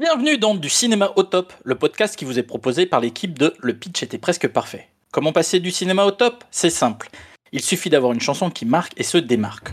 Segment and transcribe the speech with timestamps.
[0.00, 3.52] Bienvenue dans Du cinéma au top, le podcast qui vous est proposé par l'équipe de
[3.58, 4.86] Le pitch était presque parfait.
[5.10, 6.44] Comment passer du cinéma au top?
[6.52, 7.10] C'est simple.
[7.50, 9.70] Il suffit d'avoir une chanson qui marque et se démarque.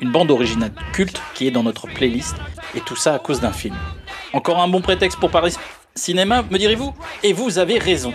[0.00, 2.36] Une bande originale culte qui est dans notre playlist,
[2.74, 3.76] et tout ça à cause d'un film.
[4.32, 5.52] Encore un bon prétexte pour parler
[5.94, 6.94] cinéma, me direz-vous?
[7.22, 8.12] Et vous avez raison.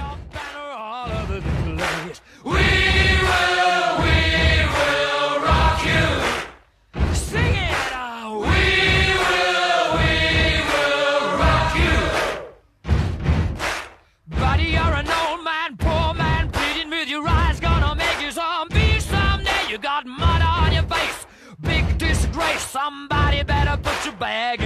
[22.72, 24.61] Somebody better put your bag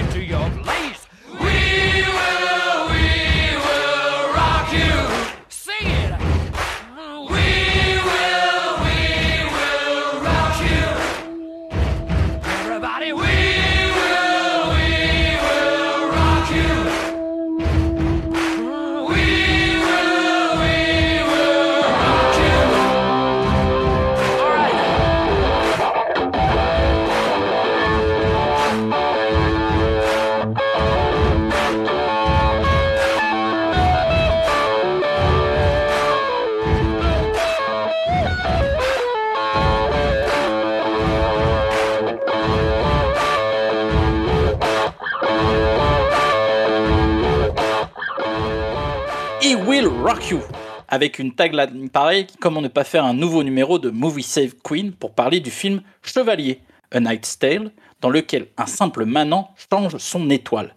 [50.88, 54.92] avec une tagline pareille, comment ne pas faire un nouveau numéro de Movie Save Queen
[54.92, 56.60] pour parler du film Chevalier,
[56.92, 57.70] A Knight's Tale,
[58.00, 60.74] dans lequel un simple manant change son étoile.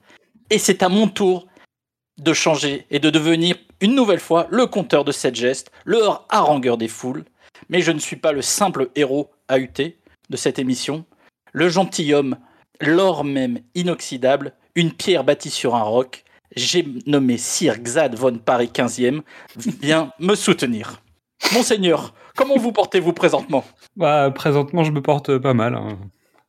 [0.50, 1.48] Et c'est à mon tour
[2.20, 6.78] de changer et de devenir une nouvelle fois le compteur de cette geste, le harangueur
[6.78, 7.26] des foules.
[7.70, 9.94] Mais je ne suis pas le simple héros AUT
[10.30, 11.06] de cette émission,
[11.54, 12.38] le gentilhomme,
[12.82, 16.24] l'or même inoxydable, une pierre bâtie sur un roc.
[16.56, 19.22] J'ai nommé Sir Xad von Paris 15e,
[19.82, 21.02] vient me soutenir.
[21.54, 23.64] Monseigneur, comment vous portez-vous présentement?
[23.96, 25.76] Bah, présentement, je me porte pas mal.
[25.76, 25.98] hein.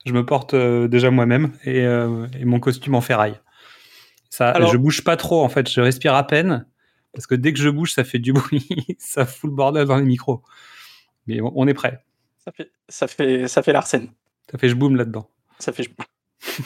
[0.07, 3.39] Je me porte euh, déjà moi-même et, euh, et mon costume en ferraille.
[4.31, 6.67] Ça, Alors- je bouge pas trop en fait, je respire à peine
[7.13, 8.67] parce que dès que je bouge, ça fait du bruit,
[8.99, 10.43] ça fout le bordel dans les micros.
[11.27, 12.03] Mais on on est prêt.
[12.43, 14.09] Ça fait, ça fait, ça fait l'arsène.
[14.51, 15.29] Ça fait je boum là-dedans.
[15.59, 15.83] Ça fait.
[15.83, 15.91] Je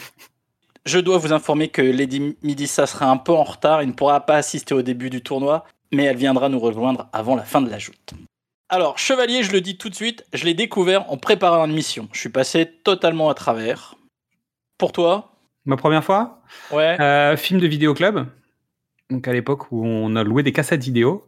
[0.99, 4.35] dois vous informer que Lady Midissa sera un peu en retard et ne pourra pas
[4.35, 7.79] assister au début du tournoi, mais elle viendra nous rejoindre avant la fin de la
[7.79, 8.13] joute.
[8.69, 12.07] Alors, Chevalier, je le dis tout de suite, je l'ai découvert en préparant une mission.
[12.13, 13.95] Je suis passé totalement à travers.
[14.77, 15.31] Pour toi?
[15.65, 16.41] Ma première fois,
[16.71, 16.99] Ouais.
[16.99, 18.27] euh, film de vidéo club.
[19.09, 21.27] Donc à l'époque où on a loué des cassettes vidéo,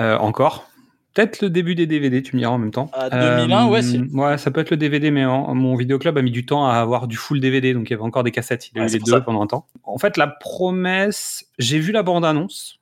[0.00, 0.68] euh, encore.
[1.16, 2.90] Peut-être le début des DVD, tu me diras en même temps.
[2.92, 6.20] À 2001, ouais, c'est- Ouais, ça peut être le DVD, mais en- mon vidéoclub a
[6.20, 8.68] mis du temps à avoir du full DVD, donc il y avait encore des cassettes.
[8.72, 9.20] Il a Ouais, eu c'est les pour deux ça.
[9.22, 9.66] pendant un temps.
[9.84, 12.80] En fait, la promesse, j'ai vu la bande-annonce.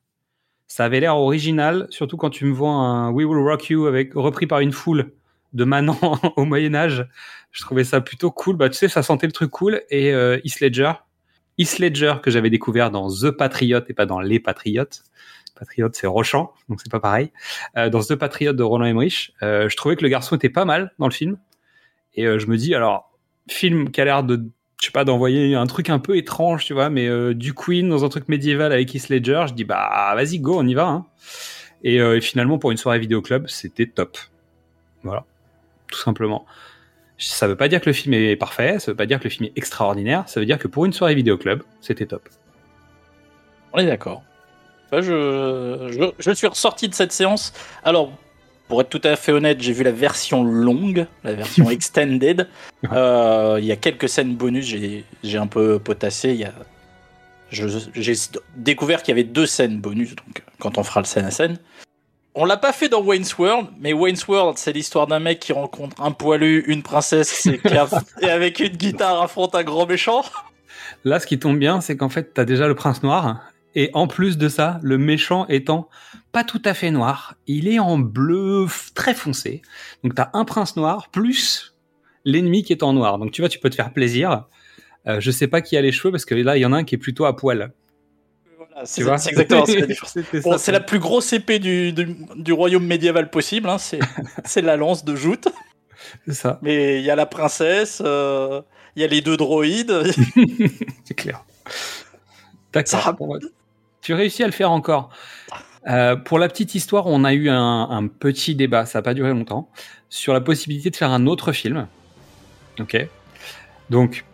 [0.66, 4.14] Ça avait l'air original, surtout quand tu me vois un We Will Rock You avec,
[4.14, 5.12] repris par une foule
[5.52, 6.00] de manants
[6.36, 7.06] au Moyen-Âge.
[7.52, 8.56] Je trouvais ça plutôt cool.
[8.56, 9.82] Bah, tu sais, ça sentait le truc cool.
[9.90, 10.92] Et euh, Heath Ledger,
[11.58, 15.04] Heath Ledger que j'avais découvert dans The Patriot et pas dans Les Patriotes.
[15.58, 17.30] Patriot, c'est Rochant, donc c'est pas pareil.
[17.76, 20.64] Euh, dans The Patriot de Roland Emmerich, euh, je trouvais que le garçon était pas
[20.64, 21.38] mal dans le film.
[22.14, 23.12] Et euh, je me dis, alors,
[23.48, 24.44] film qui a l'air de,
[24.80, 28.04] je sais pas, d'envoyer un truc un peu étrange, tu vois, mais du Queen dans
[28.04, 30.86] un truc médiéval avec Heath Ledger, je dis, bah, vas-y, go, on y va.
[30.86, 31.06] Hein.
[31.82, 34.18] Et, et finalement, pour une soirée vidéoclub, c'était top.
[35.02, 35.24] Voilà,
[35.90, 36.46] tout simplement.
[37.18, 39.30] Ça veut pas dire que le film est parfait, ça veut pas dire que le
[39.30, 42.28] film est extraordinaire, ça veut dire que pour une soirée vidéoclub, c'était top.
[43.72, 44.22] On est d'accord.
[45.02, 47.52] Je, je, je suis ressorti de cette séance.
[47.84, 48.12] Alors,
[48.68, 52.48] pour être tout à fait honnête, j'ai vu la version longue, la version extended.
[52.92, 56.30] Euh, Il y a quelques scènes bonus, j'ai j'ai un peu potassé.
[56.30, 56.52] Il y a,
[57.50, 58.14] je- j'ai
[58.56, 61.58] découvert qu'il y avait deux scènes bonus, donc quand on fera le scène à scène.
[62.36, 65.52] On l'a pas fait dans Wayne's World, mais Wayne's World, c'est l'histoire d'un mec qui
[65.52, 69.86] rencontre un poilu, une princesse, et, qui aff- et avec une guitare affronte un grand
[69.86, 70.24] méchant.
[71.04, 73.38] Là, ce qui tombe bien, c'est qu'en fait, t'as déjà le prince noir.
[73.74, 75.88] Et en plus de ça, le méchant étant
[76.32, 79.62] pas tout à fait noir, il est en bleu très foncé.
[80.02, 81.74] Donc t'as un prince noir plus
[82.24, 83.18] l'ennemi qui est en noir.
[83.18, 84.46] Donc tu vois, tu peux te faire plaisir.
[85.06, 86.76] Euh, je sais pas qui a les cheveux parce que là, il y en a
[86.78, 87.72] un qui est plutôt à poil.
[88.58, 89.64] Voilà, c'est exactement
[90.58, 93.76] c'est la Bon, plus grosse épée du, du, du royaume médiéval possible, hein,
[94.44, 95.48] c'est la lance de joute.
[96.26, 96.58] c'est ça.
[96.62, 98.62] Mais il y a la princesse, euh,
[98.96, 100.02] il y a les deux droïdes.
[101.04, 101.44] C'est clair.
[102.72, 103.02] D'accord.
[103.02, 103.38] Ça- ouais.
[104.04, 105.08] Tu réussis à le faire encore.
[105.88, 109.30] Euh, pour la petite histoire, on a eu un, petit débat, ça n'a pas duré
[109.30, 109.70] longtemps,
[110.10, 111.86] sur la possibilité de faire un autre film.
[112.78, 113.08] Ok.
[113.88, 114.26] Donc,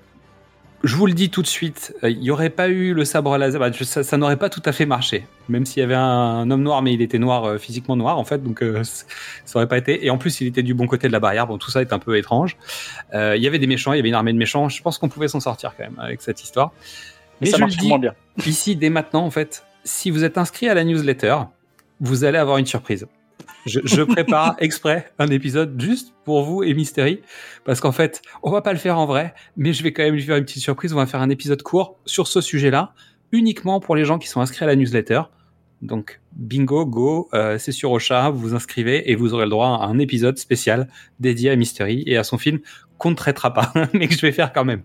[0.83, 3.39] je vous le dis tout de suite, euh, il n'y aurait pas eu le sabre
[3.39, 5.25] laser, bah, ça, n'aurait pas tout à fait marché.
[5.49, 8.25] Même s'il y avait un, homme noir, mais il était noir, euh, physiquement noir en
[8.25, 9.05] fait, donc ça
[9.55, 10.05] aurait pas été.
[10.05, 11.47] Et en plus, il était du bon côté de la barrière.
[11.47, 12.57] Bon, tout ça est un peu étrange.
[13.13, 14.69] Il y avait des méchants, il y avait une armée de méchants.
[14.69, 16.73] Je pense qu'on pouvait s'en sortir quand même avec cette histoire.
[17.41, 18.15] Mais ça je le marche dis, moins bien.
[18.47, 21.37] ici dès maintenant en fait si vous êtes inscrit à la newsletter
[22.01, 23.07] vous allez avoir une surprise.
[23.67, 27.21] Je, je prépare exprès un épisode juste pour vous et Mystery
[27.65, 30.15] parce qu'en fait on va pas le faire en vrai mais je vais quand même
[30.15, 30.93] lui faire une petite surprise.
[30.93, 32.93] On va faire un épisode court sur ce sujet là
[33.33, 35.23] uniquement pour les gens qui sont inscrits à la newsletter.
[35.83, 39.79] Donc bingo go euh, c'est sur Ocha vous vous inscrivez et vous aurez le droit
[39.81, 40.89] à un épisode spécial
[41.19, 42.61] dédié à Mystery et à son film
[42.99, 44.83] qu'on ne traitera pas mais que je vais faire quand même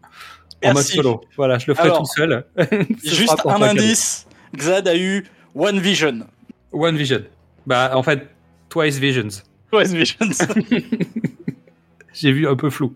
[0.63, 2.45] en mode solo voilà je le ferai Alors, tout seul
[3.03, 5.25] Juste un indice, Xad a eu
[5.55, 6.27] One Vision.
[6.71, 7.23] One Vision.
[7.65, 8.27] Bah, en fait,
[8.69, 9.41] Twice Visions.
[9.71, 10.27] One Vision.
[12.13, 12.93] J'ai vu un peu flou.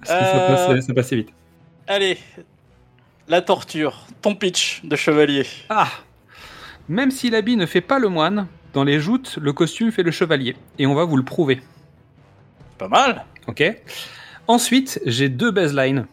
[0.00, 1.28] Parce que ça, Euh, passait, ça passait vite.
[1.86, 2.18] Allez,
[3.28, 5.46] la torture, ton pitch de chevalier.
[5.68, 5.88] Ah
[6.88, 10.10] Même si l'habit ne fait pas le moine, dans les joutes, le costume fait le
[10.10, 10.56] chevalier.
[10.78, 11.62] Et on va vous le prouver.
[12.78, 13.24] Pas mal.
[13.46, 13.62] Ok
[14.48, 16.06] Ensuite, j'ai deux baselines.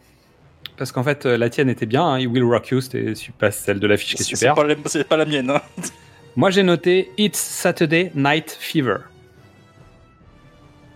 [0.84, 3.52] Parce qu'en fait, euh, la tienne était bien, hein, It Will Rock You, c'était pas
[3.52, 4.54] celle de l'affiche qui est super.
[4.54, 5.50] pas, c'est pas la mienne.
[5.50, 5.62] hein.
[6.36, 8.98] Moi, j'ai noté It's Saturday Night Fever.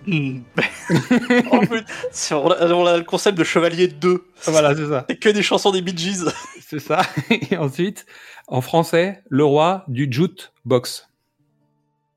[0.06, 0.40] Hmm.
[1.52, 1.84] En plus,
[2.32, 4.26] on, a, on a le concept de chevalier 2.
[4.48, 5.06] Voilà, c'est ça.
[5.10, 6.26] C'est que des chansons des Bee Gees.
[6.60, 7.02] C'est ça.
[7.30, 8.06] Et ensuite,
[8.50, 11.08] en français, le roi du jute box.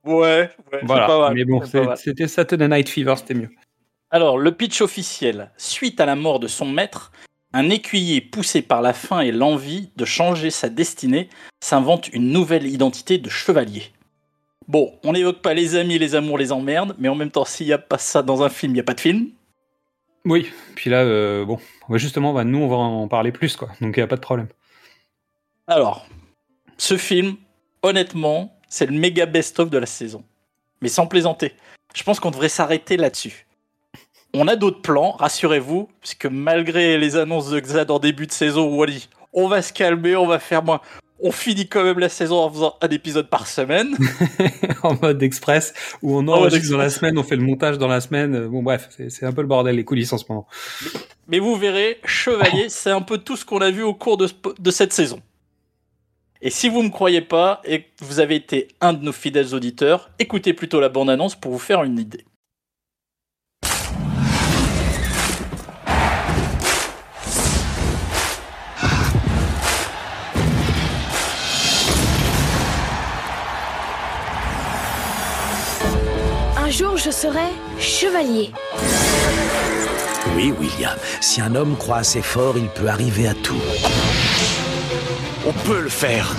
[0.04, 0.50] Ouais,
[0.82, 1.06] Voilà.
[1.06, 3.50] pas mal, Mais bon, pas c'était Saturday Night Fever, c'était mieux.
[4.10, 5.52] Alors, le pitch officiel.
[5.56, 7.12] Suite à la mort de son maître,
[7.52, 11.28] un écuyer poussé par la faim et l'envie de changer sa destinée
[11.60, 13.92] s'invente une nouvelle identité de chevalier.
[14.68, 17.66] Bon, on n'évoque pas les amis, les amours, les emmerdes, mais en même temps, s'il
[17.66, 19.30] n'y a pas ça dans un film, il n'y a pas de film.
[20.24, 20.48] Oui.
[20.76, 21.58] Puis là, euh, bon,
[21.88, 23.68] ouais, justement, bah, nous, on va en parler plus, quoi.
[23.80, 24.48] Donc, il n'y a pas de problème.
[25.66, 26.06] Alors,
[26.78, 27.36] ce film,
[27.82, 30.24] honnêtement, c'est le méga best-of de la saison.
[30.82, 31.54] Mais sans plaisanter.
[31.94, 33.46] Je pense qu'on devrait s'arrêter là-dessus.
[34.34, 38.68] On a d'autres plans, rassurez-vous, puisque malgré les annonces de Xad en début de saison
[38.78, 38.84] où
[39.32, 40.80] on va se calmer, on va faire moins.
[41.22, 43.94] On finit quand même la saison en faisant un épisode par semaine.
[44.82, 48.00] en mode express, où on enregistre dans la semaine, on fait le montage dans la
[48.00, 48.34] semaine.
[48.34, 50.46] Euh, Bon, bref, c'est un peu le bordel, les coulisses en ce moment.
[51.28, 54.28] Mais vous verrez, Chevalier, c'est un peu tout ce qu'on a vu au cours de,
[54.28, 55.20] ce- de cette saison.
[56.40, 59.54] Et si vous me croyez pas et que vous avez été un de nos fidèles
[59.54, 62.24] auditeurs, écoutez plutôt la bande-annonce pour vous faire une idée.
[77.02, 77.48] Je serai
[77.78, 78.50] chevalier.
[80.36, 80.96] Oui, William.
[81.20, 83.60] Si un homme croit assez fort, il peut arriver à tout.
[85.46, 86.34] On peut le faire.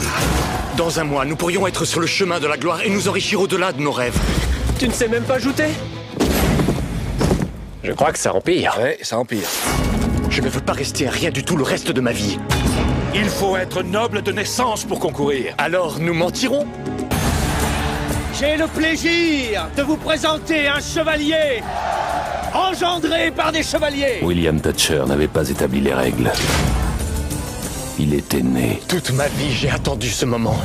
[0.77, 3.41] Dans un mois, nous pourrions être sur le chemin de la gloire et nous enrichir
[3.41, 4.17] au-delà de nos rêves.
[4.77, 5.69] Tu ne sais même pas jouter?
[7.83, 8.77] Je crois que ça empire.
[8.79, 9.47] Ouais, ça empire.
[10.29, 12.37] Je ne veux pas rester à rien du tout le reste de ma vie.
[13.15, 15.55] Il faut être noble de naissance pour concourir.
[15.57, 16.67] Alors nous mentirons?
[18.41, 21.61] J'ai le plaisir de vous présenter un chevalier
[22.55, 24.17] engendré par des chevaliers.
[24.23, 26.31] William Thatcher n'avait pas établi les règles.
[27.99, 30.59] Il était né Toute ma vie, j'ai attendu ce moment.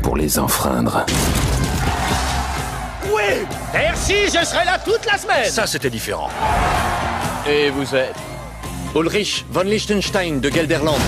[0.00, 1.04] pour les enfreindre.
[3.12, 5.50] Oui Merci, je serai là toute la semaine.
[5.50, 6.28] Ça, c'était différent.
[7.48, 8.14] Et vous êtes
[8.94, 11.00] Ulrich von Liechtenstein de Gelderland.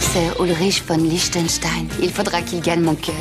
[0.00, 1.88] Sir Ulrich von Liechtenstein.
[2.00, 3.14] Il faudra qu'il gagne mon cœur.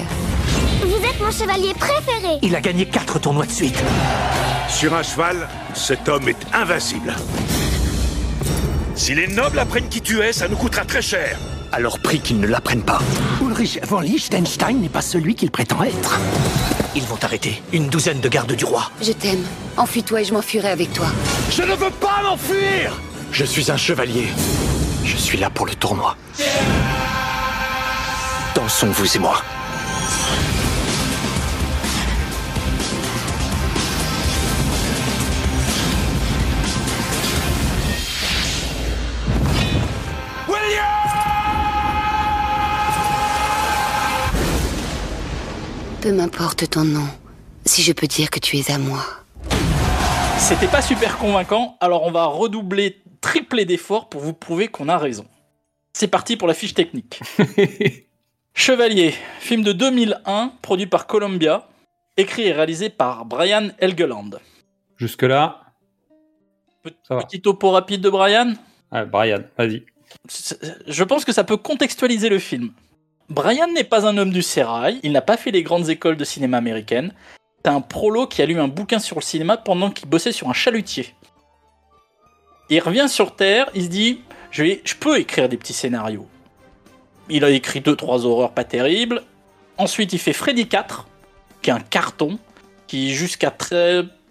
[1.20, 2.38] Mon chevalier préféré.
[2.42, 3.78] Il a gagné quatre tournois de suite.
[4.70, 7.14] Sur un cheval, cet homme est invincible.
[8.96, 11.38] Si les nobles apprennent qui tu es, ça nous coûtera très cher.
[11.72, 13.00] Alors prie qu'ils ne l'apprennent pas.
[13.42, 16.20] Ulrich von Liechtenstein n'est pas celui qu'il prétend être.
[16.96, 18.90] Ils vont arrêter une douzaine de gardes du roi.
[19.02, 19.44] Je t'aime.
[19.78, 21.08] Enfuis-toi et je m'enfuirai avec toi.
[21.52, 23.00] Je ne veux pas m'enfuir
[23.32, 24.28] Je suis un chevalier.
[25.04, 26.16] Je suis là pour le tournoi.
[28.56, 29.42] Dansons, vous et moi.
[46.10, 47.06] Peu m'importe ton nom,
[47.66, 49.06] si je peux dire que tu es à moi.
[50.40, 54.98] C'était pas super convaincant, alors on va redoubler, tripler d'efforts pour vous prouver qu'on a
[54.98, 55.28] raison.
[55.94, 57.22] C'est parti pour la fiche technique.
[58.56, 61.68] Chevalier, film de 2001, produit par Columbia,
[62.18, 64.32] écrit et réalisé par Brian Helgeland.
[64.98, 65.62] Jusque-là.
[67.08, 68.56] Petit topo rapide de Brian?
[68.90, 69.86] Ah, Brian, vas-y.
[70.88, 72.72] Je pense que ça peut contextualiser le film.
[73.30, 76.24] Brian n'est pas un homme du sérail, il n'a pas fait les grandes écoles de
[76.24, 77.14] cinéma américaines.
[77.64, 80.50] C'est un prolo qui a lu un bouquin sur le cinéma pendant qu'il bossait sur
[80.50, 81.14] un chalutier.
[82.70, 86.28] Il revient sur Terre, il se dit je, peux écrire des petits scénarios.
[87.30, 89.24] Il a écrit deux trois horreurs pas terribles.
[89.78, 91.08] Ensuite, il fait Freddy 4,
[91.62, 92.40] qui est un carton,
[92.88, 93.56] qui jusqu'à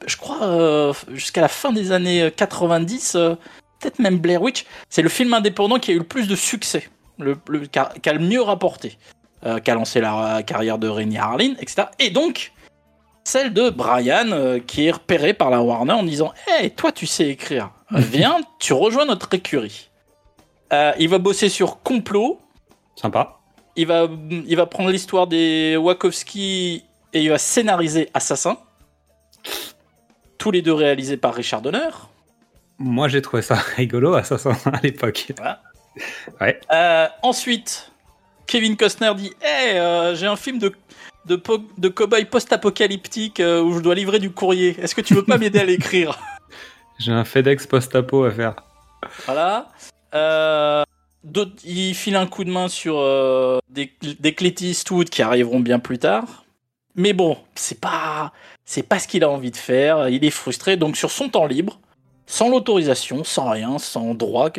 [0.06, 3.34] je euh, jusqu'à la fin des années 90, euh,
[3.78, 6.88] peut-être même Blair Witch, c'est le film indépendant qui a eu le plus de succès,
[7.18, 8.98] le, le- qui, a, qui a le mieux rapporté,
[9.46, 11.84] euh, qui a lancé la carrière de Rennie Harlin, etc.
[11.98, 12.52] Et donc,
[13.24, 17.06] celle de Brian, euh, qui est repéré par la Warner en disant Hey, toi, tu
[17.06, 17.70] sais écrire.
[17.90, 19.90] Viens, tu rejoins notre écurie.
[20.72, 22.40] Euh, il va bosser sur Complot.
[22.96, 23.38] Sympa.
[23.76, 28.58] Il va, il va prendre l'histoire des Wachowski et il va scénariser Assassin.
[30.36, 31.88] Tous les deux réalisés par Richard Donner.
[32.78, 35.32] Moi, j'ai trouvé ça rigolo, Assassin, à l'époque.
[36.40, 36.60] Ouais.
[36.72, 37.90] Euh, ensuite,
[38.46, 40.72] Kevin Costner dit Hey, euh, j'ai un film de,
[41.26, 44.76] de, po- de cow-boy post-apocalyptique euh, où je dois livrer du courrier.
[44.80, 46.18] Est-ce que tu veux pas m'aider à l'écrire?
[46.98, 48.54] J'ai un FedEx post-apo à faire.
[49.26, 49.68] Voilà.
[50.14, 50.82] Euh,
[51.22, 55.60] d'autres- il file un coup de main sur euh, des, des Clint Eastwood qui arriveront
[55.60, 56.44] bien plus tard.
[56.96, 58.32] Mais bon, c'est pas,
[58.64, 60.08] c'est pas ce qu'il a envie de faire.
[60.08, 60.76] Il est frustré.
[60.76, 61.78] Donc, sur son temps libre,
[62.30, 64.50] sans l'autorisation, sans rien, sans droit,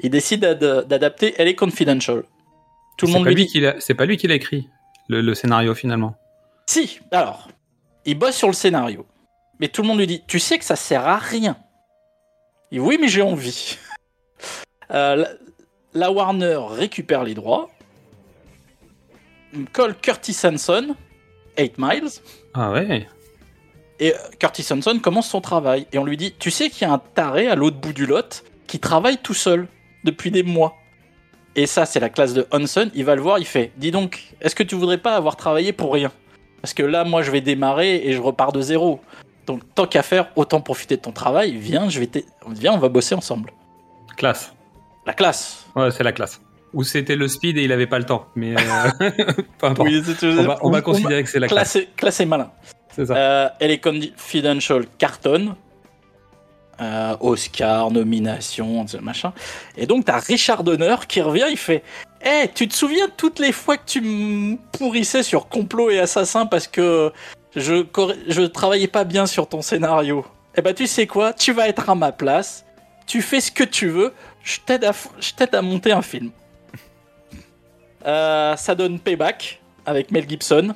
[0.00, 2.24] il décide d'ad- d'adapter Elle est Confidential.
[2.96, 4.68] Tout le monde pas lui dit l'a- C'est pas lui qui l'a écrit,
[5.08, 6.14] le, le scénario finalement.
[6.66, 7.48] Si, alors,
[8.06, 9.06] il bosse sur le scénario.
[9.58, 11.56] Mais tout le monde lui dit Tu sais que ça sert à rien.
[12.72, 13.76] Oui, mais j'ai envie.
[14.92, 15.28] Euh, la,
[15.94, 17.70] la Warner récupère les droits,
[19.72, 20.96] colle Curtis Hanson,
[21.56, 22.08] 8 Miles,
[22.54, 23.06] Ah ouais
[24.00, 25.86] et euh, Curtis Hanson commence son travail.
[25.92, 28.06] Et on lui dit Tu sais qu'il y a un taré à l'autre bout du
[28.06, 29.68] lot qui travaille tout seul
[30.04, 30.76] depuis des mois.
[31.56, 32.90] Et ça, c'est la classe de Hanson.
[32.94, 35.72] Il va le voir, il fait Dis donc, est-ce que tu voudrais pas avoir travaillé
[35.72, 36.10] pour rien?
[36.62, 39.00] Parce que là, moi, je vais démarrer et je repars de zéro.
[39.46, 41.56] Donc, tant qu'à faire, autant profiter de ton travail.
[41.56, 42.08] Viens, je vais
[42.50, 43.52] viens on va bosser ensemble.
[44.16, 44.52] Classe.
[45.06, 45.66] La classe.
[45.74, 46.40] Ouais, c'est la classe.
[46.72, 48.26] Ou c'était le speed et il avait pas le temps.
[48.36, 49.10] Mais euh,
[49.58, 49.88] peu importe.
[49.88, 51.78] Oui, c'est- on va, on va ou- considérer que c'est la classe.
[51.96, 52.50] Classe et malin.
[52.92, 53.14] C'est ça.
[53.16, 55.56] Euh, elle est confidential carton.
[56.80, 59.34] Euh, Oscar, nomination, machin.
[59.76, 61.82] Et donc, t'as Richard Donner qui revient, il fait
[62.24, 66.46] Eh, tu te souviens toutes les fois que tu me pourrissais sur complot et assassin
[66.46, 67.12] parce que
[67.54, 67.84] je,
[68.28, 70.24] je travaillais pas bien sur ton scénario
[70.56, 71.34] Eh ben, tu sais quoi?
[71.34, 72.64] Tu vas être à ma place,
[73.06, 76.00] tu fais ce que tu veux, je t'aide à, f- je t'aide à monter un
[76.02, 76.30] film.
[78.06, 80.74] Euh, ça donne Payback avec Mel Gibson.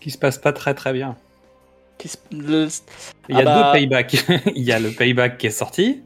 [0.00, 1.16] Qui se passe pas très très bien.
[2.32, 2.68] Le-
[3.28, 4.24] Il y a Ah bah, deux paybacks.
[4.54, 6.02] il y a le payback qui est sorti.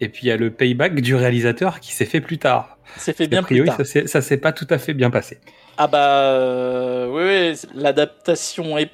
[0.00, 2.78] Et puis il y a le payback du réalisateur qui s'est fait plus tard.
[2.96, 3.86] Fait bien plus priori, tard.
[4.06, 5.38] ça s'est- pas tout à fait bien passé.
[5.76, 8.90] Ah bah euh, oui, oui, l'adaptation est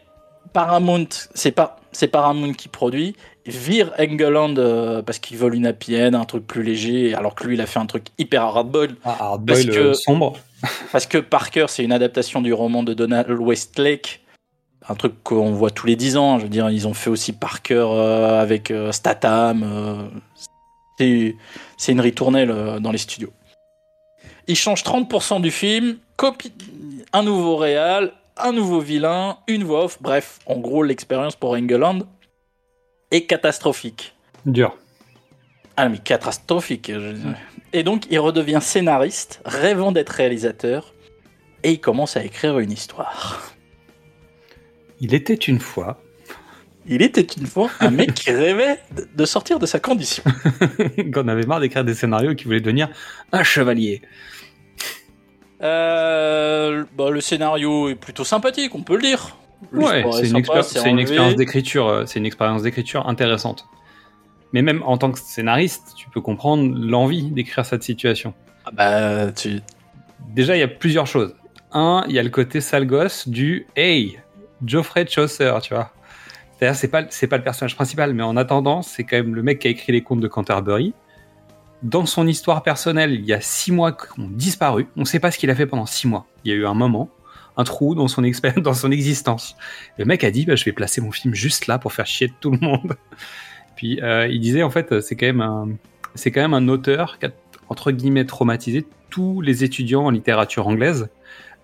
[0.53, 3.17] Paramount, c'est pas c'est Paramount qui produit.
[3.47, 7.55] Vire Engeland euh, parce qu'ils veulent une end, un truc plus léger, alors que lui
[7.57, 8.97] il a fait un truc hyper hardboiled.
[9.05, 10.39] Ah, hardboiled, parce que, euh, sombre.
[10.93, 14.21] Parce que Parker c'est une adaptation du roman de Donald Westlake,
[14.89, 16.39] un truc qu'on voit tous les 10 ans.
[16.39, 19.63] Je veux dire, ils ont fait aussi Parker euh, avec euh, Statham.
[19.65, 20.09] euh,
[21.77, 23.33] c'est une ritournelle euh, dans les studios.
[24.47, 26.53] Il change 30% du film, copie
[27.13, 29.99] un nouveau réal, un nouveau vilain, une voix off.
[30.01, 32.01] Bref, en gros, l'expérience pour Engeland
[33.11, 34.15] est catastrophique.
[34.45, 34.77] Dur.
[35.77, 36.91] Ah, mais catastrophique.
[36.93, 37.17] je-
[37.73, 40.93] Et donc, il redevient scénariste, rêvant d'être réalisateur,
[41.63, 43.54] et il commence à écrire une histoire.
[45.05, 46.01] Il était une fois.
[46.87, 48.79] Il était une fois un mec qui rêvait
[49.15, 50.23] de- sortir de sa condition.
[51.13, 52.89] qu'on avait marre d'écrire des scénarios qui voulaient devenir
[53.31, 54.01] un chevalier.
[55.63, 59.37] Euh, bah, le scénario est plutôt sympathique, on peut le dire.
[59.75, 63.67] Ouais, c'est une, sympa, expéri- expérience d'écriture, euh, c'est une expérience d'écriture intéressante.
[64.55, 68.33] Mais même en tant que scénariste, tu peux comprendre l'envie d'écrire cette situation.
[68.65, 69.61] Ah bah, tu...
[70.31, 71.35] Déjà, il y a plusieurs choses.
[71.73, 74.19] Un, il y a le côté sale gosse du Hey,
[74.67, 75.93] Geoffrey Chaucer, tu vois.
[76.59, 79.43] C'est-à-dire, c'est pas, c'est pas le personnage principal, mais en attendant, c'est quand même le
[79.43, 80.95] mec qui a écrit les contes de Canterbury.
[81.83, 84.87] Dans son histoire personnelle, il y a six mois qui ont disparu.
[84.97, 86.27] On ne sait pas ce qu'il a fait pendant six mois.
[86.45, 87.11] Il y a eu un moment,
[87.57, 88.23] un trou dans son,
[88.57, 89.57] dans son existence.
[89.99, 92.33] Le mec a dit bah, je vais placer mon film juste là pour faire chier
[92.41, 92.97] tout le monde.
[93.77, 95.69] Puis euh, il disait en fait c'est quand même un
[96.15, 97.31] c'est quand même un auteur qui a
[97.69, 101.09] entre guillemets traumatisé tous les étudiants en littérature anglaise.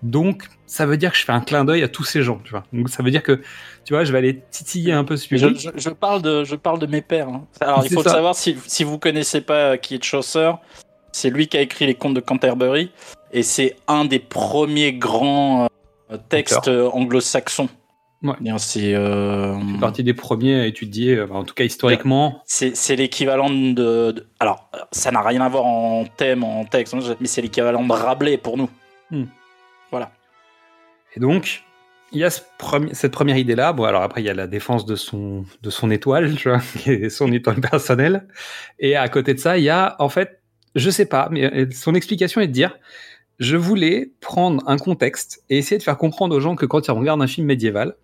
[0.03, 2.51] Donc ça veut dire que je fais un clin d'œil à tous ces gens, tu
[2.51, 2.65] vois.
[2.73, 3.41] Donc ça veut dire que
[3.85, 5.61] tu vois je vais aller titiller un peu ce Je, public.
[5.61, 7.29] je- je parle de, je parle de mes pères.
[7.29, 7.47] hein.
[7.61, 8.11] Alors, il faut ça.
[8.11, 10.53] savoir si, si vous connaissez pas qui est Chaucer,
[11.13, 12.91] c'est lui qui a écrit les contes de Canterbury
[13.33, 15.69] et c'est un des premiers grands
[16.11, 17.69] euh, textes euh, anglo-saxons.
[18.23, 18.35] Ouais.
[18.41, 22.43] Bien, C'est euh, partie des premiers à étudier, euh, en tout cas historiquement.
[22.47, 23.73] c'est l'équivalent de,
[24.13, 27.83] de- Alors, ça n'a rien à voir en thème, en texte, hein, mais c'est l'équivalent
[27.83, 28.69] de Rabelais pour nous.
[29.11, 29.25] Hmm.
[31.17, 31.65] Et donc,
[32.13, 33.73] il y a cette première idée-là.
[33.73, 36.61] Bon, alors après, il y a la défense de son, de son étoile, tu vois,
[36.79, 38.27] qui est son étoile personnelle.
[38.79, 40.41] Et à côté de ça, il y a, en fait,
[40.75, 42.79] je sais pas, mais euh, son explication est de dire,
[43.39, 46.91] je voulais prendre un contexte et essayer de faire comprendre aux gens que quand ils
[46.91, 47.97] regardent un film médiéval,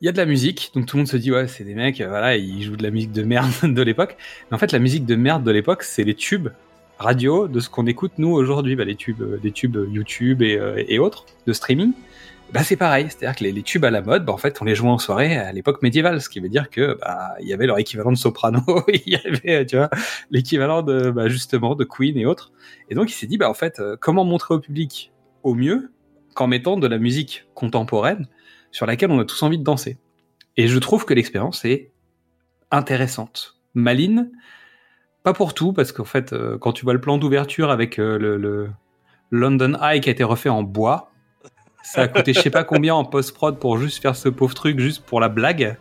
[0.00, 1.74] il y a de la musique, donc tout le monde se dit ouais c'est des
[1.74, 4.16] mecs, euh, voilà ils jouent de la musique de merde de l'époque.
[4.48, 6.50] Mais en fait la musique de merde de l'époque c'est les tubes
[6.98, 10.58] radio de ce qu'on écoute nous aujourd'hui, bah, les tubes, euh, les tubes YouTube et,
[10.58, 11.92] euh, et autres de streaming.
[12.52, 14.64] Bah c'est pareil, c'est-à-dire que les, les tubes à la mode, bah, en fait on
[14.64, 17.52] les jouait en soirée à l'époque médiévale, ce qui veut dire que bah il y
[17.52, 19.90] avait leur équivalent de soprano, il y avait tu vois
[20.30, 22.52] l'équivalent de bah, justement de Queen et autres.
[22.88, 25.12] Et donc il s'est dit bah en fait euh, comment montrer au public
[25.42, 25.92] au mieux
[26.34, 28.26] qu'en mettant de la musique contemporaine
[28.70, 29.98] sur laquelle on a tous envie de danser?
[30.56, 31.92] Et je trouve que l'expérience est
[32.70, 34.30] intéressante, maline,
[35.22, 38.18] pas pour tout, parce qu'en fait, euh, quand tu vois le plan d'ouverture avec euh,
[38.18, 38.70] le, le
[39.30, 41.10] London Eye qui a été refait en bois,
[41.82, 44.78] ça a coûté je sais pas combien en post-prod pour juste faire ce pauvre truc,
[44.78, 45.76] juste pour la blague.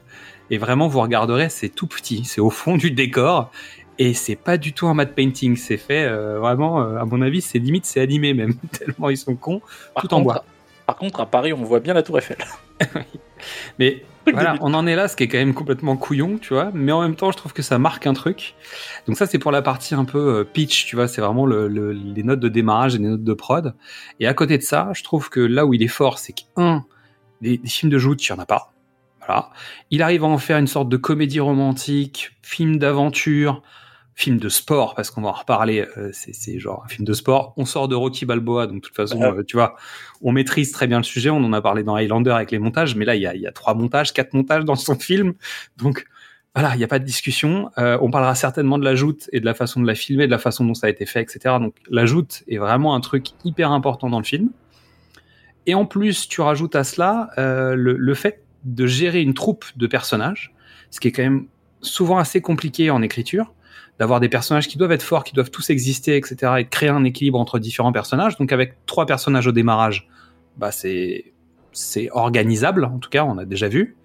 [0.50, 3.52] Et vraiment, vous regarderez, c'est tout petit, c'est au fond du décor.
[4.00, 7.22] Et c'est pas du tout un matte painting, c'est fait euh, vraiment, euh, à mon
[7.22, 9.62] avis, c'est limite, c'est animé même, tellement ils sont cons,
[9.96, 10.46] Par tout en bois.
[10.86, 12.38] Par contre, à Paris, on voit bien la Tour Eiffel.
[13.80, 16.72] Mais voilà, on en est là, ce qui est quand même complètement couillon, tu vois.
[16.74, 18.56] Mais en même temps, je trouve que ça marque un truc.
[19.08, 21.08] Donc ça, c'est pour la partie un peu euh, pitch, tu vois.
[21.08, 23.74] C'est vraiment le, le- les notes de démarrage et les notes de prod.
[24.20, 26.86] Et à côté de ça, je trouve que là où il est fort, c'est qu'un,
[27.42, 28.74] des, des films de joute, il y en a pas.
[29.26, 29.50] Voilà.
[29.92, 33.62] Il arrive à en faire une sorte de comédie romantique, film d'aventure,
[34.18, 35.86] film de sport, parce qu'on va en reparler.
[35.96, 37.54] euh, c'est genre un film de sport.
[37.56, 39.28] On sort de Rocky Balboa, donc de toute façon, Ouais.
[39.28, 39.76] euh, tu vois,
[40.24, 41.30] on maîtrise très bien le sujet.
[41.30, 43.42] On en a parlé dans Highlander avec les montages, mais là, il y a, il
[43.42, 45.34] y a trois montages, quatre montages dans son film.
[45.78, 46.08] Donc,
[46.56, 47.70] voilà, il n'y a pas de discussion.
[47.78, 50.32] Euh, on parlera certainement de la joute et de la façon de la filmer, de
[50.32, 51.58] la façon dont ça a été fait, etc.
[51.62, 54.50] Donc, la joute est vraiment un truc hyper important dans le film.
[55.68, 59.66] Et en plus, tu rajoutes à cela euh, le, le fait de gérer une troupe
[59.76, 60.56] de personnages,
[60.90, 61.46] ce qui est quand même
[61.82, 63.54] souvent assez compliqué en écriture,
[64.00, 66.54] d'avoir des personnages qui doivent être forts, qui doivent tous exister, etc.
[66.60, 68.38] et créer un équilibre entre différents personnages.
[68.38, 70.08] Donc, avec trois personnages au démarrage,
[70.58, 71.34] bah, c'est
[71.72, 73.98] c'est organisable, en tout cas, on a déjà vu.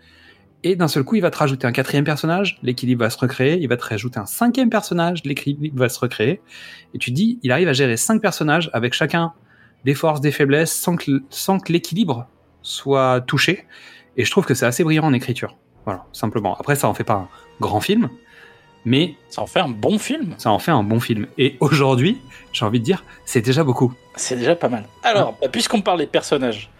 [0.64, 3.58] Et d'un seul coup, il va te rajouter un quatrième personnage, l'équilibre va se recréer.
[3.60, 6.40] Il va te rajouter un cinquième personnage, l'équilibre va se recréer.
[6.94, 9.32] Et tu dis, il arrive à gérer cinq personnages avec chacun
[9.84, 12.28] des forces, des faiblesses, sans que, sans que l'équilibre
[12.62, 13.66] soit touché.
[14.16, 15.56] Et je trouve que c'est assez brillant en écriture.
[15.84, 16.56] Voilà, simplement.
[16.56, 17.28] Après, ça en fait pas un
[17.60, 18.08] grand film,
[18.84, 20.34] mais Ça en fait un bon film.
[20.38, 21.26] ça en fait un bon film.
[21.38, 22.18] Et aujourd'hui,
[22.52, 23.92] j'ai envie de dire, c'est déjà beaucoup.
[24.16, 24.84] C'est déjà pas mal.
[25.02, 26.70] Alors, bah, puisqu'on parle des personnages,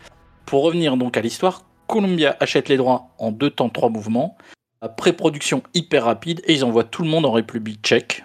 [0.46, 4.36] pour revenir donc à l'histoire, Columbia achète les droits en deux temps, trois mouvements,
[4.80, 8.24] à pré-production hyper rapide, et ils envoient tout le monde en République tchèque.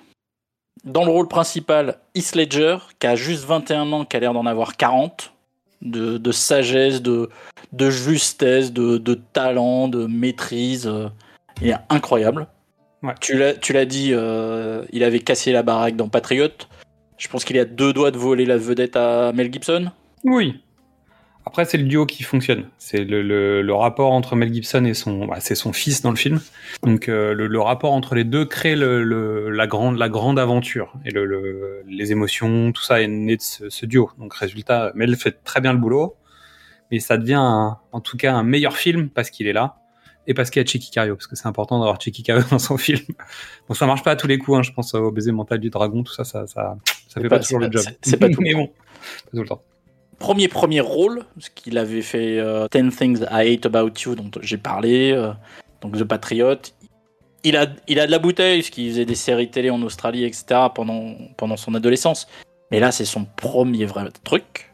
[0.84, 4.46] Dans le rôle principal, Heath Ledger, qui a juste 21 ans, qui a l'air d'en
[4.46, 5.34] avoir 40,
[5.82, 7.30] de, de sagesse, de,
[7.74, 10.88] de justesse, de, de talent, de maîtrise.
[10.88, 11.10] euh,
[11.62, 12.48] Il est incroyable.
[13.08, 13.13] Ouais.
[13.22, 16.50] Tu l'as tu l'as dit, euh, il avait cassé la baraque dans Patriot.
[17.17, 19.91] Je pense qu'il est à deux doigts de voler la vedette à Mel Gibson.
[20.24, 20.62] Oui.
[21.46, 22.65] Après, c'est le duo qui fonctionne.
[22.78, 26.10] C'est le, le, le rapport entre Mel Gibson et son, bah, c'est son fils dans
[26.12, 26.41] le film.
[26.84, 31.12] Donc, euh, le, le rapport entre les deux crée la grande, la grande aventure et
[31.12, 34.12] le, le- les émotions, tout ça est né de ce, ce duo.
[34.20, 36.17] Donc, résultat, Mel fait très bien le boulot,
[36.91, 39.78] mais ça devient un- en tout cas un meilleur film parce qu'il est là
[40.28, 42.60] et parce qu'il y a Checky Cario, parce que c'est important d'avoir Checky Cario dans
[42.60, 43.00] son film.
[43.68, 44.58] Bon, ça marche pas à tous les coups.
[44.58, 47.38] Hein, je pense au baiser mental du dragon, tout ça, ça, ça, ça fait pas-
[47.38, 47.82] pas, toujours le job.
[48.02, 49.62] c'est- pas tout mais bon, pas tout le temps.
[50.20, 54.32] Premier premier rôle, ce qu'il avait fait euh, 10 Things I Hate About You, dont
[54.42, 55.32] j'ai parlé, euh,
[55.82, 56.56] donc The Patriot.
[57.44, 60.24] Il a, il a de la bouteille, parce qu'il faisait des séries télé en Australie,
[60.26, 62.28] etc., pendant, pendant son adolescence.
[62.72, 64.74] Mais là, c'est son premier vrai truc.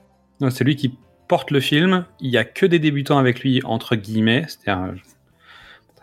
[0.50, 0.94] C'est lui qui
[1.28, 2.06] porte le film.
[2.22, 4.46] Il y a que des débutants avec lui, entre guillemets.
[4.48, 4.96] C'est-à-dire,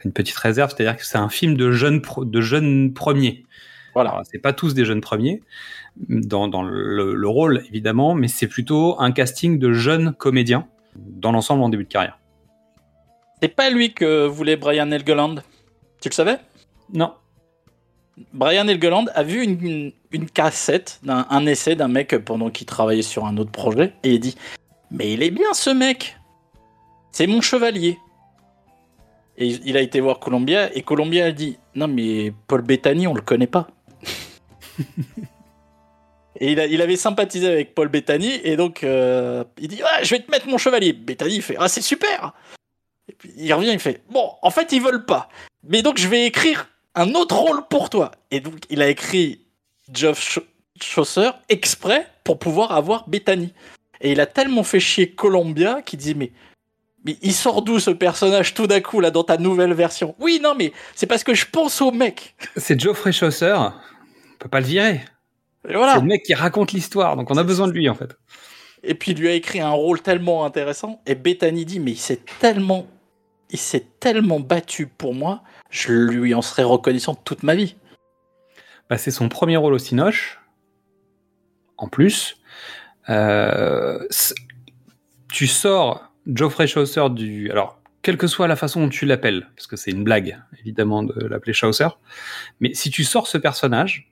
[0.04, 3.44] une petite réserve, c'est-à-dire que c'est un film de jeunes de jeunes premiers.
[3.94, 4.22] Voilà.
[4.30, 5.42] C'est pas tous des jeunes premiers
[6.08, 11.32] dans, dans le, le rôle évidemment, mais c'est plutôt un casting de jeunes comédiens dans
[11.32, 12.18] l'ensemble en début de carrière.
[13.42, 15.36] C'est pas lui que voulait Brian Helgeland.
[16.00, 16.36] Tu le savais?
[16.92, 17.14] Non.
[18.32, 22.66] Brian Helgeland a vu une, une, une cassette, d'un un essai d'un mec pendant qu'il
[22.66, 24.36] travaillait sur un autre projet, et il dit
[24.90, 26.18] Mais il est bien ce mec
[27.12, 27.98] C'est mon chevalier.
[29.40, 33.14] Et il a été voir Columbia, et Columbia a dit Non, mais Paul Bettany, on
[33.14, 33.68] le connaît pas.
[36.38, 40.20] et il, avait sympathisé avec Paul Bettany, et donc euh, il dit Ah, Je vais
[40.20, 40.92] te mettre mon chevalier.
[40.92, 42.34] Bettany, fait Ah, c'est super
[43.08, 45.30] Et puis il revient, il fait Bon, en fait, ils veulent pas.
[45.64, 48.10] Mais donc, je vais écrire un autre rôle pour toi.
[48.30, 49.40] Et donc, il a écrit
[49.90, 50.44] Geoff Ch-
[50.82, 53.54] Chaucer exprès pour pouvoir avoir Bethany.
[54.02, 56.32] Et il a tellement fait chier Columbia qu'il dit mais,
[57.04, 60.14] mais il sort d'où ce personnage tout d'un coup là dans ta nouvelle version?
[60.18, 62.34] Oui, non, mais c'est parce que je pense au mec.
[62.56, 63.54] C'est Geoffrey Chaucer.
[63.56, 63.72] On
[64.38, 65.00] peut pas le virer.
[65.68, 65.94] Et voilà.
[65.94, 68.16] C'est le mec qui raconte l'histoire, donc on a besoin de lui en fait.
[68.82, 71.02] Et puis il lui a écrit un rôle tellement intéressant.
[71.06, 72.86] Et Bethany dit mais il s'est tellement,
[73.50, 77.76] il s'est tellement battu pour moi, je lui en serais reconnaissant toute ma vie.
[78.88, 80.40] Bah, c'est son premier rôle au Cinoche.
[81.76, 82.36] En plus,
[83.08, 84.06] Euh,
[85.32, 87.50] tu sors Geoffrey Chaucer du.
[87.50, 91.02] Alors, quelle que soit la façon dont tu l'appelles, parce que c'est une blague, évidemment,
[91.02, 91.88] de l'appeler Chaucer,
[92.60, 94.10] mais si tu sors ce personnage,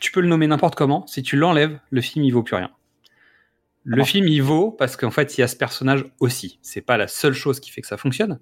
[0.00, 1.06] tu peux le nommer n'importe comment.
[1.06, 2.70] Si tu l'enlèves, le film, il vaut plus rien.
[3.84, 4.04] Le Ah.
[4.04, 6.58] film, il vaut parce qu'en fait, il y a ce personnage aussi.
[6.62, 8.40] C'est pas la seule chose qui fait que ça fonctionne,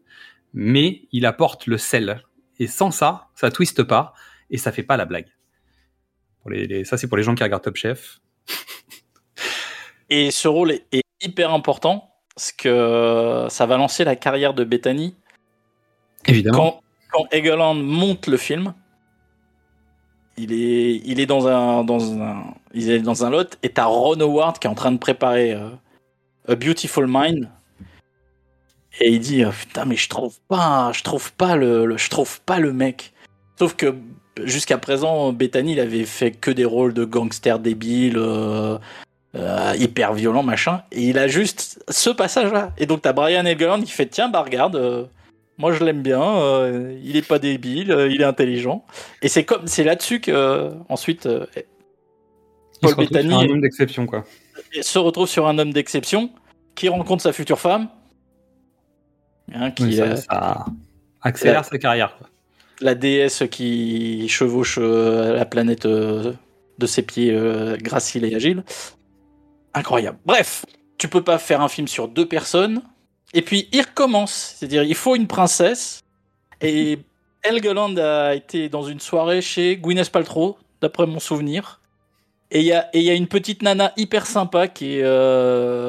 [0.55, 2.23] mais il apporte le sel.
[2.59, 4.15] Et sans ça, ça twiste pas
[4.51, 5.27] et ça fait pas la blague.
[6.41, 8.21] Pour les, les- ça, c'est pour les gens qui regardent Top Chef.
[10.11, 15.15] Et ce rôle est hyper important parce que ça va lancer la carrière de Bethany.
[16.27, 16.81] Évidemment.
[17.13, 18.75] Quand, quand Egeland monte le film,
[20.39, 23.85] il est, il est dans un, dans un, il est dans un lot et t'as
[23.85, 25.69] Ron Howard qui est en train de préparer euh,
[26.49, 27.51] A Beautiful Mind.
[29.01, 32.09] Et il dit euh, putain mais je trouve pas, je trouve pas le, le- je
[32.09, 33.13] trouve pas le mec.
[33.59, 33.95] Sauf que
[34.45, 38.79] jusqu'à présent, Bethany il avait fait que des rôles de gangster débile, euh,
[39.35, 40.83] euh, hyper violent machin.
[40.93, 42.73] Et il a juste ce passage-là.
[42.79, 45.05] Et donc t'as Brian Helgeland qui fait tiens bah regarde, euh,
[45.59, 48.85] moi je l'aime bien, euh, il est pas débile, il est intelligent.
[49.23, 51.65] Et c'est comme c'est là-dessus que ensuite Il
[52.81, 54.25] Paul Bettany un homme d'exception, quoi.
[54.81, 56.31] se retrouve sur un homme d'exception
[56.75, 57.89] qui rencontre sa future femme.
[59.55, 60.65] Hein, qui, Oui, ça, ça
[61.21, 62.17] accélère la- sa carrière.
[62.17, 62.29] quoi.
[62.81, 68.65] la déesse qui chevauche la planète de ses pieds euh, graciles et agiles.
[69.75, 70.19] Incroyable.
[70.27, 70.65] Bref,
[70.99, 72.83] tu peux pas faire un film sur deux personnes.
[73.35, 74.55] Et puis il recommence.
[74.59, 76.01] C'est-à-dire, il faut une princesse.
[76.61, 76.99] Et
[77.43, 81.81] Helgeland a été dans une soirée chez Gwyneth Paltrow, d'après mon souvenir.
[82.51, 85.03] Et il y a, et il y a une petite nana hyper sympa qui est
[85.03, 85.89] euh,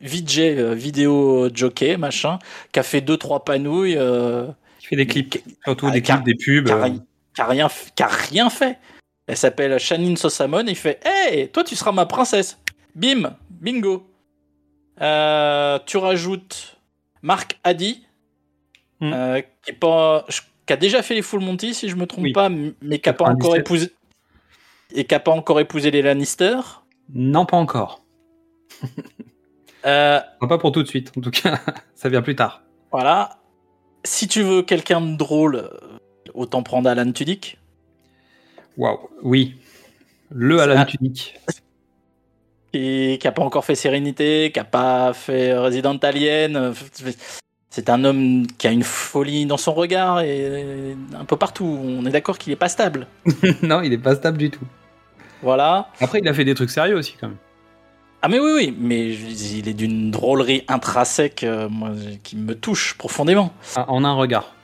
[0.00, 2.38] VJ, euh, vidéo jockey, machin,
[2.72, 3.96] qui a fait deux trois panouilles.
[3.98, 4.46] euh,
[4.78, 6.66] Qui fait des clips, surtout Ah, des clips, des pubs.
[6.66, 7.02] qui a, ri-
[7.34, 8.78] qui a rien, qui a rien fait.
[9.26, 12.58] Elle s'appelle Shannon Sosamon et il fait Hey, toi tu seras ma princesse.
[12.94, 14.06] Bim, bingo.
[15.00, 16.76] Euh, tu rajoutes
[17.22, 18.06] Marc Addy,
[19.00, 19.12] Hmm.
[19.12, 22.06] euh, qui, est pas, je- qui a déjà fait les Full Monty si je me
[22.06, 22.32] trompe Oui.
[22.32, 23.60] pas, mais qui a pas encore 97.
[23.60, 23.92] épousé
[24.94, 26.56] et qui pas encore épousé les Lannister.
[27.12, 28.02] Non, pas encore.
[29.86, 31.60] Euh, Pas pour tout de suite, en tout cas.
[31.94, 32.62] ça vient plus tard.
[32.90, 33.38] voilà.
[34.02, 35.68] Si tu veux quelqu'un de drôle,
[36.32, 37.58] autant prendre Alan Tudyk.
[38.78, 39.56] Waouh, oui.
[40.30, 40.86] Le Alan.
[40.86, 41.38] Tudyk.
[42.74, 46.72] qui qui a pas encore fait Sérénité, qui a pas fait Resident Alien.
[47.70, 51.64] C'est un homme qui a une folie dans son regard et un peu partout.
[51.64, 53.06] On est d'accord qu'il est pas stable.
[53.62, 54.64] non, il est pas stable du tout.
[55.42, 55.88] Voilà.
[56.00, 57.36] Après, il a fait des trucs sérieux aussi, quand même.
[58.22, 61.90] Ah mais oui, oui, mais il est d'une drôlerie intrinsèque euh, moi,
[62.22, 63.52] qui me touche profondément.
[63.76, 64.54] Ah, En un regard.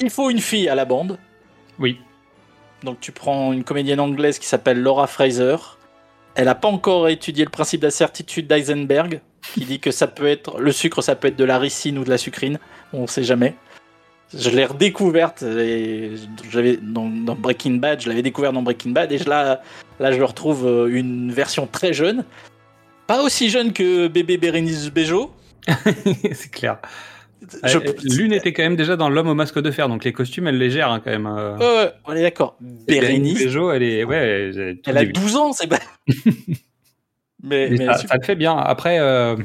[0.00, 1.18] Il faut une fille à la bande.
[1.78, 1.98] Oui.
[2.84, 5.56] Donc tu prends une comédienne anglaise qui s'appelle Laura Fraser.
[6.34, 9.20] Elle n'a pas encore étudié le principe d'incertitude d'Eisenberg,
[9.54, 12.04] qui dit que ça peut être le sucre, ça peut être de la ricine ou
[12.04, 12.58] de la sucrine.
[12.92, 13.54] On sait jamais.
[14.34, 18.00] Je l'ai redécouverte l'avais dans, Breaking Bad.
[18.00, 19.60] Je l'avais découvert dans Breaking Bad et la,
[20.00, 22.24] là je retrouve euh, une version très jeune,
[23.06, 25.32] pas aussi jeune que bébé Bérénice Bejo.
[26.32, 26.78] c'est clair.
[27.64, 30.12] Je- Euh, L'une était quand même déjà dans L'homme au masque de fer, donc les
[30.12, 31.26] costumes, elle les gère hein, quand même.
[31.26, 31.56] euh.
[31.58, 32.56] Ouais, ouais, on est d'accord.
[32.60, 34.04] Bérénice, elle est.
[34.04, 34.50] Ouais,
[34.86, 35.12] elle, a début.
[35.12, 35.78] 12 ans, c'est pas.
[37.42, 38.56] mais, Mais mais ça, le fait bien.
[38.56, 39.36] Après, euh,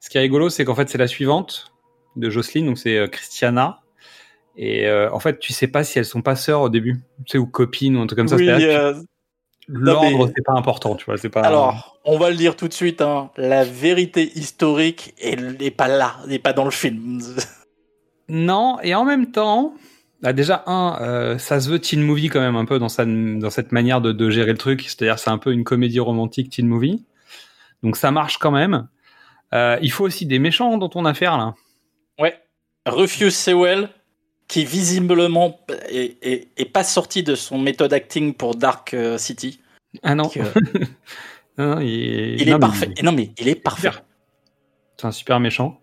[0.00, 1.72] ce qui est rigolo, c'est qu'en fait, c'est la suivante
[2.16, 3.80] de Jocelyne, donc c'est euh, Christiana.
[4.56, 7.32] Et euh, en fait, tu sais pas si elles sont pas sœurs au début, tu
[7.32, 8.36] sais, ou copines ou un truc comme ça.
[8.36, 8.94] Oui, euh,
[9.72, 11.16] L'ordre, mais- c'est pas important, tu vois.
[11.16, 11.42] C'est pas.
[11.42, 15.86] Alors, on va le dire tout de suite, hein, la vérité historique elle n'est pas
[15.88, 17.20] là, elle n'est pas dans le film.
[18.32, 19.74] Non, et en même temps,
[20.22, 23.04] bah déjà, un, euh, ça se veut teen movie quand même un peu dans, sa,
[23.04, 24.82] dans cette manière de, de gérer le truc.
[24.82, 27.04] C'est-à-dire, c'est un peu une comédie romantique teen movie.
[27.82, 28.86] Donc ça marche quand même.
[29.52, 31.54] Euh, il faut aussi des méchants dont on a affaire là.
[32.20, 32.38] Ouais.
[32.86, 33.88] Rufus Sewell,
[34.50, 39.60] qui visiblement est, est- est pas sorti de son méthode acting pour Dark euh, City.
[40.02, 40.28] Ah non.
[40.36, 40.42] Euh,
[41.58, 42.90] Non, il, non, est mais parfait.
[43.02, 43.90] Non, mais il est parfait.
[44.96, 45.80] C'est un super méchant.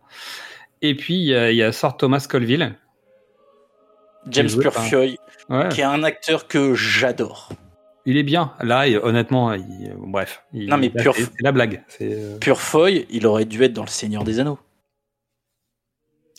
[0.82, 2.74] Et puis, il y a, il y a Sir Thomas Colville.
[4.30, 5.18] James par- Purfoy,
[5.50, 5.70] Ouais.
[5.70, 7.50] qui est un acteur que j'adore.
[8.06, 8.54] Il est bien.
[8.62, 10.44] Là, honnêtement, il- bref.
[10.54, 11.84] il- Non, mais Purf- c'est la blague.
[12.02, 14.60] Euh, Purfoy, il aurait dû être dans Le Seigneur des Anneaux.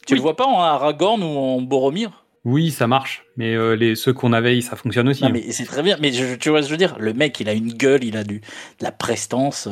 [0.09, 2.25] Tu le vois pas en Aragorn ou en Boromir?
[2.47, 3.27] Oui, ça marche.
[3.37, 5.23] Mais euh, les, ceux qu'on avait, ça fonctionne aussi.
[5.23, 5.99] Non, mais c'est très bien.
[6.01, 6.99] Mais je- tu vois ce que je veux dire?
[6.99, 8.45] Le mec, il a une gueule, il a du, de
[8.85, 9.69] la prestance.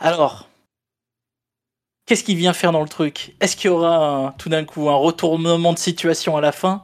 [0.00, 0.48] Alors,
[2.06, 3.36] qu'est-ce qu'il vient faire dans le truc?
[3.40, 6.82] Est-ce qu'il y aura un- tout d'un coup un retournement de situation à la fin?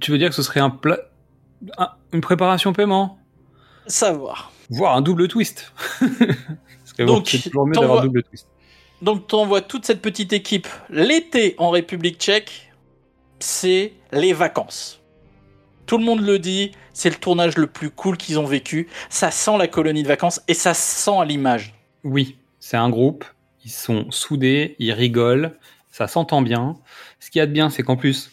[0.00, 0.74] Tu veux dire que ce serait un
[2.14, 3.18] une préparation paiement?
[3.86, 4.50] Savoir.
[4.70, 5.74] Voire un double twist.
[6.00, 8.48] Parce que Donc, c'est toujours mieux d'avoir double twist.
[9.02, 12.72] Donc, tu envoies toute cette petite équipe l'été en République tchèque,
[13.38, 15.00] c'est les vacances.
[15.84, 18.88] Tout le monde le dit, c'est le tournage le plus cool qu'ils ont vécu.
[19.10, 21.74] Ça sent la colonie de vacances et ça se sent à l'image.
[22.02, 23.24] Oui, c'est un groupe.
[23.64, 25.58] Ils sont soudés, ils rigolent,
[25.90, 26.76] ça s'entend bien.
[27.20, 28.30] Ce qu'il y a de bien, c'est qu'en plus,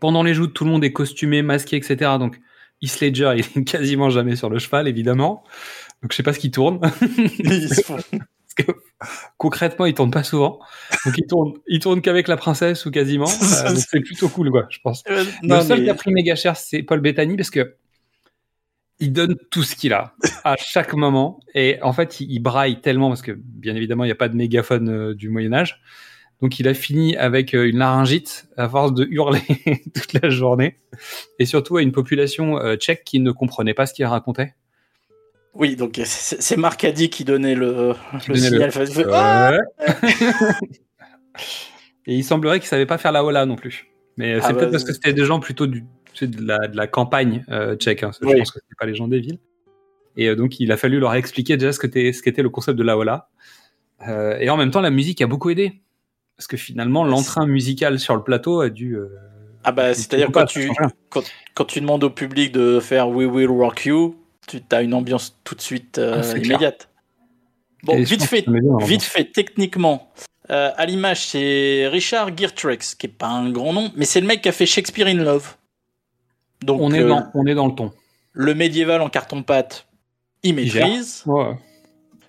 [0.00, 2.12] pendant les joutes, tout le monde est costumé, masqué, etc.
[2.18, 2.38] Donc,
[2.82, 5.44] Heath Ledger, il est quasiment jamais sur le cheval, évidemment.
[6.02, 6.80] Donc, je sais pas ce qu'il tourne.
[7.38, 8.20] Ils se font- Parce
[8.56, 8.72] que
[9.38, 10.58] concrètement, il tourne pas souvent.
[11.04, 13.26] Donc, il tourne, il tourne qu'avec la princesse ou quasiment.
[13.56, 15.02] Euh, donc c'est plutôt cool, quoi, je pense.
[15.08, 17.76] Euh, le seul mais- qui a pris méga cher, c'est Paul Bettany parce que
[18.98, 20.14] il donne tout ce qu'il a
[20.44, 21.40] à chaque moment.
[21.54, 24.28] Et en fait, il, il braille tellement parce que, bien évidemment, il n'y a pas
[24.28, 25.80] de mégaphone euh, du Moyen-Âge.
[26.42, 29.42] Donc, il a fini avec euh, une laryngite à force de hurler
[29.94, 30.78] toute la journée.
[31.38, 34.54] Et surtout à une population tchèque qui ne comprenait pas ce qu'il racontait.
[35.58, 38.70] Oui, donc c'est c'est Marcadi qui donnait le, Qui le donnait signal.
[38.96, 39.58] le- Ah.
[42.06, 43.86] Et il semblerait qu'il savait pas faire la hola non plus.
[44.16, 45.84] Mais euh, Ah c'est bah, peut-être parce que c'était des gens plutôt du,
[46.20, 48.02] de, la, de la campagne euh, tchèque.
[48.02, 48.10] hein.
[48.20, 49.38] Je pense que c'était pas les gens des villes.
[50.16, 52.78] Et euh, donc il a fallu leur expliquer déjà ce qu'était ce qu'était le concept
[52.78, 53.28] de la hola.
[54.08, 55.82] Euh, et en même temps, la musique a beaucoup aidé.
[56.36, 58.94] Parce que finalement, l'entrain musical sur le plateau a dû.
[58.96, 59.08] euh,
[59.64, 60.70] Ah bah, c'est-à-dire quand tu,
[61.54, 65.36] quand tu demandes au public de faire We Will Rock You, tu as une ambiance
[65.44, 66.44] tout de suite euh, Ah, clair.
[66.44, 66.88] immédiate.
[67.82, 70.10] Bon, vite fait, bien dans vite fait, techniquement,
[70.50, 74.26] euh, à l'image, c'est Richard Geertruix, qui est pas un grand nom, mais c'est le
[74.26, 75.56] mec qui a fait Shakespeare in Love.
[76.62, 77.92] Donc, on, est euh, dans, on est dans le ton.
[78.32, 79.86] le médiéval en carton-pâte,
[80.42, 81.22] il maîtrise.
[81.26, 81.54] Ouais.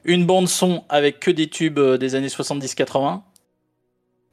[0.04, 3.22] Une bande son avec que des tubes euh, des années 70-80.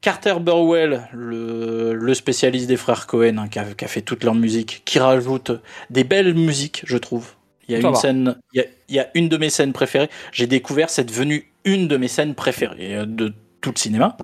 [0.01, 4.23] Carter Burwell, le, le spécialiste des frères Cohen, hein, qui, a, qui a fait toute
[4.25, 5.53] leur musique, qui rajoute
[5.89, 7.33] des belles musiques, je trouve.
[7.69, 8.01] Il y a Ça une va.
[8.01, 10.11] scène, il y a, il y a une de mes scènes préférées.
[10.33, 14.17] J'ai découvert, c'est devenu une de mes scènes préférées euh, de tout le cinéma.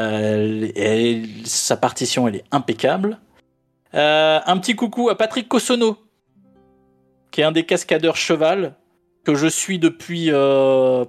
[0.00, 3.18] Euh, et sa partition, elle est impeccable.
[3.94, 5.96] Euh, un petit coucou à Patrick Cossonneau,
[7.30, 8.74] qui est un des cascadeurs cheval
[9.24, 11.04] que je suis depuis euh,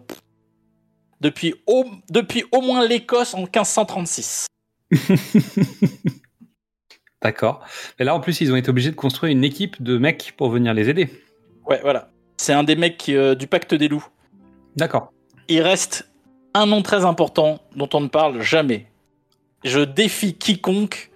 [1.19, 4.47] depuis au, depuis au moins l'Écosse en 1536.
[7.21, 7.65] D'accord.
[7.97, 10.49] Et là, en plus, ils ont été obligés de construire une équipe de mecs pour
[10.51, 11.09] venir les aider.
[11.67, 12.09] Ouais, voilà.
[12.37, 14.05] C'est un des mecs euh, du pacte des loups.
[14.75, 15.11] D'accord.
[15.47, 16.09] Il reste
[16.53, 18.87] un nom très important dont on ne parle jamais.
[19.63, 21.11] Je défie quiconque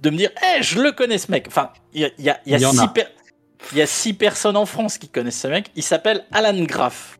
[0.00, 1.46] de me dire Eh, je le connais ce mec.
[1.48, 2.88] Enfin, il y a, il y a- il y a Il y en six a.
[2.88, 3.06] per-
[3.72, 5.70] il y a six personnes en France qui connaissent ce mec.
[5.74, 7.18] Il s'appelle Alan Graff.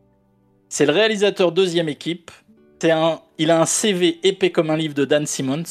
[0.69, 2.29] C'est le réalisateur deuxième équipe.
[2.81, 5.63] C'est un, il a un CV épais comme un livre de Dan Simmons.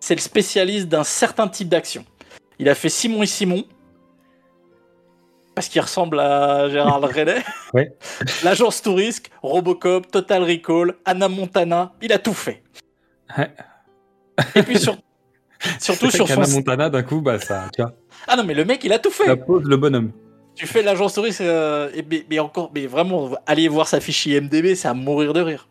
[0.00, 2.04] C'est le spécialiste d'un certain type d'action.
[2.58, 3.64] Il a fait Simon et Simon.
[5.54, 7.34] Parce qu'il ressemble à Gérard René.
[7.74, 7.92] Ouais.
[8.44, 11.92] L'agence Tourisque, Robocop, Total Recall, Anna Montana.
[12.02, 12.62] Il a tout fait.
[13.38, 13.50] Ouais.
[14.54, 14.96] Et puis sur-
[15.80, 16.34] surtout sur son.
[16.34, 17.92] qu'Anna Montana, d'un coup, bah, ça, tu vois,
[18.26, 19.24] Ah non, mais le mec, il a tout fait.
[19.26, 20.12] ça pose le bonhomme.
[20.54, 24.26] Tu fais l'agence touriste, euh, et- mais, mais encore, mais vraiment, allez voir sa fiche
[24.26, 25.66] IMDB, c'est à mourir de rire.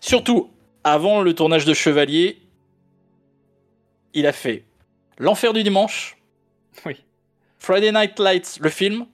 [0.00, 0.50] Surtout,
[0.84, 2.38] avant le tournage de Chevalier,
[4.14, 4.64] il a fait
[5.18, 6.16] L'Enfer du Dimanche,
[6.84, 7.02] Oui.
[7.58, 9.06] Friday Night Lights, le film,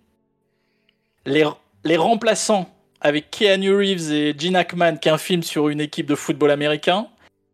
[1.26, 1.44] Les,
[1.84, 2.68] les Remplaçants
[3.00, 6.50] avec Keanu Reeves et Gene Hackman, qui est un film sur une équipe de football
[6.50, 7.08] américain,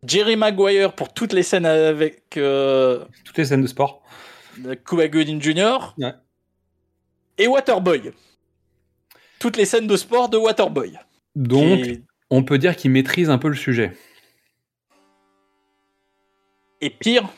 [0.05, 4.01] Jerry Maguire pour toutes les scènes avec euh, Toutes les scènes de sport.
[4.85, 5.93] Cuba Gooding Jr.
[5.97, 6.13] Ouais.
[7.37, 8.11] Et Waterboy.
[9.39, 10.97] Toutes les scènes de sport de Waterboy.
[11.35, 11.85] Donc,
[12.29, 13.91] on peut dire qu'il maîtrise un peu le sujet.
[16.81, 17.29] et pire,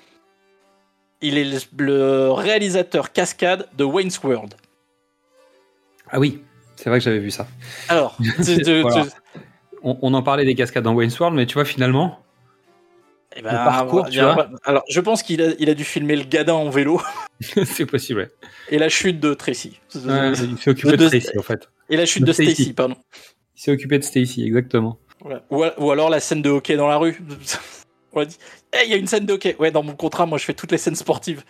[1.22, 4.56] il est le, le réalisateur cascade de Wayne's World.
[6.14, 6.42] Ah oui,
[6.78, 7.48] c'est vrai que j'avais vu ça.
[7.90, 9.04] Alors, tu- tu- Voilà.
[9.06, 9.40] tu-
[9.82, 12.20] On, on en parlait des cascades dans Wayne's World, mais tu vois, finalement,
[13.36, 14.48] eh ben, Le parcours, il y tu vois.
[14.64, 17.02] Alors, je pense qu'il a, il a dû filmer le gadin en vélo
[17.66, 18.20] c'est possible.
[18.22, 18.30] ouais.
[18.70, 19.80] et la chute de Tracy.
[19.96, 21.68] Ouais, il s'est occupé de Stacy, en fait.
[21.90, 22.54] Et la chute de de Stacy.
[22.54, 22.96] Stacy, pardon.
[23.58, 25.00] Il s'est occupé de Stacy, exactement.
[25.20, 25.44] Voilà.
[25.50, 27.20] Ou, alors la scène de hockey dans la rue.
[28.14, 28.38] On a dit,
[28.74, 29.56] Eh, il y a une scène de hockey.
[29.60, 31.44] Ouais, dans mon contrat, moi, je fais toutes les scènes sportives.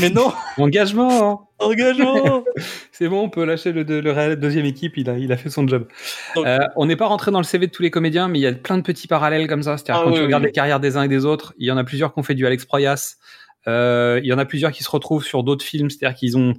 [0.00, 1.38] Mais non, Engagement hein.
[1.64, 2.44] engagement.
[2.92, 5.50] C'est bon, on peut lâcher le, le, le deuxième équipe, il a, il a fait
[5.50, 5.86] son job.
[6.34, 8.42] Donc- Euh, on n'est pas rentré dans le CV de tous les comédiens, mais il
[8.42, 9.76] y a plein de petits parallèles comme ça.
[9.76, 10.48] C'est-à-dire Ah quand oui, tu oui, regardes oui.
[10.48, 12.34] les carrières des uns et des autres, il y en a plusieurs qui ont fait
[12.34, 13.16] du Alex Proyas.
[13.66, 16.54] Euh, il y en a plusieurs qui se retrouvent sur d'autres films, c'est-à-dire qu'ils ont,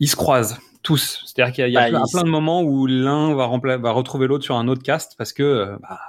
[0.00, 1.22] ils se croisent tous.
[1.26, 3.44] C'est-à-dire qu'il y a, Bah, plein, de moments où l'un va
[3.92, 6.00] retrouver l'autre sur un autre cast parce que euh, bah,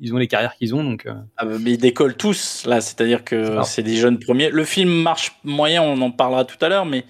[0.00, 0.82] ils ont les carrières qu'ils ont.
[0.82, 2.80] Donc, euh, Ah, mais ils décollent tous, là.
[2.80, 4.50] C'est-à-dire C'est que c'est des jeunes premiers.
[4.50, 7.04] Le film marche moyen, on en parlera tout à l'heure, mais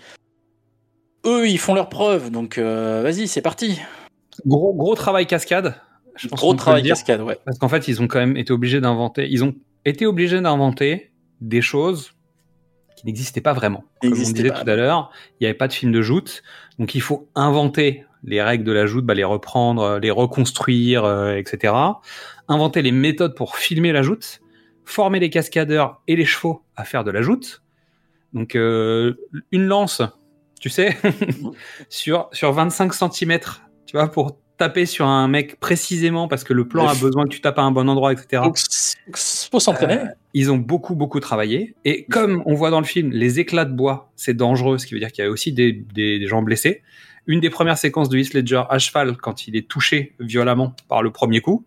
[1.26, 2.30] eux, ils font leurs preuves.
[2.30, 3.80] Donc, euh, vas-y, c'est parti.
[4.46, 5.74] gros, gros travail cascade.
[6.16, 7.38] Je pense qu'on Gros travail cascade, ouais.
[7.44, 9.28] Parce qu'en fait, ils ont quand même été obligés d'inventer.
[9.30, 12.12] Ils ont été obligés d'inventer des choses
[12.96, 13.84] qui n'existaient pas vraiment.
[14.02, 14.62] Comme on disait pas.
[14.62, 16.42] tout à l'heure, il n'y avait pas de film de joute,
[16.78, 21.04] donc il faut inventer les règles de la joute, bah, les reprendre, euh, les reconstruire,
[21.04, 21.74] euh, etc.
[22.48, 24.40] Inventer les méthodes pour filmer la joute,
[24.84, 27.62] former les cascadeurs et les chevaux à faire de la joute.
[28.32, 29.14] Donc euh,
[29.52, 30.02] une lance,
[30.60, 30.96] tu sais,
[31.88, 33.38] sur sur 25 cm,
[33.86, 37.30] tu vois, pour taper sur un mec précisément parce que le plan a besoin que
[37.30, 38.42] tu tapes à un bon endroit, etc.
[39.50, 39.94] Faut s'entraîner.
[39.94, 40.04] Euh,
[40.34, 41.74] ils ont beaucoup, beaucoup travaillé.
[41.86, 44.92] Et comme on voit dans le film, les éclats de bois, c'est dangereux, ce qui
[44.94, 46.82] veut dire qu'il y a aussi des, des- des gens blessés.
[47.26, 51.02] Une des premières séquences de Heath Ledger à cheval, quand il est touché violemment par
[51.02, 51.64] le premier coup,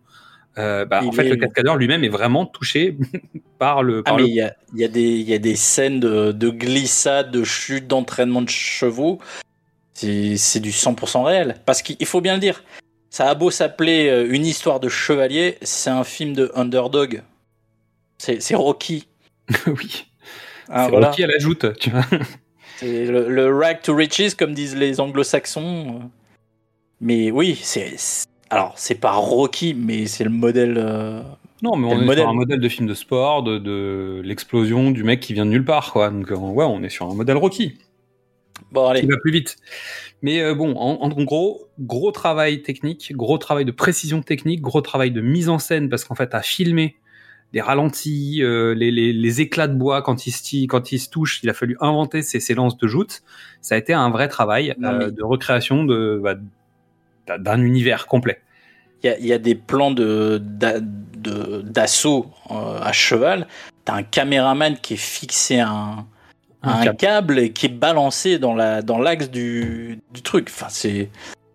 [0.58, 2.96] euh, bah, en fait, est- le cascadeur lui-même est vraiment touché
[3.58, 4.02] par le.
[4.06, 6.32] Ah, mais il y a, il y, a des- il y a des scènes de,
[6.32, 9.18] de glissade, de chute, d'entraînement de chevaux.
[9.94, 11.56] C'est du 100% réel.
[11.66, 12.62] Parce qu'il faut bien le dire,
[13.10, 17.22] ça a beau s'appeler euh, une histoire de chevalier, c'est un film de underdog.
[18.18, 19.06] C'est c'est Rocky.
[19.66, 20.06] oui.
[20.68, 21.08] Ah, c'est voilà.
[21.10, 22.04] Rocky à la joute, tu vois.
[22.84, 26.10] C'est le, le rag to riches, comme disent les anglo-saxons.
[27.00, 27.94] Mais oui, c'est.
[28.50, 30.76] Alors, c'est pas Rocky, mais c'est le modèle.
[30.78, 31.22] euh,
[31.62, 32.18] Non, mais on est modèle.
[32.24, 35.50] sur un modèle de film de sport, de, de l'explosion du mec qui vient de
[35.50, 36.10] nulle part, quoi.
[36.10, 37.78] Donc, euh, ouais, on est sur un modèle Rocky.
[38.70, 39.00] Bon, allez.
[39.00, 39.56] qui va plus vite.
[40.22, 44.80] Mais euh, bon, en, en gros, gros travail technique, gros travail de précision technique, gros
[44.82, 46.96] travail de mise en scène, parce qu'en fait, à filmer
[47.54, 51.08] les ralentis, euh, les, les, les éclats de bois quand ils se, quand ils se
[51.08, 53.22] touchent, il a fallu inventer ces séances de joute.
[53.62, 56.34] Ça a été un vrai travail Non, euh, de recréation de bah,
[57.38, 58.40] d'un- univers complet.
[59.02, 63.46] Il y y a des plans de d'a- de- d'assaut euh, à cheval.
[63.84, 66.06] T'as un caméraman qui est fixé à un,
[66.62, 66.96] à Un un câble.
[66.96, 70.48] câble et qui est balancé dans la dans l'axe du, du truc.
[70.50, 71.10] Enfin, c'est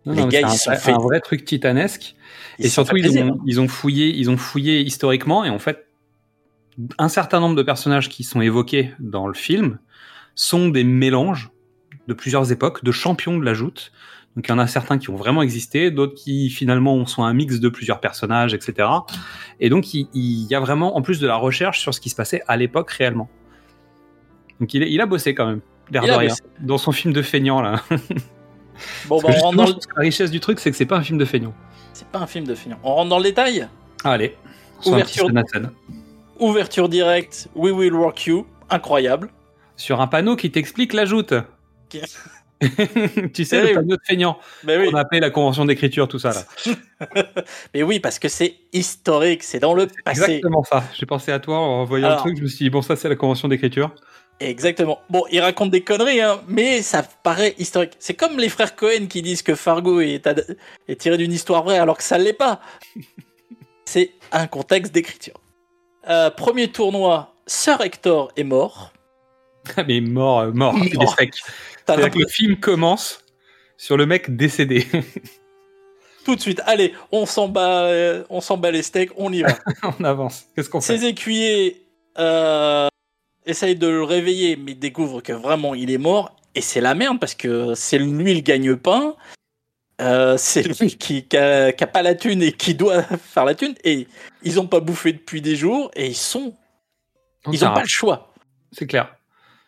[0.06, 2.16] Non, Les non, gars, ils un, sont vrai- fait- un vrai truc titanesque.
[2.60, 5.88] ils et surtout, ils ont, ils ont fouillé, ils ont fouillé historiquement, et en fait,
[6.98, 9.80] un certain nombre de personnages qui sont évoqués dans le film
[10.36, 11.52] sont des mélanges
[12.08, 13.92] de plusieurs époques, de champions de la joute.
[14.36, 17.34] Donc, il y en a certains qui ont vraiment existé, d'autres qui finalement sont un
[17.34, 18.88] mix de plusieurs personnages, etc.
[19.60, 22.10] Et donc, il, il y a vraiment, en plus de la recherche sur ce qui
[22.10, 23.30] se passait à l'époque réellement.
[24.60, 25.62] Donc, il, a bossé quand même,
[25.92, 27.82] l'air de rien, dans son film de feignant là.
[29.10, 29.74] Bon, bah, on rentre dans le...
[29.98, 31.54] la richesse du truc, c'est que c'est pas un film de feignant.
[31.92, 32.78] C'est pas un film de film.
[32.84, 33.68] On rentre dans le détail?
[34.06, 34.38] Allez,
[34.86, 35.30] Ouverture.
[35.52, 35.72] scène.
[36.40, 37.48] Ouverture directe.
[37.56, 38.46] We will rock you.
[38.70, 39.30] Incroyable.
[39.76, 41.34] Sur un panneau qui t'explique la joute.
[41.90, 42.02] Qui-
[43.34, 43.74] tu sais, Eh le oui.
[43.76, 44.38] panneau de feignant.
[44.66, 44.90] Mais oui.
[44.92, 46.74] On a appelé la convention d'écriture, tout ça là.
[47.74, 49.44] Mais oui, parce que c'est historique.
[49.44, 50.22] C'est dans le passé.
[50.24, 50.84] Exactement ça.
[50.94, 52.18] J'ai pensé à toi en voyant Alors.
[52.18, 53.96] le truc, je me suis dit, bon, ça c'est la convention d'écriture.
[54.42, 55.00] Exactement.
[55.10, 57.94] Bon, il raconte des conneries, hein, mais ça paraît historique.
[58.00, 61.64] C'est comme les frères Cohen qui disent que Fargo est, ad- est tiré d'une histoire
[61.64, 62.60] vraie alors que ça l'est pas.
[63.86, 65.34] C'est un contexte d'écriture.
[66.08, 68.94] Euh, premier tournoi, Sir Hector est mort.
[69.76, 71.16] Ah, Mais mort, euh, mort, il est Mort.
[71.18, 71.34] sec.
[71.86, 73.24] T'as C'est-à-dire que le film commence
[73.78, 74.88] sur le mec décédé.
[76.26, 79.42] Tout de suite, allez, on s'en bat, euh, on s'en bat les steaks, on y
[79.42, 79.58] va.
[80.00, 80.46] on avance.
[80.56, 81.86] Qu'est-ce qu'on fait Ses écuyers
[83.46, 86.36] essayent de le réveiller, mais découvrent que vraiment il est mort.
[86.56, 89.16] Et c'est la merde parce que c'est lui le gagne-pain.
[90.00, 93.46] Euh, c'est lui qui, qui, a, qui a pas la thune et qui doit faire
[93.46, 93.76] la thune.
[93.84, 94.08] Et
[94.44, 96.54] ils ont pas bouffé depuis des jours et ils sont.
[97.52, 98.34] Ils ça ont pas le choix.
[98.72, 99.16] C'est clair.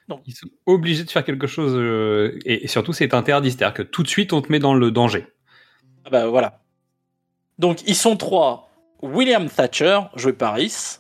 [0.08, 0.22] Non.
[0.26, 4.04] Ils sont obligés de faire quelque chose euh, et, surtout c'est interdit, c'est-à-dire que tout
[4.04, 5.28] de suite on te met dans le danger.
[6.06, 6.62] Ah bah voilà.
[7.60, 8.70] Donc ils sont trois.
[9.02, 11.00] William Thatcher, joué par Rhys,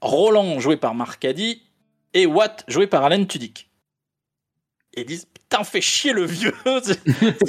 [0.00, 1.62] Roland, joué par Mark Caddy,
[2.12, 3.70] et Watt, joué par Alan Tudyk.
[4.94, 7.04] Et ils disent Putain, fais chier le vieux, c'est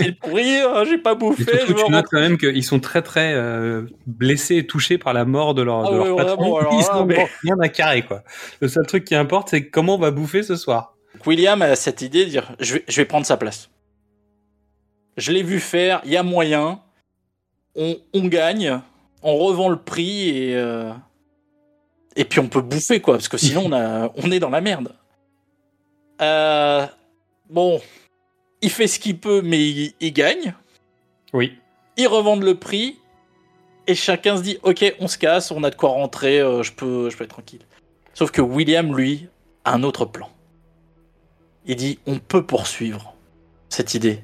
[0.08, 1.44] le pourri, hein, j'ai pas Et bouffé.
[1.60, 5.14] surtout, je tu notes quand même qu'ils sont très très euh, blessés et touchés par
[5.14, 6.52] la mort de leur, Ah de leur ouais, patron.
[6.56, 8.24] vraiment, Ils sont mais- rien à carrer quoi.
[8.60, 10.96] Le seul truc qui importe c'est comment on va bouffer ce soir.
[11.26, 13.70] William a cette idée de dire je vais, je vais prendre sa place.
[15.16, 16.82] Je l'ai vu faire, il y a moyen,
[17.76, 18.82] on, on gagne,
[19.22, 20.92] on revend le prix et, euh,
[22.18, 24.60] et puis on peut bouffer quoi, parce que sinon on, a, on est dans la
[24.60, 24.94] merde.
[26.22, 26.86] Euh,
[27.50, 27.82] bon,
[28.62, 30.54] il fait ce qu'il peut, mais il, il gagne.
[31.34, 31.58] Oui.
[31.98, 32.98] Ils revendent le prix
[33.88, 36.72] et chacun se dit ok, on se casse, on a de quoi rentrer, euh, je
[36.72, 37.62] peux, je peux être tranquille.
[38.14, 39.28] Sauf que William, lui,
[39.66, 40.30] a un autre plan.
[41.66, 43.16] Il dit on peut poursuivre
[43.70, 44.24] cette idée.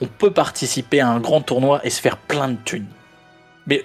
[0.00, 2.88] On peut participer à un grand tournoi et se faire plein de thunes.
[3.66, 3.82] Mais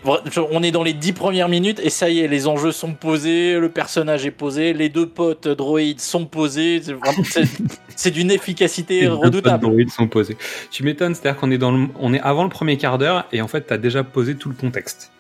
[0.51, 3.57] on est dans les dix premières minutes et ça y est, les enjeux sont posés,
[3.57, 6.81] le personnage est posé, les deux potes droïdes sont posés.
[6.83, 7.47] C'est vraiment- c'est-
[7.95, 9.59] C'est d'une efficacité Les deux redoutable.
[9.61, 10.37] potes droïdes sont posés.
[10.71, 13.41] Tu m'étonnes, c'est-à-dire qu'on est dans le, on est avant le premier quart d'heure et
[13.41, 15.11] en fait t'as déjà posé tout le contexte.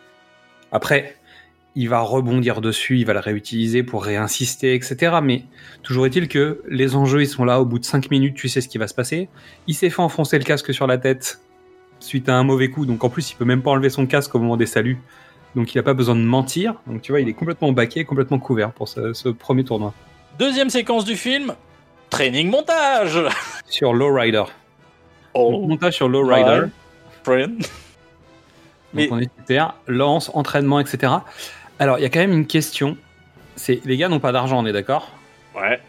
[0.71, 1.15] Après,
[1.75, 5.19] il va rebondir dessus, il va le réutiliser pour réinsister, etc.
[5.23, 5.43] Mais
[5.83, 8.59] toujours est-il que les enjeux ils sont là au bout de 5 minutes, tu sais
[8.59, 9.29] ce qui va se passer.
[9.67, 11.39] Il s'est fait enfoncer le casque sur la tête
[11.99, 14.33] suite à un mauvais coup, donc en plus il peut même pas enlever son casque
[14.35, 14.99] au moment des saluts.
[15.55, 16.75] Donc il a pas besoin de mentir.
[16.87, 19.93] Donc tu vois, il est complètement baqué, complètement couvert pour ce, ce premier tournoi.
[20.37, 21.53] Deuxième séquence du film,
[22.09, 23.19] training montage.
[23.65, 24.43] Sur Lowrider.
[25.33, 26.67] Oh, Donc, montage sur Lowrider.
[28.93, 29.75] Mais- Donc on est super.
[29.87, 31.13] Lance, entraînement, etc.
[31.77, 32.97] Alors, il y a quand même une question.
[33.55, 35.11] C'est les gars n'ont pas d'argent, on est d'accord?
[35.55, 35.79] Ouais.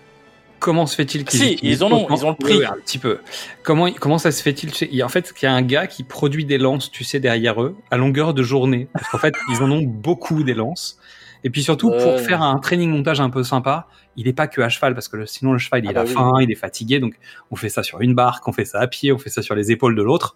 [0.61, 2.65] Comment se fait-il qu'ils Si, ils en ont, ils ont le prix.
[2.65, 3.19] Un petit peu.
[3.63, 5.53] Comment comment ça se fait-il tu sais, il y a- En fait, il y a
[5.53, 8.87] un gars qui produit des lances, tu sais, derrière eux, à longueur de journée.
[8.93, 10.99] Parce qu'en fait, ils en ont beaucoup des lances.
[11.43, 13.87] Et puis surtout, pour faire un training montage un peu sympa,
[14.17, 16.03] il est pas que à cheval, parce que le- sinon le cheval, il Ah bah
[16.07, 16.13] oui.
[16.13, 16.99] faim, il est fatigué.
[17.01, 17.15] Donc,
[17.51, 19.55] on fait ça sur une barque, on fait ça à pied, on fait ça sur
[19.55, 20.35] les épaules de l'autre.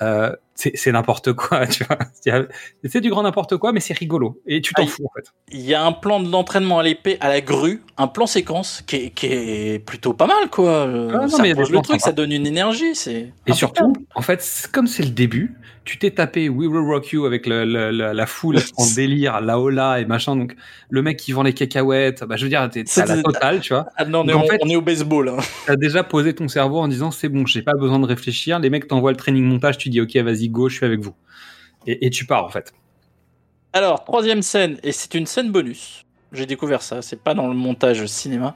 [0.00, 1.98] Euh, c'est n'importe quoi, tu vois.
[2.20, 4.40] C'est- du grand n'importe quoi, mais c'est rigolo.
[4.46, 5.26] Et tu t'en Ah, fous, en fait.
[5.52, 8.96] Il y a un plan d'entraînement à l'épée à la grue, un plan séquence qui
[8.96, 10.82] est, qui est plutôt pas mal, quoi.
[10.84, 13.32] Ah non, mais le truc, ça donne une énergie, c'est.
[13.46, 15.54] Et surtout, en fait, comme c'est le début,
[15.84, 19.40] tu t'es tapé We Will Rock You avec le- le- la, la foule en délire,
[19.40, 20.34] la hola et machin.
[20.34, 20.56] Donc,
[20.90, 23.72] le mec qui vend les cacahuètes, bah, je veux dire, t'es à la totale, tu
[23.72, 23.86] vois.
[23.96, 25.28] Ah non, on Donc, en on- fait- on est au baseball.
[25.28, 25.36] hein.
[25.66, 28.58] T'as déjà posé ton cerveau en disant c'est bon, j'ai pas besoin de réfléchir.
[28.58, 31.14] Les mecs t'envoient le training montage, tu dis ok, vas-y, go, je suis avec vous.
[31.86, 32.72] Et, et tu pars, en fait.
[33.72, 36.04] Alors, troisième scène, et c'est une scène bonus.
[36.32, 38.54] J'ai découvert ça, c'est pas dans le montage cinéma.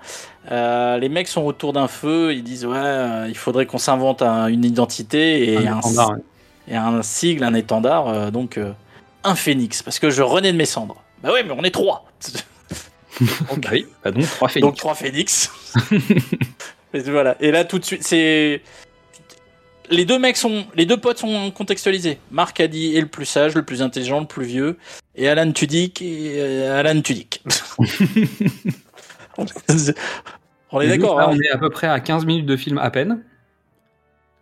[0.51, 4.23] Euh, les mecs sont autour d'un feu, ils disent ouais, euh, il faudrait qu'on s'invente
[4.23, 6.19] un- une identité et Un un, étendard, ouais.
[6.69, 8.59] et un sigle, un étendard, euh, donc
[9.23, 11.03] un phénix, parce que je renais de mes cendres.
[11.23, 12.07] Bah ouais, mais on est trois.
[13.21, 14.67] Bah oui, bah donc trois phénix.
[14.67, 15.53] Donc trois phénix.
[16.95, 17.37] et voilà.
[17.41, 18.63] Et là tout de suite, c'est
[19.91, 22.19] les deux mecs sont, les deux potes sont contextualisés.
[22.31, 24.79] Marc Addy est le plus sage, le plus intelligent, le plus vieux,
[25.17, 27.43] et Alan Tudyk et euh, Alan Tudyk.
[30.73, 31.21] on est d'accord.
[31.21, 33.25] hein On est à peu près à 15 minutes de film à peine.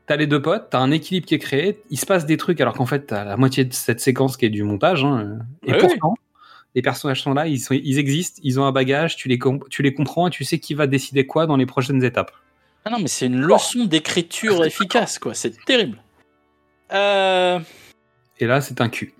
[0.06, 2.62] T'as les deux potes, t'as un équilibre qui est créé, il se passe des trucs
[2.62, 5.04] alors qu'en fait t'as la moitié de cette séquence qui est du montage.
[5.04, 5.38] hein.
[5.66, 6.14] Et pourtant,
[6.74, 9.38] les personnages sont là, ils, sont, ils existent, ils ont un bagage, tu les,
[9.68, 12.32] tu les comprends et tu sais qui va décider quoi dans les prochaines étapes.
[12.88, 15.34] Ah non, mais c'est une leçon d'écriture efficace, quoi.
[15.34, 15.98] C'est terrible.
[16.92, 17.60] Euh,
[18.40, 19.12] Et là, c'est un cul.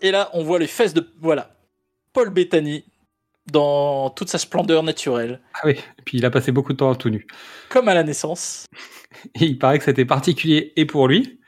[0.00, 1.50] et là, on voit les fesses de voilà
[2.12, 2.84] Paul Bettany
[3.50, 6.94] dans toute sa splendeur naturelle, Ah oui, et puis il a passé beaucoup de temps
[6.94, 7.26] tout nu.
[7.68, 8.66] comme à la naissance.
[9.34, 11.40] Et il paraît que c'était particulier et pour lui,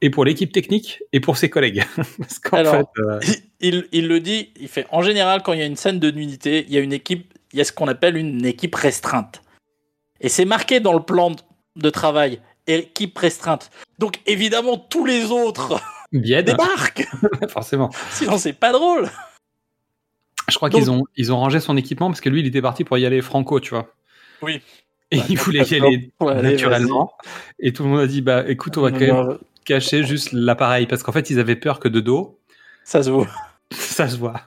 [0.00, 1.84] et pour l'équipe technique, et pour ses collègues.
[2.18, 3.20] Parce qu'en Alors, fait, euh,
[3.60, 6.10] il, il le dit, il fait en général quand il y a une scène de
[6.10, 9.42] nudité, il y a une équipe, il y a ce qu'on appelle une équipe restreinte.
[10.24, 11.32] Et c'est marqué dans le plan
[11.76, 13.70] de- travail, équipe restreinte.
[13.98, 15.78] Donc évidemment tous les autres
[16.12, 17.06] Bied, débarquent,
[17.50, 17.90] forcément.
[18.10, 19.10] sinon c'est pas drôle.
[20.48, 22.84] Je crois qu'ils ont, ils ont rangé son équipement parce que lui, il était parti
[22.84, 23.94] pour y aller franco, tu vois.
[24.42, 24.60] Oui.
[25.10, 27.12] Et il voulait y aller Ouais, allez, naturellement.
[27.58, 30.86] Et tout le monde a dit, bah écoute, on va quand même cacher juste l'appareil.
[30.86, 32.38] Parce qu'en fait, ils avaient peur que de dos,
[32.84, 33.26] Ça se voit.
[33.70, 34.40] Ça se voit,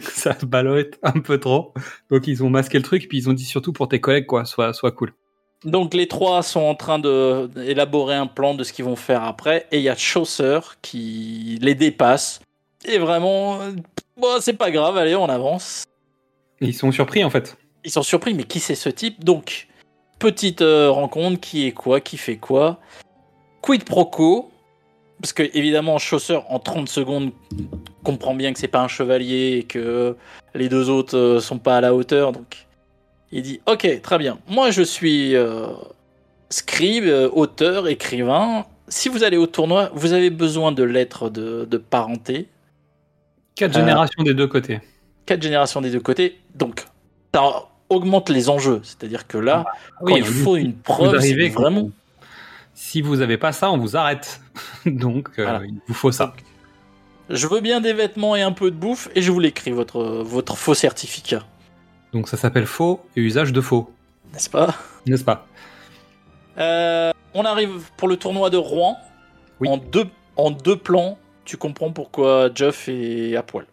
[0.00, 1.74] ça se ballotte un peu trop.
[2.10, 4.44] Donc ils ont masqué le truc, puis ils ont dit surtout pour tes collègues, quoi,
[4.44, 5.12] sois, sois cool.
[5.64, 9.24] Donc les trois sont en train de d'élaborer un plan de ce qu'ils vont faire
[9.24, 12.40] après, et il y a Chaucer qui les dépasse.
[12.84, 13.58] Et vraiment,
[14.16, 15.84] bon, c'est pas grave, allez, on avance.
[16.60, 17.56] Et ils sont surpris en fait.
[17.84, 19.24] Ils sont surpris, mais qui c'est ce type?
[19.24, 19.68] Donc,
[20.18, 22.78] petite euh, rencontre, qui est quoi, qui fait quoi?
[23.60, 24.50] Quid pro quo?
[25.20, 27.30] Parce que, évidemment, Chaucer, en 30 secondes,
[28.02, 30.16] comprend bien que c'est pas un chevalier et que
[30.54, 32.32] les deux autres euh, sont pas à la hauteur.
[32.32, 32.66] Donc,
[33.32, 34.38] il dit Ok, très bien.
[34.48, 35.66] Moi, je suis euh,
[36.50, 38.66] scribe, euh, auteur, écrivain.
[38.88, 42.48] Si vous allez au tournoi, vous avez besoin de lettres de, de parenté.
[43.54, 44.80] Quatre Euh, générations des deux côtés.
[45.26, 46.38] Quatre générations des deux côtés.
[46.54, 46.84] Donc,
[47.34, 48.80] ça augmente les enjeux.
[48.82, 49.64] C'est-à-dire que là,
[50.02, 51.90] Oui, quand il faut une preuve, c'est vraiment.
[52.94, 54.40] Si vous avez pas ça, on vous arrête.
[54.86, 55.64] Donc, euh, Voilà.
[55.64, 56.32] il vous faut ça.
[57.28, 60.00] Je veux bien des vêtements et un peu de bouffe, et je vous l'écris, votre,
[60.22, 61.42] votre faux certificat.
[62.12, 63.90] Donc, ça s'appelle faux et usage de faux,
[64.32, 64.76] N'est-ce pas?
[65.08, 65.44] N'est-ce pas?
[66.58, 68.96] Euh, On arrive pour le tournoi de Rouen.
[69.58, 69.68] Oui.
[69.68, 70.04] En, deux,
[70.36, 73.66] en deux plans, tu comprends pourquoi Geoff est à poil.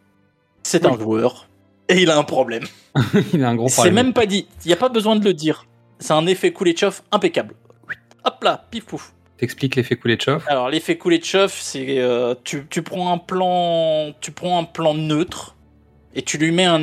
[0.64, 1.48] C'est un joueur,
[1.90, 2.64] et il a un problème.
[3.34, 3.94] Il a un gros C'est problème.
[3.94, 5.68] même pas dit, il n'y a pas besoin de le dire.
[6.00, 7.54] C'est un effet Kuleshov impeccable.
[8.24, 9.14] Hop là, pif pouf.
[9.38, 10.44] T'expliques l'effet Kuleshov.
[10.48, 15.56] Alors l'effet Kuleshov, c'est euh, tu, tu prends un plan, tu prends un plan neutre
[16.14, 16.80] et tu lui mets un,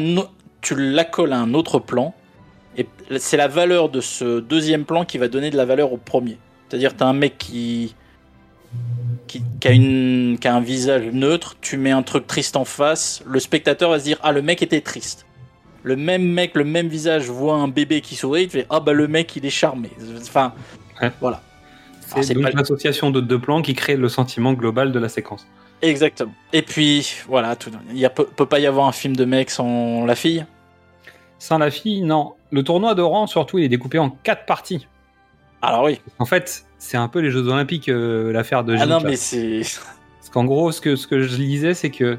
[0.60, 2.14] tu l'accoles à un autre plan
[2.76, 2.86] et
[3.18, 6.38] c'est la valeur de ce deuxième plan qui va donner de la valeur au premier.
[6.68, 7.94] C'est-à-dire t'as un mec qui
[9.26, 12.64] qui, qui a une qui a un visage neutre, tu mets un truc triste en
[12.64, 15.26] face, le spectateur va se dire ah le mec était triste.
[15.84, 18.92] Le même mec, le même visage voit un bébé qui sourit, il fait ah bah
[18.92, 19.90] le mec il est charmé.
[20.20, 20.54] Enfin
[21.02, 21.12] Ouais.
[21.20, 21.42] voilà.
[22.00, 25.46] C'est donc pas- l'association de deux plans qui crée le sentiment global de la séquence.
[25.82, 26.34] Exactement.
[26.52, 30.04] Et puis, voilà, tout, il a, peut, pas y avoir un film de mec sans
[30.04, 30.44] la fille?
[31.38, 32.34] Sans la fille, non.
[32.50, 34.88] Le tournoi de surtout, il est découpé en quatre parties.
[35.62, 36.00] Alors oui.
[36.18, 39.16] En fait, c'est un peu les Jeux Olympiques, euh, l'affaire de Ah Gilles, non, mais
[39.16, 39.60] c'est.
[39.60, 42.18] Parce qu'en gros, ce que, ce que je lisais, c'est que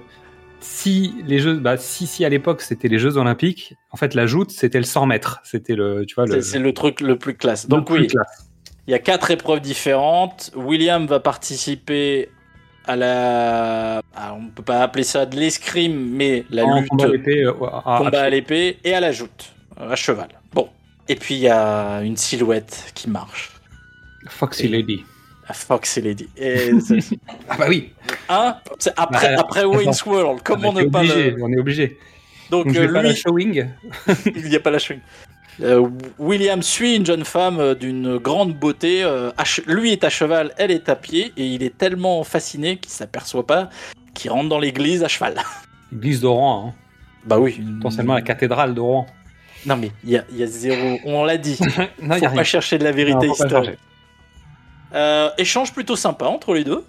[0.59, 4.25] si les Jeux, bah, si, si à l'époque c'était les Jeux Olympiques, en fait, la
[4.25, 5.41] joute, c'était le 100 mètres.
[5.43, 6.41] C'était le, tu vois, le.
[6.41, 7.67] C'est le truc le plus classe.
[7.67, 8.49] Donc oui, classe.
[8.90, 10.50] Il y a quatre épreuves différentes.
[10.56, 12.30] William va participer
[12.86, 14.02] à la.
[14.16, 17.44] ah, on peut pas appeler ça de l'escrime, mais la En lutte combat à l'épée,
[17.44, 17.54] euh,
[17.86, 20.30] à- combat à l'épée et à la joute, euh, à cheval.
[20.54, 20.70] Bon.
[21.08, 23.52] Et puis il y a une silhouette qui marche.
[24.28, 25.04] Foxy Et- Lady.
[25.48, 26.28] À Fox et Lady.
[26.38, 26.72] Et
[27.50, 27.92] Ah bah oui.
[28.30, 28.58] hein?
[28.98, 30.42] Après, Bah, après Wayne's World.
[30.44, 31.44] Comment on ne est pas obligé, le...
[31.44, 31.98] on est obligé.
[32.52, 33.66] Donc, Donc, euh, vais pas lui, la showing.
[34.36, 35.00] il n'y a pas la chewing.
[35.62, 35.89] Euh,
[36.20, 39.03] William suit une jeune femme euh, d'une grande beauté.
[39.03, 39.32] euh,
[39.68, 43.45] lui est à cheval, elle est à pied, et il est tellement fasciné qu'il s'aperçoit
[43.45, 43.70] pas
[44.14, 45.36] qu'il rentre dans l'église à cheval.
[45.93, 46.74] Église de Rouen, hein.
[47.26, 47.62] Bah oui.
[47.82, 49.05] potentiellement la cathédrale de Rouen.
[49.66, 50.99] Non mais il y a, il y a zéro.
[51.03, 51.60] On l'a dit.
[52.01, 52.43] Non, y Faut a pas rien.
[52.43, 53.78] chercher de la vérité Non, historique.
[54.93, 56.86] Euh, échange plutôt sympa entre les deux.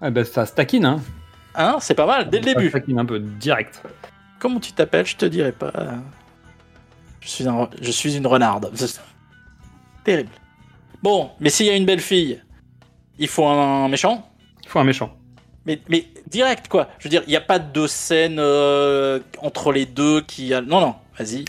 [0.00, 1.00] Ah bah, ça se taquine, hein.
[1.54, 2.66] Hein, c'est pas mal dès le Ça début.
[2.66, 3.82] se taquine un peu direct.
[4.40, 5.06] Comment tu t'appelles?
[5.06, 5.72] Je te dirai pas.
[7.20, 8.72] Je suis, un, je suis une renarde.
[10.04, 10.30] Terrible.
[11.02, 12.42] Bon, mais s'il y a une belle fille,
[13.18, 14.26] il faut un méchant?
[14.62, 15.16] Il faut un méchant.
[15.66, 16.88] mais, mais direct, quoi.
[16.98, 20.54] Je veux dire, il n'y a pas de scène euh, entre les deux qui...
[20.54, 20.60] A...
[20.60, 21.44] Non, non, vas-y.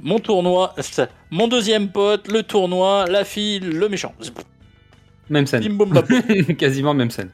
[0.00, 0.74] Mon tournoi,
[1.30, 4.14] mon deuxième pote, le tournoi, la fille, le méchant.
[5.30, 5.66] Même scène.
[5.66, 6.02] Bim, boum.
[6.58, 7.30] Quasiment même scène.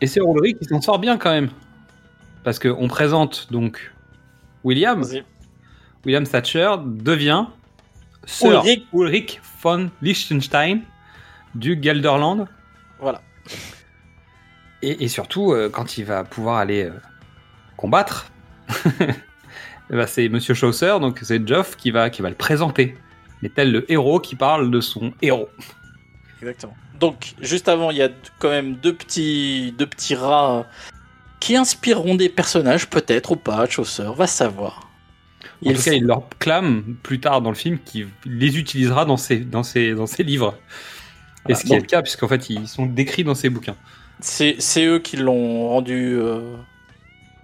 [0.00, 1.50] Et c'est Ulrich qui s'en sort bien quand même.
[2.44, 3.92] Parce qu'on présente donc
[4.62, 5.02] William.
[6.04, 7.46] William Thatcher devient
[8.26, 8.86] Sir Ulrich.
[8.92, 10.82] Ulrich von Liechtenstein
[11.54, 12.46] du Gelderland.
[13.00, 13.22] Voilà.
[14.82, 16.92] Et, et surtout, euh, quand il va pouvoir aller euh,
[17.76, 18.30] combattre,
[19.00, 22.96] eh ben, c'est Monsieur Chaucer, donc c'est Geoff qui va, qui va le présenter.
[23.42, 25.48] Mais tel le héros qui parle de son héros.
[26.40, 26.76] Exactement.
[27.00, 30.66] Donc, juste avant, il y a quand même deux petits, deux petits rats
[31.40, 34.88] qui inspireront des personnages, peut-être ou pas, Chaucer, va savoir.
[35.64, 39.16] En tout cas, il leur clame plus tard dans le film qu'il les utilisera dans
[39.16, 40.58] ses, dans ses, dans ses livres.
[41.48, 43.76] Et ce qui est le cas, puisqu'en fait, ils sont décrits dans ses bouquins.
[44.20, 46.56] C'est eux qui l'ont rendu euh,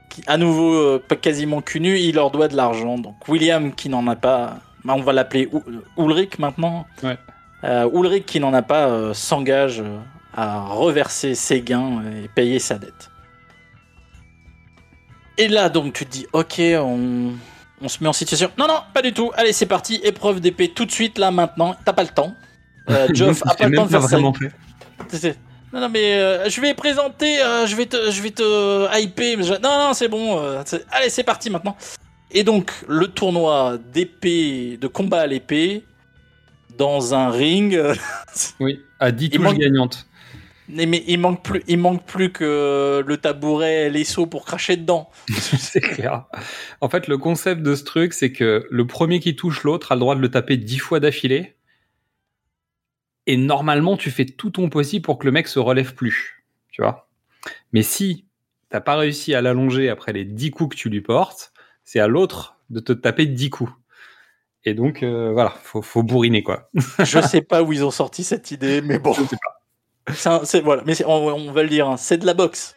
[0.09, 2.97] qui, à nouveau euh, quasiment cul nu, il leur doit de l'argent.
[2.99, 6.87] Donc William qui n'en a pas, bah, on va l'appeler Ul- Ulrich maintenant.
[7.03, 7.19] Ouais.
[7.65, 9.83] Euh, Ulrich qui n'en a pas euh, s'engage
[10.33, 13.11] à reverser ses gains et payer sa dette.
[15.37, 17.33] Et là donc tu te dis ok on,
[17.83, 18.51] on se met en situation.
[18.59, 19.31] Non non pas du tout.
[19.37, 21.75] Allez c'est parti épreuve d'épée tout de suite là maintenant.
[21.85, 22.35] T'as pas le temps.
[22.89, 24.19] Euh, Geoff a pas le temps de faire ça.
[25.19, 25.37] fait.
[25.73, 29.39] Non, non, mais euh, je vais présenter, euh, je vais te, je vais te hyper.
[29.39, 30.39] mais je- Non, non, c'est bon.
[30.43, 31.77] euh, allez, c'est parti maintenant.
[32.33, 35.85] Et donc, le tournoi d'épée, de combat à l'épée,
[36.77, 37.75] dans un ring.
[37.77, 37.95] euh,
[38.61, 40.07] Oui, à 10 Il touches manque- gagnantes.
[40.73, 44.45] Mais mais il manque plus, il manque plus que le tabouret et les seaux pour
[44.45, 45.11] cracher dedans.
[45.29, 46.27] c'est clair.
[46.81, 49.95] En fait, le concept de ce truc, c'est que le premier qui touche l'autre a
[49.95, 51.55] le droit de le taper 10 fois d'affilée.
[53.27, 56.45] Et normalement, tu fais tout ton possible pour que le mec se relève plus.
[56.71, 57.09] Tu vois?
[57.73, 58.27] Mais si
[58.71, 61.53] t'as pas réussi à l'allonger après les 10 coups que tu lui portes,
[61.85, 63.73] c'est à l'autre de te taper 10 coups.
[64.65, 66.71] Et donc, euh, voilà, faut, faut bourriner, quoi.
[66.99, 69.13] Je sais pas où ils ont sorti cette idée, mais bon.
[69.13, 69.37] Je sais
[70.27, 72.77] un- voilà, mais on, on va le dire, hein, c'est de la boxe.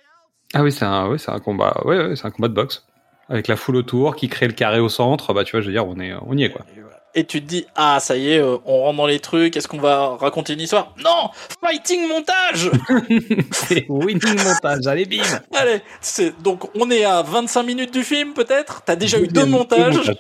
[0.54, 2.86] Ah oui, c'est un, ouais, un combat, ouais, ouais, c'est un combat de boxe.
[3.30, 5.72] Avec la foule autour, qui crée le carré au centre, bah tu vois, je veux
[5.72, 6.66] dire, on, est, on y est, quoi.
[7.16, 9.68] Et tu te dis, ah, ça y est, euh, on rentre dans les trucs, est-ce
[9.68, 10.94] qu'on va raconter une histoire?
[11.04, 11.30] Non!
[11.64, 12.70] Fighting montage!
[13.52, 15.22] C'est winning montage, allez, bim!
[15.54, 18.82] Allez, c'est- donc on est à 25 minutes du film, peut-être?
[18.84, 20.12] T'as déjà eu deux montages?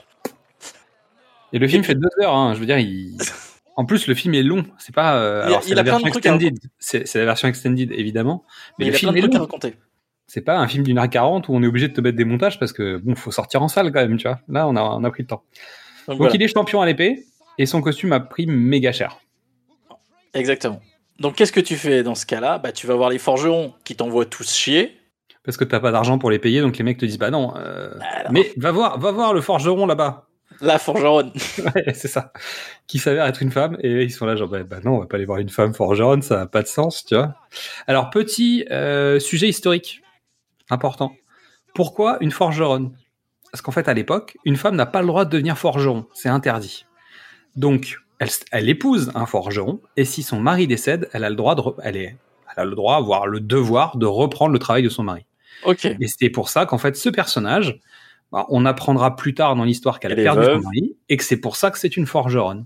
[1.52, 3.18] Et le film fait deux heures, hein, je veux dire, il...
[3.76, 5.16] En plus, le film est long, c'est pas.
[5.16, 6.60] euh, Il alors, il a la plein de version trucs extended.
[6.80, 8.44] C'est la version extended, évidemment.
[8.78, 9.44] Mais, Mais il le a plein film est à long.
[9.46, 9.76] raconter.
[10.28, 12.26] C'est pas un film d'une heure quarante où on est obligé de te mettre des
[12.26, 14.40] montages parce que, bon, faut sortir en salle quand même, tu vois.
[14.48, 15.44] Là, on a, on a pris le temps.
[16.08, 16.36] Donc, Donc, voilà.
[16.36, 17.26] il est champion à l'épée
[17.58, 19.18] et son costume a pris méga cher.
[20.34, 20.80] Exactement.
[21.20, 22.58] Donc qu'est-ce que tu fais dans ce cas-là?
[22.58, 24.98] Bah tu vas voir les forgerons qui t'envoient tous chier.
[25.44, 27.54] Parce que t'as pas d'argent pour les payer, donc les mecs te disent, bah non,
[27.58, 30.28] euh, Alors, mais va voir, va voir le forgeron là-bas.
[30.64, 31.32] La forgeronne.
[31.76, 32.32] Ouais, c'est ça.
[32.88, 33.78] Qui s'avère être une femme.
[33.82, 35.74] Et ils sont là, genre, bah, bah non, on va pas aller voir une femme
[35.74, 37.36] forgeronne, ça n'a pas de sens, tu vois.
[37.86, 40.02] Alors, petit euh, sujet historique
[40.70, 41.14] important.
[41.76, 42.96] Pourquoi une forgeronne?
[43.52, 46.06] Parce qu'en fait, à l'époque, une femme n'a pas le droit de devenir forgeron.
[46.14, 46.86] C'est interdit.
[47.56, 51.56] Donc, elle, elle épouse un forgeron, et si son mari décède, elle a le droit
[51.56, 52.16] de, elle est,
[52.56, 55.26] elle a le droit, voire le devoir de reprendre le travail de son mari.
[55.66, 55.86] Ok.
[55.86, 57.80] Et c'est pour ça qu'en fait, ce personnage,
[58.50, 60.58] on apprendra plus tard dans l'histoire qu'elle a perdu veuve.
[60.58, 62.66] son mari, et que c'est pour ça que c'est une forgeronne.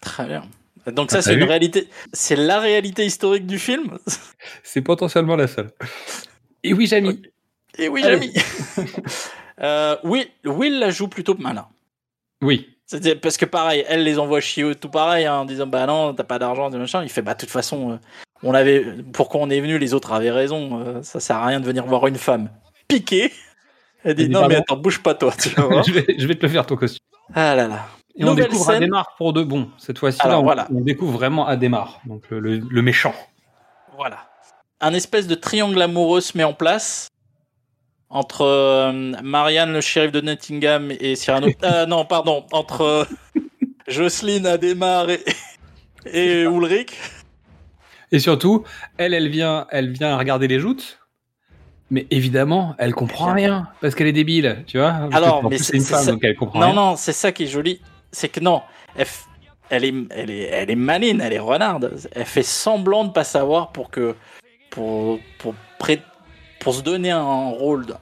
[0.00, 0.44] Très bien.
[0.92, 1.88] Donc Ah, ça c'est t'as une vu réalité.
[2.12, 3.98] C'est la réalité historique du film.
[4.62, 5.70] C'est potentiellement la seule.
[6.62, 7.20] Et oui, Jamie.
[7.76, 8.02] Et oui.
[8.02, 8.32] Jamie.
[9.60, 11.66] euh, Will, Will la joue plutôt malin.
[12.42, 12.68] Oui.
[13.20, 16.24] Parce que pareil, elle les envoie chier tout pareil hein, en disant bah non, t'as
[16.24, 17.00] pas d'argent, des machins.
[17.02, 17.96] Il fait bah de toute façon, euh,
[18.42, 20.80] on avait pourquoi on est venu, les autres avaient raison.
[20.80, 22.48] euh, ça sert à rien de venir voir une femme
[22.86, 23.30] piquée.
[24.08, 25.32] Elle dit Elle dit, non mais attends, bouge pas toi.
[25.40, 25.48] Tu
[25.86, 27.04] je, vais, je vais te le faire, ton costume.
[27.34, 27.86] ah là là.
[28.16, 28.76] Et on Nouvelle découvre scène.
[28.76, 29.70] Adémar pour de bon.
[29.78, 30.66] Cette fois-ci, on, voilà.
[30.74, 33.14] on découvre vraiment Adémar, donc le, le- le méchant.
[33.96, 34.18] Voilà.
[34.80, 37.08] Un espèce de triangle amoureux se met en place
[38.10, 38.90] entre euh,
[39.22, 41.48] Marianne, le shérif de Nottingham, et Cyrano.
[41.62, 43.04] Euh, non, pardon, entre euh,
[43.86, 45.22] Jocelyne, Adémar et,
[46.06, 46.92] et Ulrich.
[48.10, 48.64] Et surtout,
[48.96, 50.98] elle, elle vient, elle vient regarder les joutes.
[51.90, 55.08] Mais évidemment, elle comprend rien parce qu'elle est débile, tu vois.
[55.12, 56.74] Alors, mais c'est- une femme, ça- donc elle comprend Non, rien.
[56.74, 57.80] non, c'est ça qui est joli.
[58.12, 58.60] C'est que non,
[59.70, 61.96] elle, est, elle, est, elle est maline, elle est renarde.
[62.12, 64.14] Elle fait semblant de pas savoir pour que.
[64.70, 66.02] pour, pour, pré-
[66.60, 67.94] pour se donner un rôle de,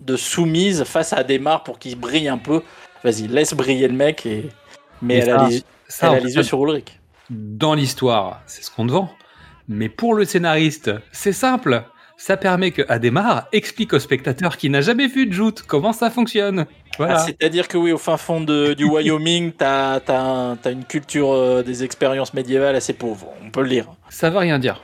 [0.00, 2.62] de soumise face à Adémar pour qu'il brille un peu.
[3.04, 4.26] Vas-y, laisse briller le mec.
[4.26, 4.48] Et...
[5.02, 6.98] Mais elle, a ça- les, ça, elle a les yeux sur Ulrich.
[7.30, 9.08] Dans l'histoire, c'est ce qu'on te vend.
[9.68, 11.84] Mais pour le scénariste, c'est simple.
[12.26, 16.08] Ça permet que Adémar explique au spectateur qui n'a jamais vu de joute comment ça
[16.08, 16.64] fonctionne.
[16.96, 17.16] Voilà.
[17.16, 21.62] Ah, C'est-à-dire que oui, au fin fond de- du Wyoming, t'as as, une culture euh,
[21.62, 23.88] des expériences médiévales assez pauvre, on peut le dire.
[24.08, 24.82] Ça veut rien dire.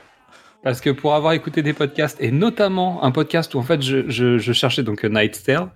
[0.61, 4.07] Parce que pour avoir écouté des podcasts, et notamment un podcast où en fait je,
[4.07, 5.69] je, je cherchais donc Night's Tale,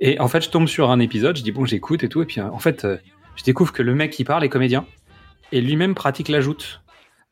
[0.00, 2.24] et en fait je tombe sur un épisode, je dis bon j'écoute et tout, et
[2.24, 2.96] puis euh, en fait euh,
[3.36, 4.86] je découvre que le mec qui parle est comédien,
[5.52, 6.80] et lui-même pratique la joute,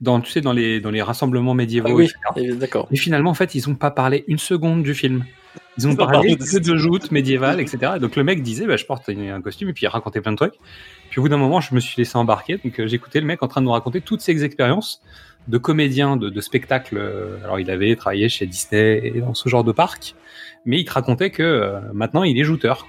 [0.00, 1.88] dans, tu sais, dans les, dans les rassemblements médiévaux.
[1.90, 2.56] Ah oui, etc.
[2.56, 2.88] d'accord.
[2.90, 5.24] Et finalement en fait ils ont pas parlé une seconde du film.
[5.78, 7.92] Ils ont parlé que de joute médiévale, etc.
[7.96, 10.32] Et donc le mec disait bah, je porte un costume, et puis il racontait plein
[10.32, 10.54] de trucs.
[11.10, 12.58] Puis au bout d'un moment, je me suis laissé embarquer.
[12.62, 15.00] Donc euh, j'écoutais le mec en train de nous raconter toutes ses expériences
[15.48, 16.96] de comédien, de, de spectacle.
[16.98, 20.14] euh, Alors il avait travaillé chez Disney et dans ce genre de parc,
[20.66, 22.86] mais il te racontait que euh, maintenant il est jouteur.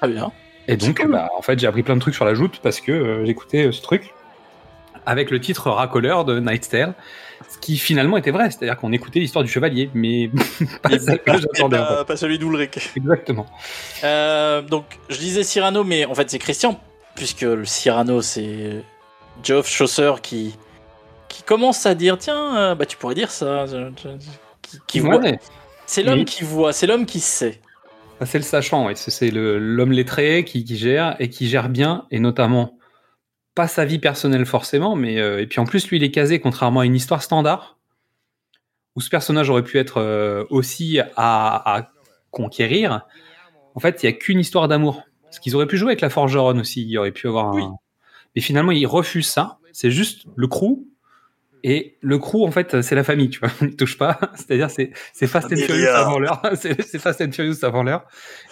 [0.00, 0.32] Très bien.
[0.68, 1.12] Et donc cool.
[1.12, 3.66] bah, en fait j'ai appris plein de trucs sur la joute parce que euh, j'écoutais
[3.66, 4.12] euh, ce truc
[5.06, 6.94] avec le titre racoleur de Night's Tale,
[7.48, 10.30] ce qui finalement était vrai, c'est-à-dire qu'on écoutait l'histoire du chevalier, mais
[10.82, 11.20] pas celle
[12.16, 12.90] celui d'Ulrich.
[12.96, 13.46] Exactement.
[14.04, 16.80] Euh, donc, je disais Cyrano, mais en fait, c'est Christian,
[17.14, 18.82] puisque le Cyrano, c'est
[19.42, 20.56] Geoff Chaucer qui,
[21.28, 23.64] qui commence à dire Tiens, euh, bah, tu pourrais dire ça.
[24.62, 25.18] Qui, qui voit.
[25.18, 25.38] Ouais.
[25.86, 26.24] C'est l'homme Oui.
[26.24, 27.60] qui voit, c'est l'homme qui sait.
[28.20, 28.94] Ah, C'est le sachant, ouais.
[28.96, 32.75] C'est- l'homme lettré qui, qui gère et qui gère bien, et notamment
[33.56, 36.38] pas sa vie personnelle forcément, mais euh, et puis en plus lui il est casé
[36.38, 37.78] contrairement à une histoire standard
[38.94, 41.90] où ce personnage aurait pu être euh, aussi à, à
[42.30, 43.06] conquérir.
[43.74, 45.02] En fait, il y a qu'une histoire d'amour.
[45.22, 47.54] Parce qu'ils auraient pu jouer avec la forgeronne aussi, il y aurait pu avoir un.
[47.54, 47.64] Oui.
[48.36, 49.58] Et finalement, il refuse ça.
[49.72, 50.86] C'est juste le crew.
[51.68, 53.50] Et le crew, en fait, c'est la famille, tu vois.
[53.60, 54.20] On ne touche pas.
[54.36, 55.56] C'est-à-dire, c'est, c'est Fast and.
[55.56, 56.40] Furious avant l'heure.
[56.54, 58.04] c'est, c'est Fast and Furious avant l'heure.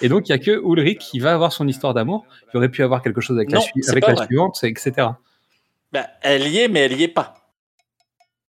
[0.03, 2.27] Et donc, il y a que Ulrich qui va avoir son histoire d'amour.
[2.53, 5.11] Il aurait pu avoir quelque chose avec Non, la, avec suivante, etc.
[5.93, 7.35] Bah, elle y est, mais elle y est pas.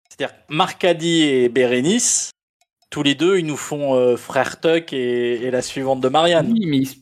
[0.09, 2.31] C'est-à-dire, Marcadi et Bérénice,
[2.89, 6.51] tous les deux, ils nous font euh, Frère Tuck et, et la suivante de Marianne.
[6.51, 6.95] Oui, mais ils-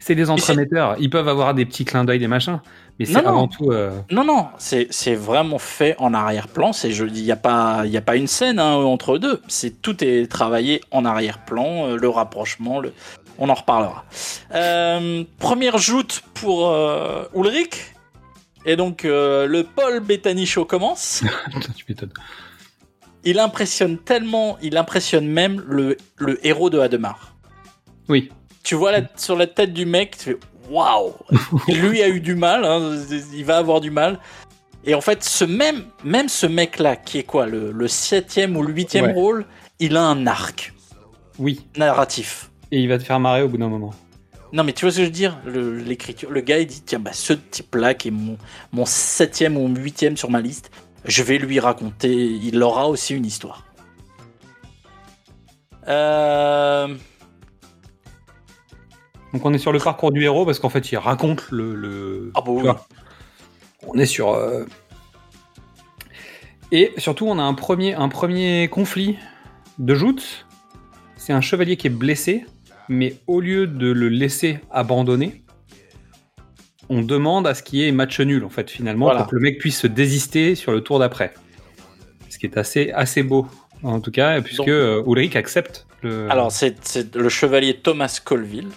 [0.00, 0.96] c'est des entremetteurs.
[0.98, 2.60] Ils peuvent avoir des petits clins d'œil, des machins.
[3.00, 3.48] Mais c'est Non, non.
[3.48, 3.72] tout.
[3.72, 6.72] euh, Non, non, c'est vraiment fait en arrière-plan.
[6.72, 9.40] C'est je dis, il n'y a pas, il a pas une scène hein, entre deux.
[9.48, 12.78] C'est tout est travaillé en arrière-plan, euh, le rapprochement.
[12.78, 12.92] Le...
[13.38, 14.04] On en reparlera.
[14.54, 17.94] Euh, première joute pour euh, Ulrich.
[18.66, 21.22] Et donc euh, le Paul Bettany Show commence.
[21.76, 22.12] tu m'étonnes.
[23.24, 27.34] Il impressionne tellement, il impressionne même le, le héros de Hademar.
[28.08, 28.30] Oui.
[28.62, 30.36] Tu vois la- sur la tête du mec, tu fais
[30.70, 31.12] waouh.
[31.68, 32.96] Lui a eu du mal, hein,
[33.34, 34.18] il va avoir du mal.
[34.84, 38.62] Et en fait, ce même, même ce mec-là, qui est quoi, le, le septième ou
[38.62, 39.12] le huitième Ouais.
[39.12, 39.44] rôle,
[39.78, 40.72] il a un arc
[41.38, 41.66] Oui.
[41.76, 42.50] narratif.
[42.72, 43.92] Et il va te faire marrer au bout d'un moment.
[44.52, 45.38] Non, mais tu vois ce que je veux dire?
[45.44, 48.36] Le- L'écriture, le gars, il dit tiens, bah, ce type-là, qui est mon,
[48.72, 50.70] mon septième ou huitième sur ma liste,
[51.04, 52.12] je vais lui raconter.
[52.12, 53.64] Il aura aussi une histoire.
[55.88, 56.88] Euh,
[59.32, 61.74] Donc on est sur le parcours du héros parce qu'en fait il raconte le.
[61.74, 62.68] le- Ah bah oui.
[63.86, 64.32] On est sur.
[64.32, 64.64] euh,
[66.72, 69.16] Et surtout on a un premier, un premier conflit
[69.78, 70.46] de joutes.
[71.16, 72.44] C'est un chevalier qui est blessé,
[72.88, 75.44] mais au lieu de le laisser abandonner,
[76.88, 79.20] on demande à ce qu'il y ait match nul en fait finalement Voilà.
[79.22, 81.32] pour que le mec puisse se désister sur le tour d'après.
[82.30, 83.46] Ce qui est assez, assez beau
[83.82, 86.30] en tout cas, puisque Donc- euh, Ulrich accepte le.
[86.30, 88.68] Alors, c'est le chevalier Thomas Colville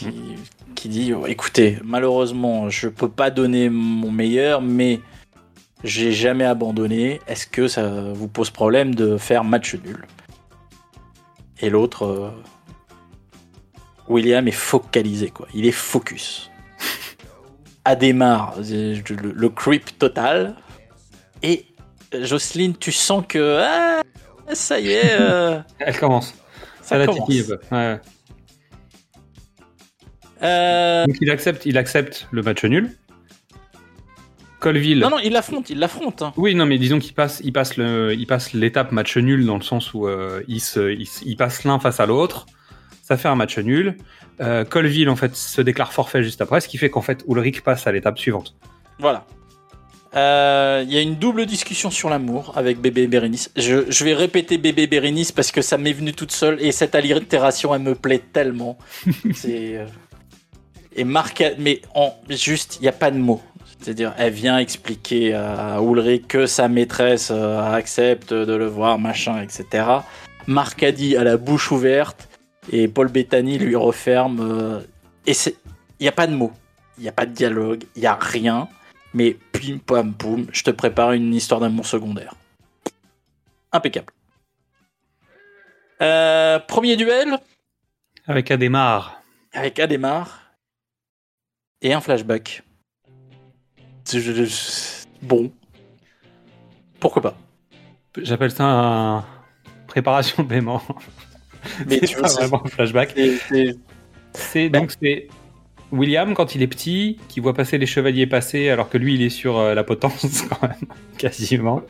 [0.00, 0.34] qui,
[0.74, 5.00] qui dit oh, écoutez, malheureusement, je peux pas donner mon meilleur, mais
[5.84, 7.20] j'ai jamais abandonné.
[7.26, 10.06] Est-ce que ça vous pose problème de faire match nul?
[11.60, 12.30] Et l'autre, euh,
[14.08, 15.46] William est focalisé, quoi.
[15.54, 16.50] Il est focus.
[17.84, 20.56] Adhémar, euh, le, le creep total.
[21.42, 21.66] Et
[22.14, 24.02] euh, Jocelyne, tu sens que ah,
[24.54, 25.16] ça y est.
[25.20, 26.34] euh, Elle commence.
[26.82, 27.26] Ça Ça, la commence.
[27.28, 27.76] titille un peu.
[27.76, 28.00] Ouais.
[30.42, 32.90] Euh, Donc il accepte, il accepte le match nul.
[34.58, 34.98] Colville.
[35.00, 36.20] Non, non, il l'affronte, il l'affronte.
[36.20, 36.34] hein.
[36.36, 39.56] Oui, non, mais disons qu'il passe, il passe le, il passe l'étape match nul dans
[39.56, 42.44] le sens où euh, il se, il, se- il passe l'un face à l'autre.
[43.02, 43.96] Ça fait un match nul.
[44.42, 47.62] Euh, Colville en fait se déclare forfait juste après, ce qui fait qu'en fait Ulrich
[47.62, 48.54] passe à l'étape suivante.
[48.98, 49.26] Voilà.
[50.14, 53.50] Euh, Il y a une double discussion sur l'amour avec bébé Bérénice.
[53.56, 56.94] Je, je vais répéter bébé Bérénice parce que ça m'est venu toute seule et cette
[56.94, 58.76] allitération elle me plaît tellement.
[59.34, 59.86] C'est
[61.00, 63.40] et Marc, mais en juste il n'y a pas de mots.
[63.78, 69.40] C'est-à-dire elle vient expliquer à Ulrich que sa maîtresse euh, accepte de le voir machin
[69.40, 69.64] etc.
[70.46, 72.28] Marcadi a la bouche ouverte
[72.70, 74.80] et Paul Bettany lui referme euh,
[75.26, 75.56] et c'est
[75.98, 76.52] il n'y a pas de mots,
[76.98, 78.68] il n'y a pas de dialogue, il n'y a rien.
[79.14, 82.34] Mais pim pam poum, je te prépare une histoire d'amour secondaire.
[83.72, 84.12] Impeccable.
[86.02, 87.38] Euh, premier duel
[88.26, 89.22] Avec Adhémar.
[89.52, 90.49] avec Adhémar
[91.82, 92.62] et un flashback.
[95.22, 95.50] Bon.
[96.98, 97.38] Pourquoi pas
[98.20, 99.24] J'appelle ça un
[99.86, 100.82] préparation de paiement.
[101.86, 103.14] Mais tu pas vois, vraiment un flashback.
[104.32, 105.28] c'est- donc c'est
[105.92, 109.22] William quand il est petit qui voit passer les chevaliers passer alors que lui il
[109.22, 111.82] est sur euh, la potence quand même quasiment.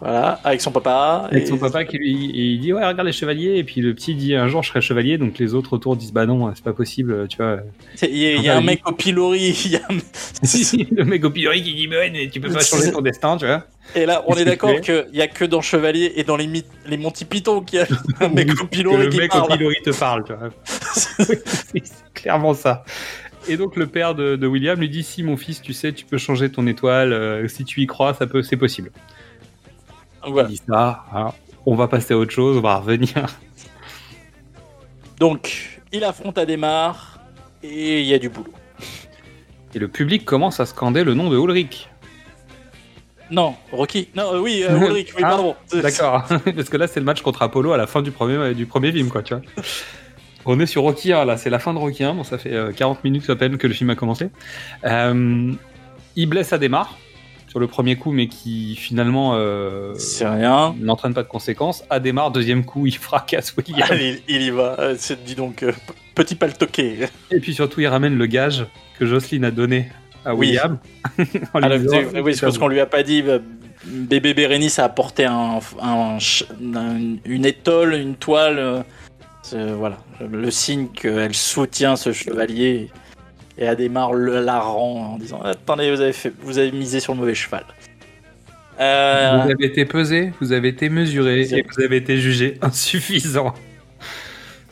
[0.00, 1.28] Voilà, avec son papa.
[1.30, 3.94] Avec et- son papa qui lui il dit ouais regarde les chevaliers et puis le
[3.94, 6.64] petit dit un jour je serai chevalier donc les autres autour disent bah non c'est
[6.64, 7.58] pas possible tu vois.
[8.02, 9.50] Il y a, y un mec au pilori.
[9.64, 9.88] il y a-
[10.96, 13.46] le mec au pilori qui dit mais ouais, tu peux pas changer ton destin tu
[13.46, 13.64] vois.
[13.94, 16.48] Et là, on est qu'il d'accord qu'il n'y a que dans Chevalier et dans les,
[16.86, 17.86] les Monty Python qu'il y a
[18.20, 19.44] un mec au pilori le qui mec parle.
[19.52, 20.48] au pilori te parle tu vois.
[21.18, 21.82] c'est
[22.14, 22.84] clairement ça.
[23.46, 26.06] Et donc le père de, de William lui dit si mon fils tu sais tu
[26.06, 28.90] peux changer ton étoile euh, si tu y crois ça peut c'est possible.
[30.26, 30.48] Voilà.
[30.48, 31.32] Il dit ça, hein,
[31.66, 33.26] on va passer à autre chose, on va revenir.
[35.18, 37.20] Donc, il affronte Adhémar
[37.62, 38.52] et il y a du boulot.
[39.74, 41.88] Et le public commence à scander le nom de Ulrich.
[43.30, 44.08] Non, Rocky.
[44.14, 45.56] Non, euh, oui, euh, Ulrich, oui, Ah, pardon.
[45.72, 46.24] D'accord,
[46.56, 48.92] parce que là c'est le match contre Apollo à la fin du premier, du premier
[48.92, 49.42] film, quoi, tu vois.
[50.46, 52.52] On est sur Rocky 1, là, c'est la fin de Rocky 1, bon, ça fait
[52.52, 54.28] euh, 40 minutes à peine que le film a commencé.
[54.84, 55.52] Euh,
[56.16, 56.98] il blesse Adhémar
[57.54, 60.74] sur le premier coup, mais qui finalement euh, C'est rien.
[60.80, 61.84] n'entraîne pas de conséquences.
[61.88, 63.86] Adhémar, deuxième coup, il fracasse William.
[63.88, 64.74] Allez, il y va.
[64.80, 65.70] Euh, c'est- dis donc, euh,
[66.16, 66.96] petit paltoqué.
[67.30, 68.66] Et puis surtout, il ramène le gage
[68.98, 69.88] que Jocelyne a donné
[70.24, 70.34] à.
[70.34, 70.78] William.
[71.54, 73.22] Ah, disant, oui, c'est parce qu'on lui a pas dit.
[73.22, 73.38] bah,
[73.86, 78.58] Bébé Bérénice a apporté un, un ch- un- une étole, une toile.
[78.58, 79.98] euh, voilà,
[80.28, 82.90] le signe qu'elle soutient ce chevalier.
[83.58, 87.12] Et Adhémar le, la rend en disant Attendez, vous avez, fait, vous avez misé sur
[87.14, 87.64] le mauvais cheval.
[88.80, 93.54] Euh, Vous avez été pesé, vous avez été mesuré et vous avez été jugé insuffisant.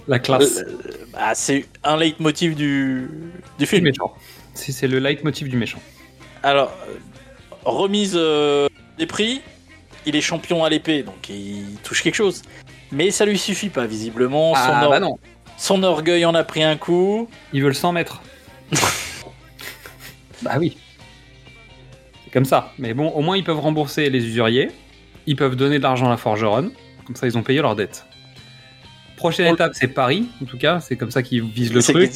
[0.08, 0.64] La classe euh,
[1.12, 3.08] bah, c'est un leitmotiv du, du
[3.60, 3.84] du film.
[3.84, 4.12] méchant.
[4.54, 5.78] C'est le leitmotiv du méchant.
[6.42, 6.94] Alors, euh,
[7.64, 8.66] remise euh,
[8.98, 9.40] des prix,
[10.04, 12.42] il est champion à l'épée, donc il touche quelque chose.
[12.90, 14.54] Mais ça lui suffit pas, visiblement.
[14.56, 15.16] Son, Ah or- bah non,
[15.56, 17.28] son orgueil en a pris un coup.
[17.52, 18.20] ils veulent 100 mètres.
[20.42, 20.76] bah oui.
[22.24, 22.72] C'est comme ça.
[22.78, 24.70] Mais bon, au moins ils peuvent rembourser les usuriers.
[25.26, 26.72] Ils peuvent donner de l'argent à la forgeronne.
[27.06, 28.04] Comme ça, ils ont payé leurs dettes.
[29.16, 30.28] Prochaine On- étape, c'est Paris.
[30.42, 32.10] En tout cas, c'est comme ça qu'ils visent le truc.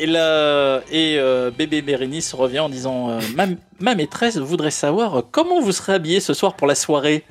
[0.00, 3.46] Et là, et euh, bébé Bérénice revient en disant euh, ma,
[3.80, 7.24] ma maîtresse voudrait savoir comment vous serez habillé ce soir pour la soirée.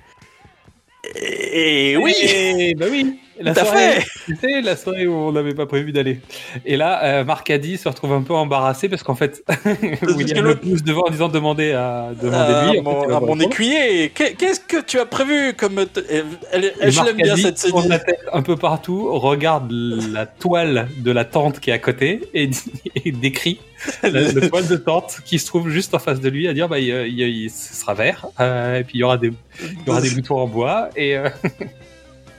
[1.15, 3.17] Et, et oui, Eh, bah oui.
[3.39, 4.07] La à soirée, fait.
[4.25, 6.19] tu sais, la soirée où on n'avait pas prévu d'aller.
[6.65, 10.55] Et là, euh, Marcadi se retrouve un peu embarrassé parce qu'en fait, que William le
[10.55, 12.69] pousse devant en disant demandez à demander à lui.
[12.69, 13.43] En fait, mon, il à mon répondre.
[13.43, 17.63] écuyer, qu'est- qu'est-ce que tu as prévu comme te- elle, elle- je l'aime bien cette
[17.87, 22.21] la tête un peu partout, regarde la toile de la tente qui est à côté
[22.33, 22.49] et,
[23.11, 23.59] décrit
[24.03, 26.67] la, la toile de tente qui se trouve juste en face de lui à dire
[26.67, 29.31] bah il, il- il- ce sera vert euh, et puis il y aura des
[29.61, 31.29] il y aura des boutons en bois et euh,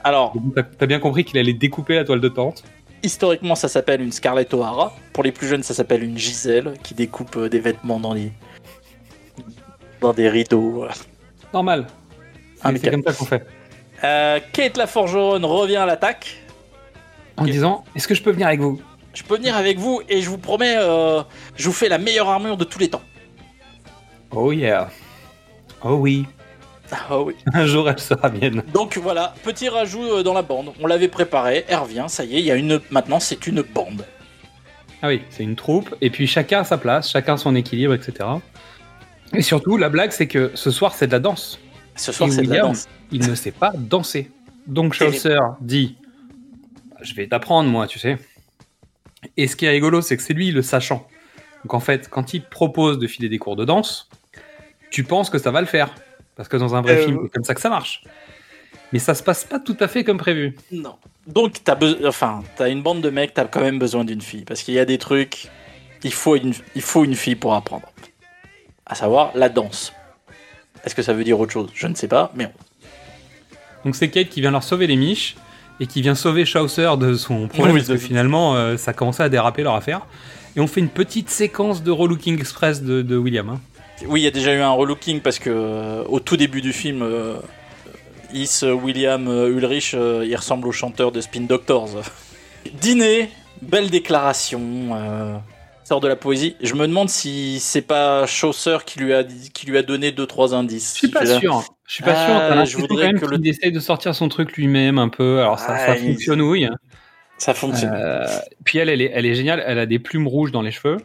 [0.09, 0.33] Alors,
[0.79, 2.65] t'as bien compris qu'il allait découper la toile de tente.
[3.03, 4.95] historiquement, ça s'appelle une Scarlett O'Hara.
[5.13, 8.33] Pour les plus jeunes, ça s'appelle une Gisèle qui découpe euh, des vêtements dans les
[10.01, 10.71] dans des rideaux.
[10.71, 10.95] voilà.
[11.53, 11.87] Normal.
[12.63, 13.47] Ah, C'est mais c'est comme ça qu'on fait.
[14.03, 16.39] Euh, Kate la forgeronne revient à l'attaque.
[17.37, 18.81] En disant est-ce que je peux venir avec vous?
[19.13, 21.23] Je peux venir avec vous et je vous promets, euh,
[21.55, 23.03] je vous fais la meilleure armure de tous les temps.
[24.31, 24.89] Oh yeah.
[25.85, 26.25] Oh oui.
[26.91, 27.35] Ah oui.
[27.53, 28.63] Un jour elle sera mienne.
[28.73, 30.73] Donc voilà, petit rajout euh, dans la bande.
[30.81, 32.81] On l'avait préparé, elle revient, ça y est, il y a une.
[32.91, 34.05] Maintenant, c'est une bande.
[35.03, 38.29] Ah oui, c'est une troupe, et puis chacun à sa place, chacun son équilibre, etc.
[39.33, 41.61] Et surtout, la blague, c'est que ce soir, c'est de la danse.
[41.95, 42.89] Ce soir, c'est de la danse.
[43.13, 44.31] Il ne sait pas danser.
[44.67, 45.97] Donc Chaucer dit
[47.01, 48.19] Je vais t'apprendre, moi, tu sais.
[49.37, 51.07] Et ce qui est rigolo, c'est que c'est lui le sachant.
[51.65, 54.09] Donc en fait, quand il propose de filer des cours de danse,
[54.91, 55.95] tu penses que ça va le faire.
[56.39, 58.03] Parce que dans un vrai Euh, film, c'est comme ça que ça marche.
[58.95, 60.57] Mais ça se passe pas tout à fait comme prévu.
[60.73, 60.95] Non.
[61.27, 64.47] Donc t'as besoin, enfin, t'as une bande de mecs, t'as quand même besoin d'une fille
[64.47, 65.49] parce qu'il y a des trucs,
[66.05, 67.93] il faut une, il faut une fille pour apprendre.
[68.87, 69.93] À savoir la danse.
[70.85, 71.69] Est-ce que ça veut dire autre chose?
[71.75, 72.51] Je ne sais pas, mais
[73.85, 75.37] Donc c'est Kate qui vient leur sauver les miches
[75.81, 79.23] et qui vient sauver Chaucer de son problème Oui, parce que finalement euh, ça commençait
[79.25, 80.07] à déraper leur affaire.
[80.57, 83.51] Et on fait une petite séquence de relooking express de, de William.
[83.51, 83.61] hein.
[84.07, 86.73] Oui, il y a déjà eu un relooking parce que euh, au tout début du
[86.73, 87.35] film, euh,
[88.33, 91.91] Is euh, William Ulrich, il ressemble au chanteur de Spin Doctors.
[92.81, 93.31] Dîner,
[93.63, 94.61] belle déclaration,
[94.95, 95.37] euh,
[95.85, 96.55] sort de la poésie.
[96.61, 100.27] Je me demande si c'est pas Chaucer qui lui a qui lui a donné deux
[100.27, 100.93] trois indices.
[100.95, 101.65] Je suis pas sûr.
[101.87, 102.67] Je suis pas Ah, sûr.
[102.67, 105.41] Je voudrais quand même que le- essaye de sortir son truc lui-même un peu.
[105.41, 106.67] Alors ça, Ah, fonctionne oui.
[107.39, 107.93] Ça fonctionne.
[107.95, 108.27] Euh,
[108.65, 109.63] puis elle, elle est, elle est géniale.
[109.67, 110.99] Elle a des plumes rouges dans les cheveux.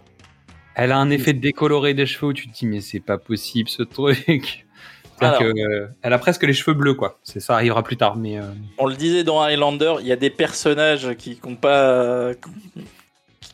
[0.76, 3.69] Elle a un effet décoloré des cheveux où tu te dis mais c'est pas possible
[3.69, 4.65] ce truc.
[5.19, 5.53] C'est-à-dire Alors.
[5.53, 7.19] que, euh, elle a presque les cheveux bleus quoi.
[7.24, 8.39] C'est ça arrivera plus tard mais.
[8.39, 8.43] euh,
[8.80, 12.32] On le disait dans Highlander, il y a des personnages qui n'ont pas.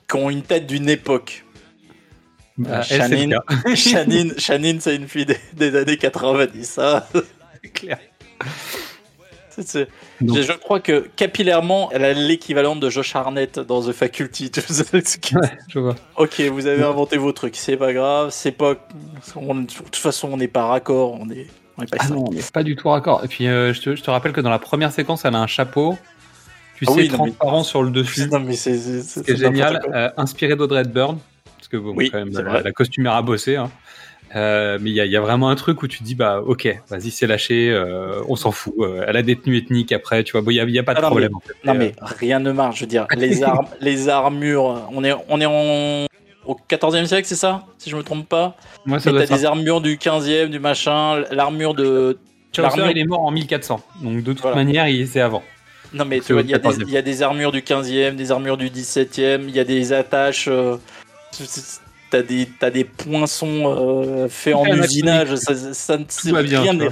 [0.07, 1.43] qui ont une tête d'une époque.
[2.57, 2.81] bah.
[3.75, 7.07] Shanine, Shanine, c'est une fille des, des années 90, ça.
[7.63, 7.99] C'est clair.
[10.21, 14.51] Donc- Je, crois que capillairement, elle a l'équivalent de Josh Harnett dans The Faculty.
[15.35, 15.95] Ouais, je vois.
[16.17, 18.75] ok, vous avez inventé vos trucs, c'est pas grave, c'est pas.
[19.35, 21.47] on- de toute façon, on n'est pas raccord, on est,
[21.77, 23.23] on est pas Ah non, on n'est pas du tout raccord.
[23.23, 25.39] Et puis euh, je, te, je te rappelle que dans la première séquence, elle a
[25.39, 25.97] un chapeau,
[26.77, 28.27] tu Ah sais, oui, non, mais- transparent sur le dessus.
[28.29, 31.17] Non, mais c'est génial, euh, inspiré d'Audrey Hepburn,
[31.57, 33.55] parce que bon, Oui, quand même, c'est la, la costumière a bossé.
[33.57, 33.69] Hein.
[34.35, 36.13] Euh, mais il y a, il y a vraiment un truc où tu te dis,
[36.15, 38.73] bah ok, vas-y, c'est lâché, euh, on s'en fout.
[38.79, 40.93] euh, elle a des tenues ethniques après, tu vois, bon, il n'y a, a pas
[40.93, 41.31] de Ah non, problème.
[41.31, 41.53] mais- en fait.
[41.65, 45.41] Non mais rien ne marche, je veux dire, les armes, les armures, on est, on
[45.41, 46.05] est en,
[46.45, 47.63] au 14e siècle, c'est ça?
[47.79, 48.55] Si je me trompe pas
[48.87, 52.17] euh, ouais, t'as des armures du 15e, du machin, l'armure de...
[52.55, 54.55] Chaucer, il est mort en 1400, donc de toute Voilà.
[54.55, 55.43] manière, il c'est avant.
[55.93, 56.83] Non mais tu vois, il y, a des- 14e.
[56.87, 59.91] il y a des armures du 15e, des armures du 17e, il y a des
[59.91, 60.47] attaches...
[62.11, 66.73] T'as des, t'as des poinçons euh, faits en usinage, ça, ça, ça va bien, rien
[66.73, 66.87] n'est-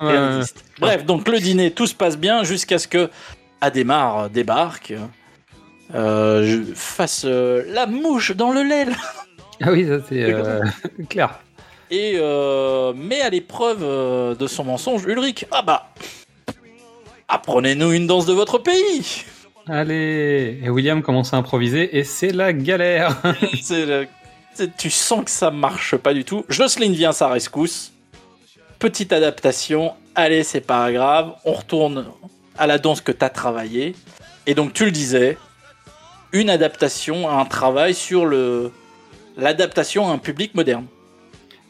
[0.00, 0.40] Ouais.
[0.80, 3.08] Bref, donc le dîner, tout se passe bien jusqu'à ce que
[3.60, 4.92] Adhémar débarque,
[5.94, 8.86] euh, je fasse euh, la mouche dans le lait.
[8.86, 8.96] là.
[9.62, 10.60] Ah oui, ça c'est euh,
[11.08, 11.38] clair.
[11.90, 15.46] Et euh, met à l'épreuve de son mensonge Ulrich.
[15.52, 15.90] Ah bah,
[17.28, 19.24] apprenez-nous une danse de votre pays.
[19.68, 23.16] Allez, et William commence à improviser et c'est la galère.
[23.62, 24.08] C'est
[24.76, 26.44] tu sens que ça marche pas du tout.
[26.48, 27.92] Jocelyne vient à sa rescousse.
[28.78, 29.94] Petite adaptation.
[30.14, 31.34] Allez, c'est pas grave.
[31.44, 32.06] On retourne
[32.58, 33.94] à la danse que t'as travaillé.
[34.46, 35.38] Et donc, tu le disais,
[36.32, 38.72] une adaptation à un travail sur le
[39.36, 40.86] l'adaptation à un public moderne.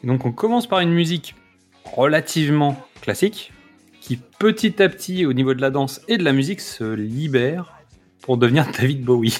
[0.03, 1.35] Donc on commence par une musique
[1.83, 3.51] relativement classique
[3.99, 7.73] qui petit à petit au niveau de la danse et de la musique se libère
[8.21, 9.37] pour devenir David Bowie.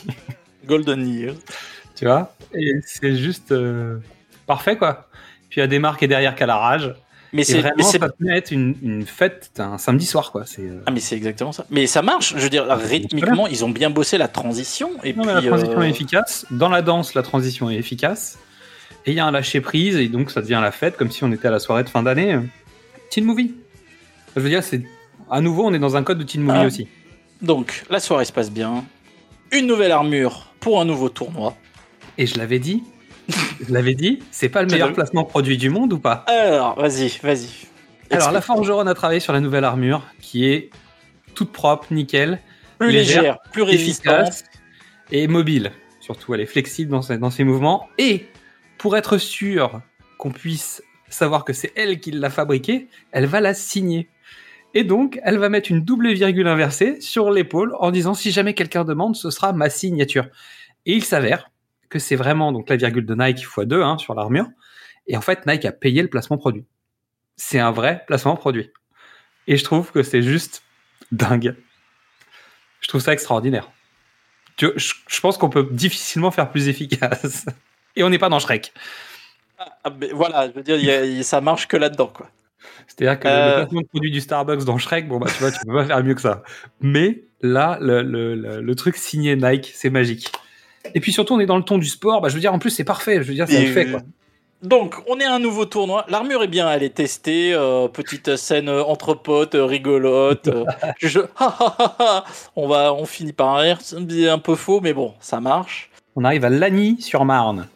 [0.65, 1.35] Golden Year.
[1.97, 3.97] Tu vois Et c'est juste euh,
[4.45, 5.09] parfait quoi.
[5.49, 6.93] Puis il y a des marques et derrière qu'à la rage.
[7.33, 10.43] Mais c'est vraiment mais c'est- ça peut être une, une fête un samedi soir quoi.
[10.45, 11.65] C'est euh, ah, mais c'est exactement ça.
[11.69, 12.33] Mais ça marche.
[12.37, 14.91] Je veux dire, rythmiquement, ils ont bien bossé la transition.
[15.03, 16.45] Et Non, puis, mais la transition euh, est efficace.
[16.51, 18.37] Dans la danse, la transition est efficace.
[19.05, 21.23] Et il y a un lâcher prise, et donc ça devient la fête, comme si
[21.23, 22.39] on était à la soirée de fin d'année.
[23.09, 23.53] Teen movie.
[24.35, 24.81] Je veux dire, c'est
[25.29, 26.65] à nouveau, on est dans un code de teen movie Ah.
[26.65, 26.87] aussi.
[27.41, 28.83] Donc, la soirée se passe bien.
[29.51, 31.55] Une nouvelle armure pour un nouveau tournoi.
[32.17, 32.83] Et je l'avais dit,
[33.29, 36.25] je l'avais dit, c'est pas le meilleur placement produit du monde ou pas?
[36.27, 37.67] Alors, vas-y, vas-y.
[38.09, 40.69] Alors, la forgeronne a travaillé sur la nouvelle armure, qui est
[41.35, 42.39] toute propre, nickel,
[42.79, 44.45] Plus légère, plus efficace
[45.11, 45.71] et mobile.
[45.99, 47.87] Surtout, elle est flexible dans ses, dans ses mouvements.
[47.97, 48.27] Et
[48.77, 49.81] pour être sûr
[50.17, 54.09] qu'on puisse savoir que c'est elle qui l'a fabriquée, elle va la signer.
[54.73, 58.53] Et donc, elle va mettre une double virgule inversée sur l'épaule en disant si jamais
[58.53, 60.27] quelqu'un demande, ce sera ma signature.
[60.85, 61.49] Et il s'avère
[61.89, 64.47] que c'est vraiment donc la virgule de Nike x2 hein, sur l'armure.
[65.07, 66.65] Et en fait, Nike a payé le placement produit.
[67.37, 68.71] C'est un vrai placement produit.
[69.47, 70.63] Et je trouve que c'est juste
[71.11, 71.55] dingue.
[72.81, 73.71] Je trouve ça extraordinaire.
[74.59, 77.45] Je, je pense qu'on peut difficilement faire plus efficace.
[77.95, 78.73] Et on n'est pas dans Shrek.
[79.59, 79.71] Ah,
[80.13, 82.29] voilà, je veux dire, y a- ça marche que là-dedans, quoi.
[82.87, 83.49] C'est-à-dire que Euh.
[83.49, 85.85] le placement de produit du Starbucks dans Shrek, bon bah tu vois, tu peux pas
[85.85, 86.43] faire mieux que ça.
[86.81, 90.31] Mais là, le, le- le- le truc signé Nike, c'est magique.
[90.95, 92.21] Et puis surtout, on est dans le ton du sport.
[92.21, 93.15] Bah, je veux dire, en plus, c'est parfait.
[93.23, 94.01] Je veux dire, ça le fait quoi.
[94.63, 96.03] Donc, on est à un nouveau tournoi.
[96.09, 97.53] L'armure est bien, elle est testée.
[97.53, 100.47] euh, petite scène euh, entre potes, euh, rigolote.
[100.47, 100.65] euh,
[100.99, 101.19] je-
[102.55, 103.77] on, va, on finit par rire.
[103.81, 105.91] C'est un peu faux, mais bon, ça marche.
[106.15, 107.67] On arrive à Lagny-sur-Marne,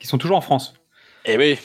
[0.00, 0.74] qui sont toujours en France.
[1.26, 1.58] Eh oui.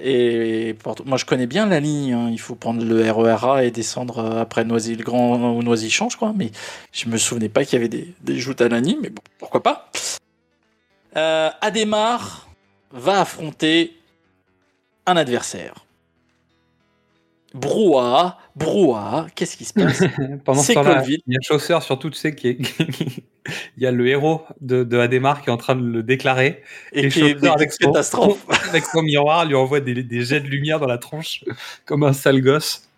[0.00, 2.12] Et moi, je connais bien la ligne.
[2.12, 2.28] hein.
[2.30, 6.32] Il faut prendre le RERA et descendre euh, après Noisy-le-Grand ou Noisy-Champ, je crois.
[6.34, 6.50] Mais
[6.92, 9.90] je me souvenais pas qu'il y avait des, joutes à Lagny, mais bon, pourquoi pas.
[11.16, 12.48] Euh, Adhémar
[12.90, 13.96] va affronter
[15.06, 15.74] un adversaire.
[17.54, 20.02] Brouhaha, brouhaha, qu'est-ce qui se passe?
[20.44, 22.58] Pendant ce temps-là, il y a Chaucer surtout, tu sais, qui est...
[23.76, 26.62] il y a le héros de, de Adhémar qui est en train de le déclarer.
[26.92, 27.92] Et qui est Chaucer, des avec son,
[28.68, 31.44] avec son miroir, lui envoie des, des jets de lumière dans la tronche,
[31.84, 32.88] comme un sale gosse.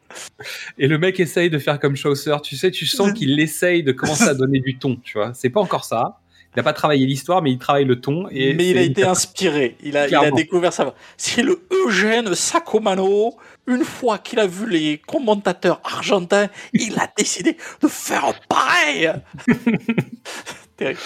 [0.78, 2.36] Et le mec essaye de faire comme Chaucer.
[2.42, 5.32] Tu sais, tu sens qu'il essaye de commencer à donner du ton, tu vois.
[5.34, 6.20] C'est pas encore ça.
[6.54, 8.28] Il n'a pas travaillé l'histoire, mais il travaille le ton.
[8.30, 9.76] Et mais il a été inspiré.
[9.82, 10.36] Il a, il a Clairement.
[10.36, 10.94] découvert ça.
[11.16, 13.34] C'est le Eugène Sacomano.
[13.66, 19.10] Une fois qu'il a vu les commentateurs argentins, il a décidé de faire pareil.
[20.76, 20.98] Terrible.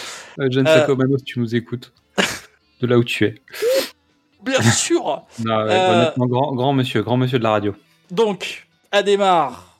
[0.51, 1.93] John Euh, Sacomano, si tu nous écoutes,
[2.81, 3.35] de là où tu es.
[4.43, 5.03] Bien sûr.
[5.45, 7.75] Non, ouais, Euh, grand, grand monsieur, grand monsieur de la radio.
[8.11, 9.79] Donc, Adhémar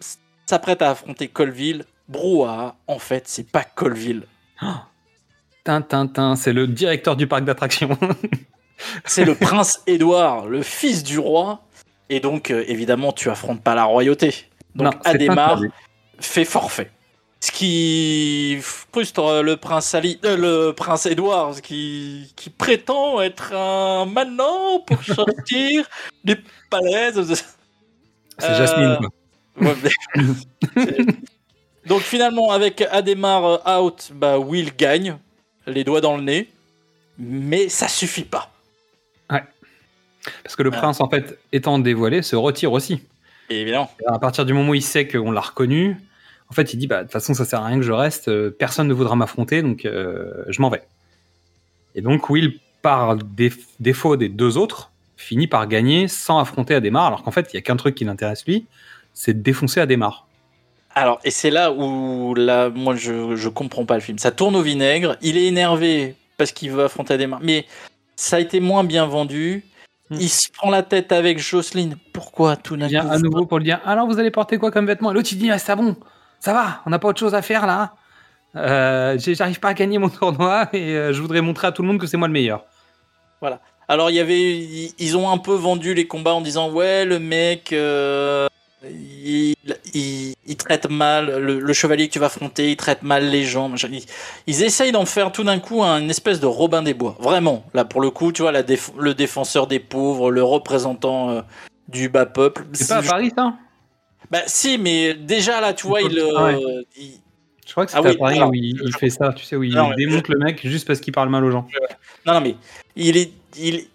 [0.00, 1.84] s- s'apprête à affronter Colville.
[2.08, 4.24] Brouhaha, en fait, c'est pas Colville.
[5.64, 7.96] Tintin, c'est le directeur du parc d'attractions.
[9.04, 11.62] C'est le prince Édouard, le fils du roi.
[12.10, 14.34] Et donc, euh, évidemment, tu affrontes pas la royauté.
[14.74, 15.60] Donc, Non, Adhémar
[16.18, 16.90] fait forfait.
[17.38, 20.36] Ce qui frustre le prince Ali, euh,
[20.68, 25.88] le prince Édouard, qui, qui prétend être un manant pour sortir
[26.24, 26.36] des
[26.68, 27.44] palaises.
[28.38, 29.08] C'est Jasmine, quoi.
[29.68, 29.76] Ouais,
[30.16, 31.04] mais-
[31.86, 35.16] Donc finalement, avec Adhémar euh, out, bah, Will gagne,
[35.66, 36.48] les doigts dans le nez,
[37.18, 38.48] mais ça suffit pas.
[40.44, 43.02] Parce que le prince, en fait, étant dévoilé, se retire aussi.
[43.50, 43.90] Évidemment.
[44.06, 45.96] À partir du moment où il sait qu'on l'a reconnu,
[46.48, 48.28] en fait, il dit bah, de toute façon, ça sert à rien que je reste,
[48.28, 50.84] euh, personne ne voudra m'affronter, donc euh, je m'en vais.
[51.96, 57.06] Et donc, Will, par déf- défaut des deux autres, finit par gagner sans affronter Adhémar,
[57.06, 58.66] alors qu'en fait, il y a qu'un truc qui l'intéresse lui,
[59.14, 60.28] c'est de défoncer Adhémar.
[60.94, 64.18] Alors, et c'est là où là, moi je, je comprends pas le film.
[64.18, 67.66] Ça tourne au vinaigre, il est énervé parce qu'il veut affronter Adhémar, mais
[68.16, 69.64] ça a été moins bien vendu.
[70.10, 71.96] Il se prend la tête avec Jocelyne.
[72.12, 74.58] Pourquoi tout d'un Il vient coup à nouveau pour lui dire alors vous allez porter
[74.58, 75.96] quoi comme vêtements Et l'autre il dit ah, ça bon,
[76.38, 77.94] ça va, on n'a pas autre chose à faire là.
[78.56, 81.88] Euh, J'arrive pas à gagner mon tournoi et euh, je voudrais montrer à tout le
[81.88, 82.64] monde que c'est moi le meilleur.
[83.40, 83.60] Voilà.
[83.88, 87.04] Alors il y avait, ils, ils ont un peu vendu les combats en disant ouais
[87.06, 88.48] le mec, euh,
[88.90, 89.54] il,
[89.94, 93.44] il, il traite mal le, le chevalier que tu vas affronter, il traite mal les
[93.44, 93.72] gens.
[93.90, 94.04] Ils,
[94.46, 97.16] ils essayent d'en faire tout d'un coup un- une espèce de Robin des Bois.
[97.20, 97.64] Vraiment.
[97.74, 101.40] Là pour le coup, tu vois la déf- le défenseur des pauvres, le représentant euh,
[101.88, 102.64] du bas peuple.
[102.72, 103.54] C'est pas à Paris, ça?
[104.30, 106.60] Bah si, mais déjà là, tu vois, il, euh, Ah ouais.
[106.96, 107.20] il-
[107.66, 109.56] Je crois que c'est Ah à oui, Paris où il, il fait ça, tu sais,
[109.56, 111.66] où il Non, mais- démonte le mec juste parce qu'il parle mal aux gens.
[112.26, 112.56] Non, non, mais
[112.96, 113.30] il est.
[113.58, 113.86] Il...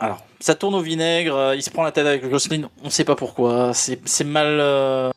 [0.00, 3.04] Alors, ça tourne au vinaigre, euh, il se prend la tête avec Jocelyne, on sait
[3.04, 5.10] pas pourquoi, c'est mal, euh,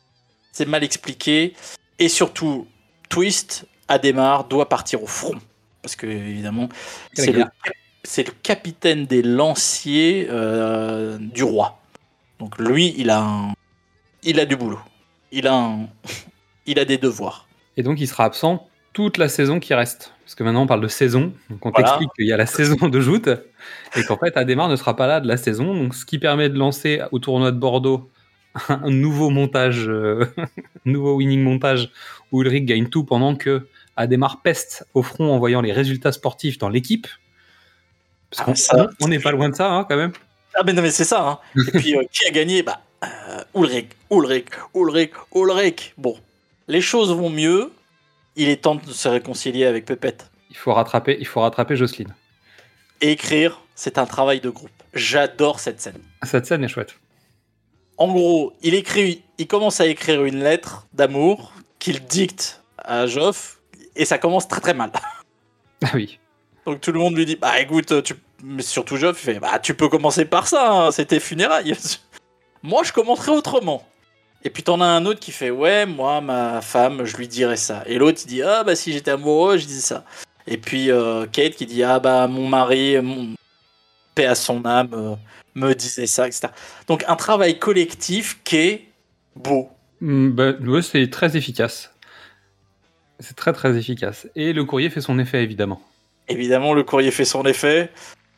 [0.52, 1.54] c'est mal expliqué.
[1.98, 2.66] Et surtout,
[3.08, 5.38] Twist, Adhémar, doit partir au front.
[5.82, 6.68] Parce que, évidemment,
[7.32, 7.44] le,
[8.04, 11.78] c'est le capitaine des lanciers euh, du roi.
[12.38, 13.52] Donc, lui, il a, un-
[14.24, 14.80] il a du boulot.
[15.30, 15.86] Il a, un-
[16.66, 17.46] il a des devoirs.
[17.76, 20.12] Et donc il sera absent toute la saison qui reste.
[20.24, 21.88] Parce que maintenant on parle de saison, donc on Voilà.
[21.88, 23.28] t'explique qu'il y a la saison de joute,
[23.96, 26.48] et qu'en fait Adhémar ne sera pas là de la saison, donc ce qui permet
[26.48, 28.10] de lancer au tournoi de Bordeaux
[28.68, 30.26] un nouveau montage, euh,
[30.84, 31.90] nouveau winning montage
[32.32, 33.66] où Ulrich gagne tout pendant que
[33.96, 37.06] Adhémar peste au front en voyant les résultats sportifs dans l'équipe.
[38.30, 40.12] Parce Ah, qu'on n'est pas loin de ça hein, quand même.
[40.54, 41.26] Ah mais non mais c'est ça.
[41.28, 41.38] Hein.
[41.68, 42.62] Et puis euh, qui a gagné?
[42.62, 45.92] Bah euh, Ulrich, Ulrich, Ulrich, Ulrich.
[45.98, 46.16] Bon,
[46.68, 47.70] les choses vont mieux.
[48.36, 50.30] Il est temps de se réconcilier avec Pépette.
[50.50, 52.14] Il faut rattraper, il faut rattraper Jocelyne.
[53.00, 54.70] Écrire, c'est un travail de groupe.
[54.94, 56.00] J'adore cette scène.
[56.22, 56.94] Cette scène est chouette.
[57.98, 63.60] En gros, il écrit, il commence à écrire une lettre d'amour qu'il dicte à Joff
[63.96, 64.92] et ça commence très très mal.
[65.84, 66.20] Ah oui.
[66.64, 68.14] Donc tout le monde lui dit bah écoute, tu...
[68.44, 71.74] mais surtout Joff il fait bah tu peux commencer par ça, hein, c'est tes funérailles.
[72.62, 73.84] moi je commencerai autrement.
[74.44, 77.56] Et puis t'en as un autre qui fait ouais moi ma femme je lui dirais
[77.56, 77.82] ça.
[77.86, 80.04] Et l'autre il dit ah bah si j'étais amoureux je dis ça.
[80.46, 83.34] Et puis euh, Kate qui dit ah bah mon mari mon
[84.14, 85.14] paix à son âme euh,
[85.54, 86.48] me disait ça etc.
[86.88, 88.88] Donc un travail collectif qui est
[89.36, 89.70] beau.
[90.00, 91.94] Mm, bah, ouais, c'est très efficace.
[93.20, 94.26] C'est très très efficace.
[94.34, 95.80] Et le courrier fait son effet évidemment.
[96.26, 97.90] Évidemment le courrier fait son effet.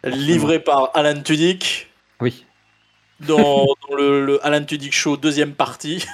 [0.04, 1.88] Livré par Alan Tudyk.
[3.20, 6.04] Dans, dans le, le Alan Tudyk Show deuxième partie.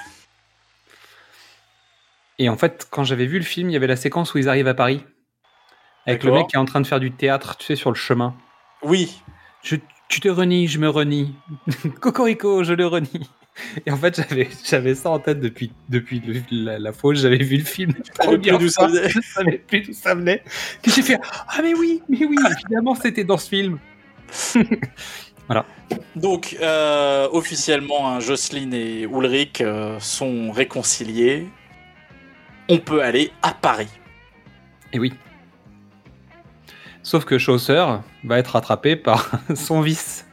[2.39, 4.49] Et en fait, quand j'avais vu le film, il y avait la séquence où ils
[4.49, 5.03] arrivent à Paris.
[6.07, 7.95] Avec le mec qui est en train de faire du théâtre, tu sais, sur le
[7.95, 8.35] chemin.
[8.81, 9.21] Oui.
[9.61, 9.75] Je,
[10.09, 11.35] tu te renies, je me renie.
[11.99, 13.29] Cocorico, je le renie.
[13.85, 17.13] Et en fait, j'avais, j'avais ça en tête depuis, depuis le- la, la fois où
[17.13, 17.93] j'avais vu le film.
[18.19, 19.09] savais plus d'où ça venait.
[19.09, 20.43] Je savais plus d'où ça venait.
[20.81, 23.77] Que j'ai fait Ah, mais oui, mais oui, évidemment, c'était dans ce film.
[25.51, 25.65] voilà.
[26.15, 31.47] Donc, euh, officiellement, hein, Jocelyne et Ulrich euh, sont réconciliés.
[32.69, 33.89] On peut aller à Paris.
[34.93, 35.13] Et oui.
[37.03, 37.85] Sauf que Chaucer
[38.23, 40.25] va être rattrapé par son vice.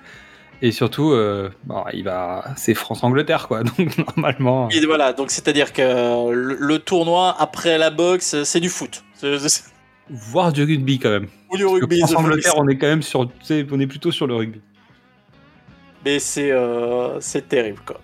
[0.61, 3.63] Et surtout, euh, bon, il va, c'est France-Angleterre, quoi.
[3.79, 8.69] Donc normalement, Et voilà, donc c'est-à-dire que le, le tournoi après la boxe, c'est du
[8.69, 9.05] foot.
[9.15, 9.65] C'est- c'est-
[10.11, 11.29] voir du rugby quand même.
[11.51, 12.01] Ou du rugby.
[12.01, 13.21] France-Angleterre, on est quand même sur,
[13.71, 14.61] on est plutôt sur le rugby.
[16.05, 18.01] Mais c'est euh, c'est terrible, quoi.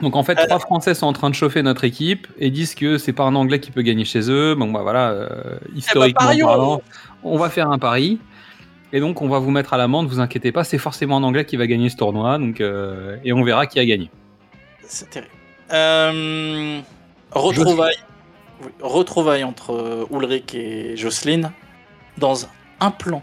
[0.00, 2.98] Donc en fait, trois Français sont en train de chauffer notre équipe et disent que
[2.98, 4.54] c'est pas un Anglais qui peut gagner chez eux.
[4.54, 6.82] Bon bah voilà, euh, historiquement parions parlant,
[7.24, 8.20] on va faire un pari.
[8.92, 11.44] Et donc on va vous mettre à l'amende, vous inquiétez pas, c'est forcément un Anglais
[11.44, 12.38] qui va gagner ce tournoi.
[12.38, 14.10] Donc euh, et on verra qui a gagné.
[14.82, 15.32] C'est terrible.
[15.72, 16.80] Euh,
[17.32, 17.98] retrouvailles,
[18.62, 21.50] oui, retrouvailles entre Ulrich et Jocelyne
[22.18, 22.46] dans
[22.80, 23.22] un plan.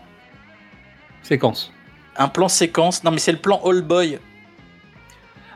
[1.23, 1.71] Séquence.
[2.17, 3.03] Un plan séquence.
[3.03, 4.19] Non, mais c'est le plan All Boy.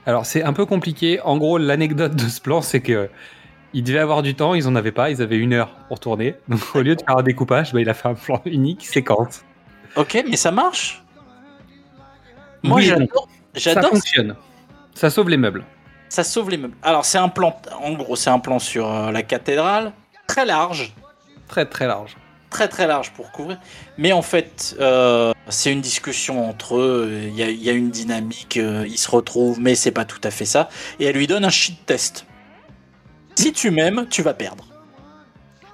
[0.06, 1.20] Alors c'est un peu compliqué.
[1.22, 3.10] En gros, l'anecdote de ce plan, c'est que
[3.74, 6.36] il devait avoir du temps, ils en avaient pas, ils avaient une heure pour tourner.
[6.48, 9.44] Donc au lieu de faire un découpage, bah, il a fait un plan unique séquence.
[9.96, 11.04] Ok, mais ça marche.
[12.64, 13.28] Moi, Oui, j'adore.
[13.56, 14.36] Ça fonctionne.
[14.94, 15.64] Ça sauve les meubles.
[16.10, 16.76] Ça sauve les meubles.
[16.84, 17.56] Alors, c'est un plan.
[17.82, 19.94] En gros, c'est un plan sur euh, la cathédrale,
[20.28, 20.94] très large,
[21.48, 22.16] Très très large.
[22.50, 23.60] Très très large pour couvrir.
[23.98, 27.10] Mais en fait, euh, c'est une discussion entre eux.
[27.28, 28.58] Il y a, il y a une dynamique.
[28.58, 30.70] euh, ils se retrouvent, mais c'est pas tout à fait ça.
[31.00, 32.26] Et elle lui donne un shit test.
[33.36, 34.66] Si tu m'aimes, tu vas perdre.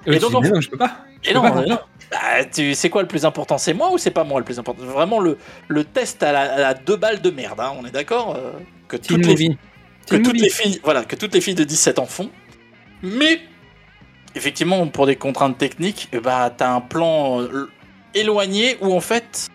[0.05, 0.97] Et Et donc, donc, en- non, je peux pas.
[1.23, 1.57] Je Et peux non, pas.
[1.61, 1.79] euh, non.
[2.11, 3.57] Bah, tu c'est quoi le plus important?
[3.57, 4.83] C'est moi ou c'est pas moi le plus important?
[4.85, 7.91] Vraiment le, le test à la, à la deux balles de merde, hein, on est
[7.91, 8.51] d'accord euh,
[8.87, 9.57] que toutes les
[10.07, 12.29] que toutes les filles, voilà, que toutes les filles de 17 ans font.
[13.01, 13.41] Mais
[14.35, 17.69] effectivement, pour des contraintes techniques, eh bah t'as un plan euh,
[18.13, 19.47] éloigné où en fait,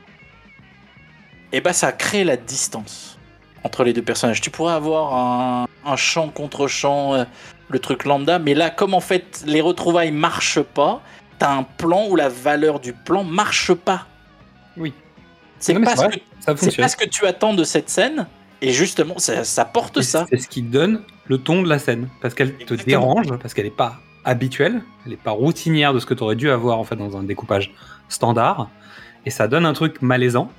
[1.52, 3.18] et bah ça crée la distance
[3.64, 4.40] entre les deux personnages.
[4.40, 7.24] Tu pourrais avoir un, un champ contre champ, euh,
[7.68, 11.02] le truc lambda, mais là, comme en fait les retrouvailles marchent pas,
[11.38, 14.06] t'as un plan où la valeur du plan marche pas.
[14.76, 14.92] Oui.
[15.58, 18.26] C'est pas, ce que- pas ce que tu attends de cette scène,
[18.62, 20.26] et justement, ça, ça porte Et ça.
[20.30, 22.08] C'est ce qui donne le ton de la scène.
[22.22, 26.06] Parce qu'elle te dérange, parce qu'elle n'est pas habituelle, elle n'est pas routinière de ce
[26.06, 27.72] que tu aurais dû avoir en fait dans un découpage
[28.08, 28.68] standard.
[29.26, 30.50] Et ça donne un truc malaisant.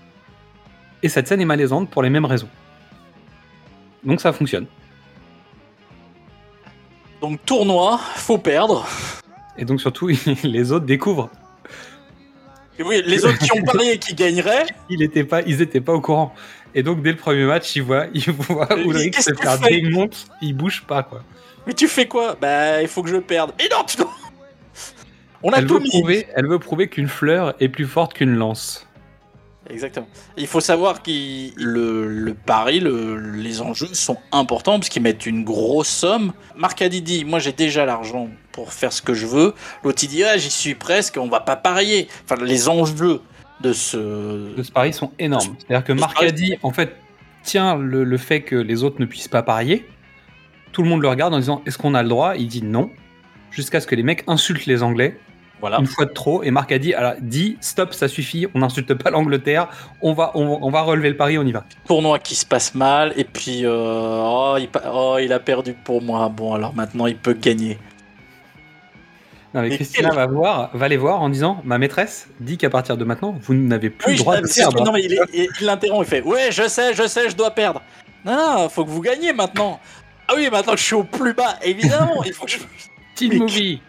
[1.03, 2.49] Et cette scène est malaisante pour les mêmes raisons.
[4.03, 4.67] Donc ça fonctionne.
[7.21, 8.87] Donc tournoi, faut perdre.
[9.57, 10.09] Et donc surtout,
[10.43, 11.29] les autres découvrent.
[12.79, 15.81] Et oui, les autres qui ont parié et qui gagneraient, Ils étaient pas, ils étaient
[15.81, 16.33] pas au courant.
[16.73, 19.81] Et donc dès le premier match, ils voient, ils voient Mais Ulrich se faire fais
[19.81, 20.17] démonter.
[20.41, 21.23] Ils bougent pas quoi.
[21.67, 22.35] Mais tu fais quoi?
[22.39, 23.51] Bah, il faut que je perde.
[23.59, 24.11] Et non, tu dois-
[25.43, 25.89] On a Elle tout veut mis.
[25.89, 28.87] prouver, elle veut prouver qu'une fleur est plus forte qu'une lance.
[29.69, 30.07] Exactement.
[30.37, 31.09] Il faut savoir que
[31.55, 36.33] le, le pari, le- les enjeux sont importants parce qu'ils mettent une grosse somme.
[36.55, 39.53] Marc a dit, moi j'ai déjà l'argent pour faire ce que je veux.
[39.83, 42.07] L'autre dit, ah, j'y suis presque, on va pas parier.
[42.25, 43.21] Enfin, les enjeux
[43.61, 43.97] de ce...
[44.55, 45.55] de ce pari sont énormes.
[45.59, 46.95] C'est-à-dire que De ce Marc pari- a dit, en fait,
[47.43, 49.87] tient le, le fait que les autres ne puissent pas parier.
[50.71, 52.35] Tout le monde le regarde en disant est-ce qu'on a le droit?
[52.37, 52.89] Il dit non.
[53.51, 55.19] Jusqu'à ce que les mecs insultent les Anglais
[55.59, 55.79] Voilà.
[55.79, 56.41] une fois de trop.
[56.43, 59.67] Et Marc a dit alors, dit stop, ça suffit, on n'insulte pas l'Angleterre,
[60.01, 61.65] on va, on, on va relever le pari, on y va.
[61.85, 66.01] Tournoi qui se passe mal et puis euh, oh, il, oh, il a perdu pour
[66.01, 66.29] moi.
[66.29, 67.77] Bon, alors maintenant il peut gagner.
[69.53, 72.57] Non, mais Mais Christina quel- va, voir, va les voir en disant ma maîtresse dit
[72.57, 74.85] qu'à partir de maintenant, vous n'avez plus Oui, le je- droit de perdre.
[74.85, 77.81] non, mais il l'interrompt, il fait Ouais, je sais, je sais, je dois perdre.
[78.23, 79.79] Non, non, faut que vous gagniez maintenant.
[80.31, 82.57] Ah oui, maintenant que je suis au plus bas, évidemment, il faut que je.
[83.15, 83.81] Teen movie.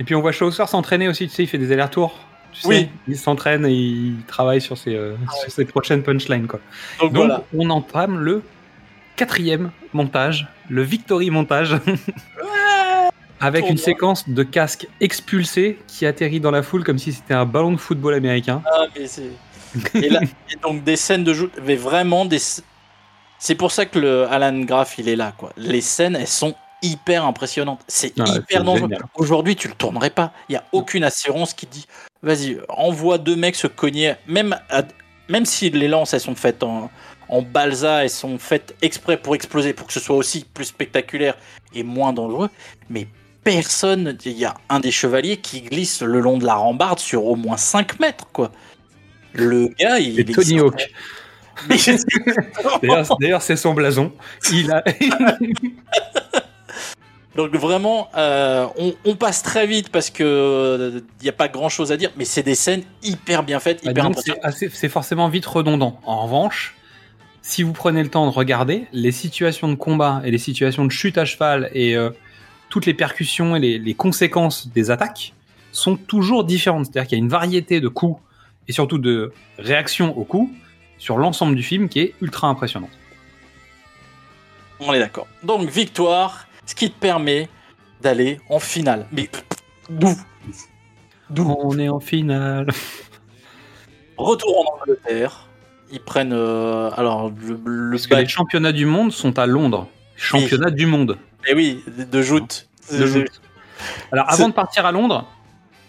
[0.00, 2.18] Et puis on voit Chaucer s'entraîner aussi, tu sais, il fait des allers-retours.
[2.52, 2.88] Tu sais, Oui.
[3.06, 6.48] il s'entraîne et il travaille sur ses, euh, sur ses prochaines punchlines.
[6.48, 6.58] Quoi.
[7.00, 7.44] Donc, Donc voilà.
[7.56, 8.42] on entame le
[9.14, 11.76] quatrième montage, le Victory montage,
[13.40, 17.46] avec une séquence de casque expulsé qui atterrit dans la foule comme si c'était un
[17.46, 18.62] ballon de football américain.
[18.66, 19.30] Ah, mais c'est.
[19.94, 20.20] Et, là,
[20.50, 22.38] et donc des scènes de joue, mais vraiment des.
[23.44, 25.52] C'est pour ça que le Alan Graff il est là quoi.
[25.56, 27.80] Les scènes elles sont hyper impressionnantes.
[27.88, 28.88] C'est Ah, hyper dangereux.
[29.16, 30.32] Aujourd'hui tu le tournerais pas.
[30.48, 31.86] Il y a aucune assurance qui dit
[32.22, 34.14] vas-y envoie deux mecs se cogner.
[34.28, 34.84] Même à-
[35.28, 36.88] même si les lances elles sont faites en
[37.28, 41.34] en balsa, elles sont faites exprès pour exploser, pour que ce soit aussi plus spectaculaire
[41.74, 42.50] et moins dangereux.
[42.90, 43.08] Mais
[43.42, 47.24] personne, il y a un des chevaliers qui glisse le long de la rambarde sur
[47.24, 48.52] au moins 5 mètres, quoi.
[49.32, 50.90] Le gars, il C'est Tony est- Hawk.
[53.20, 54.12] D'ailleurs, c'est son blason.
[54.52, 54.82] Il a...
[57.34, 61.70] Donc vraiment, euh, on, on passe très vite parce que il n'y a pas grand
[61.70, 64.04] chose à dire, mais c'est des scènes hyper bien faites, Bah, hyper
[64.42, 65.98] assez- c'est forcément vite redondant.
[66.04, 66.74] En revanche,
[67.40, 70.90] si vous prenez le temps de regarder, les situations de combat et les situations de
[70.92, 72.10] chute à cheval et euh,
[72.68, 75.32] toutes les percussions et les, les conséquences des attaques
[75.72, 76.84] sont toujours différentes.
[76.86, 78.20] C'est-à-dire qu'il y a une variété de coups
[78.68, 80.50] et surtout de réactions aux coups
[81.02, 82.92] sur l'ensemble du film qui est ultra impressionnante.
[84.78, 85.26] On est d'accord.
[85.42, 87.48] Donc victoire, ce qui te permet
[88.00, 89.06] d'aller en finale.
[89.10, 89.28] Mais
[89.90, 90.14] d'où?
[91.36, 92.68] On est en finale.
[94.16, 95.48] Retour en Angleterre.
[95.90, 99.46] Ils prennent euh, alors le, le Parce que bac- les championnats du monde sont à
[99.46, 99.88] Londres.
[100.14, 101.18] Championnats du monde.
[101.48, 102.68] Eh oui, de joute.
[102.92, 103.42] De joute.
[104.12, 105.26] Alors avant de partir à Londres,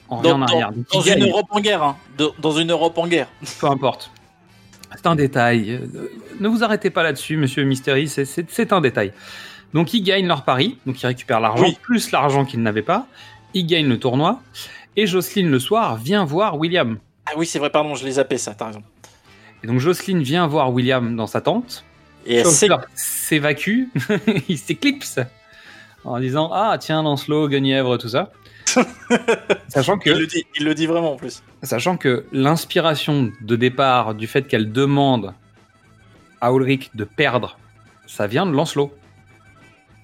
[0.10, 0.72] on revient Dans, en arrière.
[0.92, 1.30] Dans une.
[1.30, 1.98] Europe en guerre, hein.
[2.18, 3.28] De- dans une Europe en guerre.
[3.60, 4.10] Peu importe.
[4.96, 5.82] C'est un détail.
[6.40, 9.14] Ne vous arrêtez pas là-dessus, monsieur Mystery, c'est- un détail.
[9.74, 11.78] Donc ils gagnent leur pari, donc ils récupèrent l'argent, Oui.
[11.82, 13.08] plus l'argent qu'ils n'avaient pas.
[13.54, 14.40] Ils gagnent le tournoi.
[14.96, 16.98] Et Jocelyne, le soir, vient voir William.
[17.26, 18.84] Ah oui, c'est vrai, pardon, je les zappé ça, t'as raison.
[19.64, 21.84] Et donc Jocelyne vient voir William dans sa tente.
[22.26, 22.46] Et elle
[22.96, 23.86] s'évacue,
[24.50, 25.20] il s'éclipse
[26.06, 28.32] en disant Ah, tiens, Lancelot, Guenièvre, tout ça.
[29.68, 31.44] Sachant que il le, dit, il le dit vraiment en plus.
[31.64, 35.34] Sachant que l'inspiration de départ du fait qu'elle demande
[36.42, 37.58] à Ulrich de perdre,
[38.08, 38.92] ça vient de Lancelot.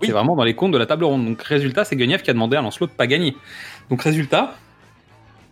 [0.01, 0.07] Oui.
[0.07, 1.25] C'est vraiment dans les comptes de la table ronde.
[1.25, 3.35] Donc résultat, c'est Guenièvre qui a demandé à Lancelot de pas gagner.
[3.89, 4.55] Donc résultat,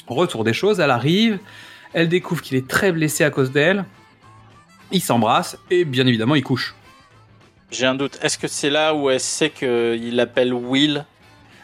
[0.07, 1.39] retour des choses, elle arrive,
[1.93, 3.85] elle découvre qu'il est très blessé à cause d'elle,
[4.91, 6.75] ils s'embrassent et bien évidemment ils couchent.
[7.71, 8.17] J'ai un doute.
[8.21, 11.05] Est-ce que c'est là où elle sait qu'il l'appelle Will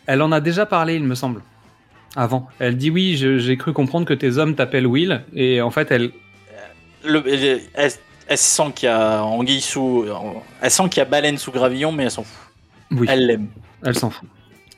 [0.06, 1.42] Elle en a déjà parlé, il me semble.
[2.16, 2.48] Avant.
[2.60, 6.12] Elle dit oui, j'ai cru comprendre que tes hommes t'appellent Will, et en fait elle,
[7.04, 7.92] Le- elle, elle-
[8.28, 10.06] elle sent qu'il y a anguille sous.
[10.62, 12.52] Elle sent qu'il y a baleine sous gravillon, mais elle s'en fout.
[12.92, 13.48] oui, Elle l'aime.
[13.84, 14.30] elle s'en fout.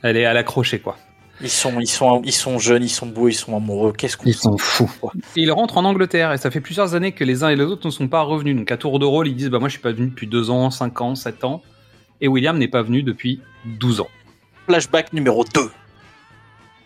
[0.02, 0.96] Elle est à l'accrocher quoi.
[1.42, 3.92] Ils sont, ils, sont, ils sont jeunes, ils sont beaux, ils sont amoureux.
[3.92, 4.88] Qu'est-ce qu'on Ils s'en foutent.
[5.36, 7.86] Il rentre en Angleterre et ça fait plusieurs années que les uns et les autres
[7.86, 8.56] ne sont pas revenus.
[8.56, 10.48] Donc à tour de rôle, ils disent bah moi je suis pas venu depuis 2
[10.48, 11.60] ans, 5 ans, 7 ans.
[12.22, 14.08] Et William n'est pas venu depuis 12 ans.
[14.66, 15.70] Flashback numéro 2.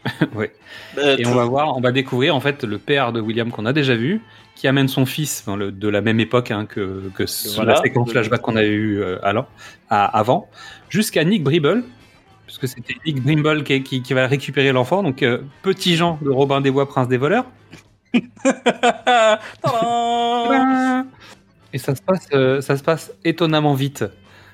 [0.34, 0.52] ouais.
[0.98, 3.66] Euh, Et on va voir, on va découvrir en fait le père de William qu'on
[3.66, 4.22] a déjà vu,
[4.54, 7.24] qui amène son fils enfin, le- de la même époque hein, que, que
[7.56, 7.74] Voilà.
[7.74, 9.18] la séquence flashback qu'on a eu euh,
[9.90, 10.48] à- avant,
[10.88, 11.84] jusqu'à Nick Bribble,
[12.46, 16.30] puisque c'était Nick Brimble qui, qui- qui va récupérer l'enfant, donc euh, petit Jean de
[16.30, 17.44] Robin des Bois, prince des voleurs.
[21.72, 22.28] Et ça se passe,
[22.64, 24.04] ça se passe étonnamment vite.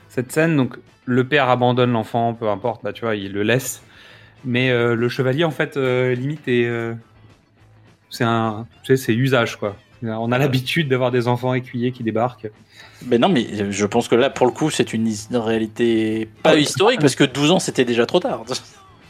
[0.08, 0.76] Cette scène, donc
[1.06, 3.82] le père abandonne l'enfant, peu importe, bah tu vois, il le laisse.
[4.44, 6.94] Mais euh, le chevalier, en fait, euh, limite, est, euh,
[8.10, 9.76] c'est un, tu sais, c'est usage quoi.
[10.02, 12.50] On a l'habitude d'avoir des enfants écuyers qui débarquent.
[13.06, 17.00] Mais non, mais je pense que là, pour le coup, c'est une réalité pas historique,
[17.00, 18.44] parce que 12 ans, c'était déjà trop tard.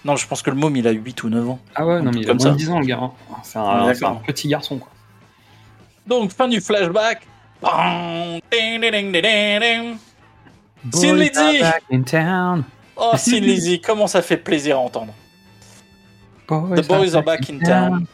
[0.05, 1.59] Non, je pense que le môme, il a 8 ou 9 ans.
[1.75, 2.51] Ah ouais, non mais il a Comme moins ça.
[2.53, 3.01] de 10 ans le gars.
[3.03, 3.11] hein.
[3.43, 4.93] C'est Ah, un, petit garçon quoi.
[6.07, 7.27] Donc, fin du flashback.
[8.53, 9.97] Ding, ding, ding.
[10.93, 11.63] Sin Lizzy.
[12.97, 15.13] Oh, Sin Lizzy, comment ça fait plaisir à entendre.
[16.49, 18.07] Boys The boys are back in town.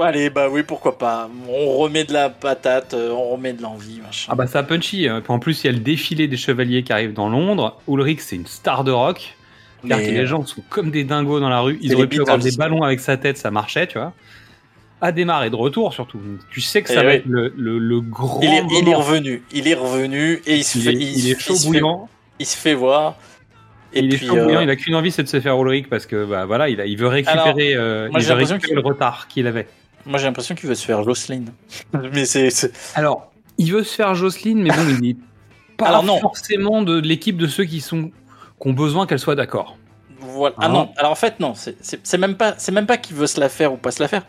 [0.00, 1.28] Allez, bah oui, pourquoi pas.
[1.48, 4.28] On remet de la patate, euh, on remet de l'envie, machin.
[4.32, 5.06] Ah bah ça punchy.
[5.08, 5.22] hein.
[5.28, 7.78] En plus, il y a le défilé des chevaliers qui arrive dans Londres.
[7.86, 9.34] Ulrich, c'est une star de rock.
[9.82, 11.78] Mais- les gens sont comme des dingos dans la rue.
[11.82, 14.14] Ils auraient pu avoir des ballons avec sa tête, ça marchait, tu vois.
[15.02, 16.20] À démarrer de retour surtout.
[16.50, 17.14] Tu sais que Eh ça va oui.
[17.16, 18.40] être le, le, le grand.
[18.42, 21.30] il, est, il est revenu, il est revenu et il se Il fait, est- il
[21.30, 22.06] est se- chaud bouillant.
[22.06, 23.16] fait- il se fait voir.
[23.92, 25.60] Et il est puis, chaud euh, bouillant, il a qu'une envie, c'est de se faire
[25.60, 28.44] Ulrich parce que bah voilà, il, a, il veut récupérer, euh, moi, il j'ai veut
[28.44, 29.66] récupérer le retard qu'il avait.
[30.06, 31.50] Moi, j'ai l'impression qu'il veut se faire Jocelyne.
[32.12, 32.50] Mais c'est.
[32.94, 35.16] Alors, il veut se faire Jocelyne, mais bon, il n'est
[35.76, 36.18] pas Alors non.
[36.20, 38.10] forcément de l'équipe de ceux qui sont
[38.60, 39.76] qui ont besoin qu'elle soit d'accord.
[40.20, 40.54] Voilà.
[40.58, 40.68] Ah Ah.
[40.68, 43.48] non, alors en fait, non, c'est même pas, c'est même pas qu'il veut se la
[43.48, 44.22] faire ou pas se la faire.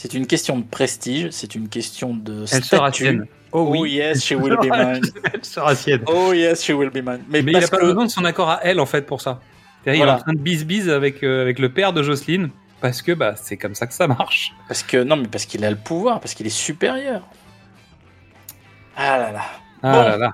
[0.00, 3.26] C'est une question de prestige, c'est une question de Elle sera sienne.
[3.50, 3.78] Oh oui.
[3.80, 5.00] Oh yes, she will be mine.
[5.32, 6.02] Elle sera sienne.
[6.06, 7.24] Oh yes, she will be mine.
[7.28, 9.04] Mais, Mais il a parce pas que besoin de son accord à elle en fait
[9.06, 9.40] pour ça.
[9.82, 10.12] C'est-à-dire, Il Voilà.
[10.12, 12.50] est en train de bise-bise avec, euh, avec le père de Jocelyne
[12.80, 14.52] parce que bah, c'est comme ça que ça marche.
[14.68, 17.22] parce que non, mais parce qu'il a le pouvoir, parce qu'il est supérieur.
[18.96, 19.42] Ah là là.
[19.82, 20.02] Ah Bon.
[20.08, 20.32] là là.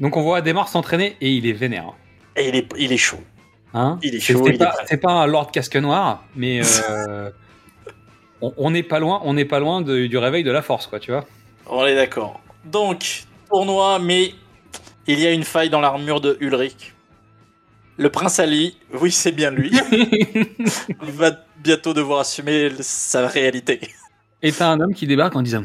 [0.00, 1.92] Donc on voit Adhémar s'entraîner et il est vénère.
[2.34, 3.20] Et il est, il est chaud.
[3.74, 6.60] Hein Il est chaud, pas, c'est pas un Lord Casque Noir, mais
[6.90, 7.30] euh,
[8.56, 10.98] on n'est pas loin, on n'est pas loin de- du réveil de la force, quoi,
[11.00, 11.24] tu vois.
[11.66, 12.40] On est d'accord.
[12.64, 14.34] Donc, tournoi, mais
[15.06, 16.94] il y a une faille dans l'armure de Ulrich.
[17.96, 19.70] Le prince Ali, oui, c'est bien lui,
[21.00, 21.30] va
[21.62, 23.80] bientôt devoir assumer sa réalité.
[24.42, 25.64] Et t'as un homme qui débarque en disant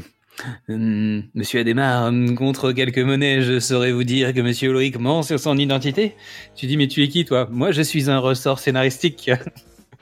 [0.69, 5.21] Hum, Monsieur Adhémar, hum, contre quelques monnaies, je saurais vous dire que Monsieur Ulrich ment
[5.23, 6.15] sur son identité.
[6.55, 7.47] Tu dis, mais tu es qui, toi?
[7.51, 9.31] Moi, je suis un ressort scénaristique.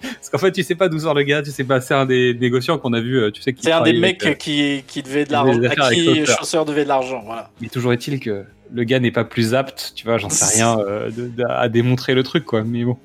[0.02, 2.06] Parce qu'en fait, tu sais pas d'où sort le gars, tu sais pas, c'est un
[2.06, 4.38] des négociants qu'on a vu, euh, tu sais, qui C'est un des mecs avec, euh,
[4.38, 6.26] qui, qui devait de l'argent, à qui Chaucer.
[6.38, 7.50] Chaucer devait de l'argent, voilà.
[7.62, 10.78] Mais toujours est-il que le gars n'est pas plus apte, tu vois, j'en sais rien,
[10.80, 12.64] euh, de- de- à démontrer le truc, quoi.
[12.64, 12.98] Mais bon,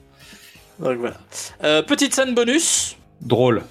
[0.80, 1.16] Donc voilà.
[1.64, 2.96] Euh, petite scène bonus.
[3.22, 3.62] drôle.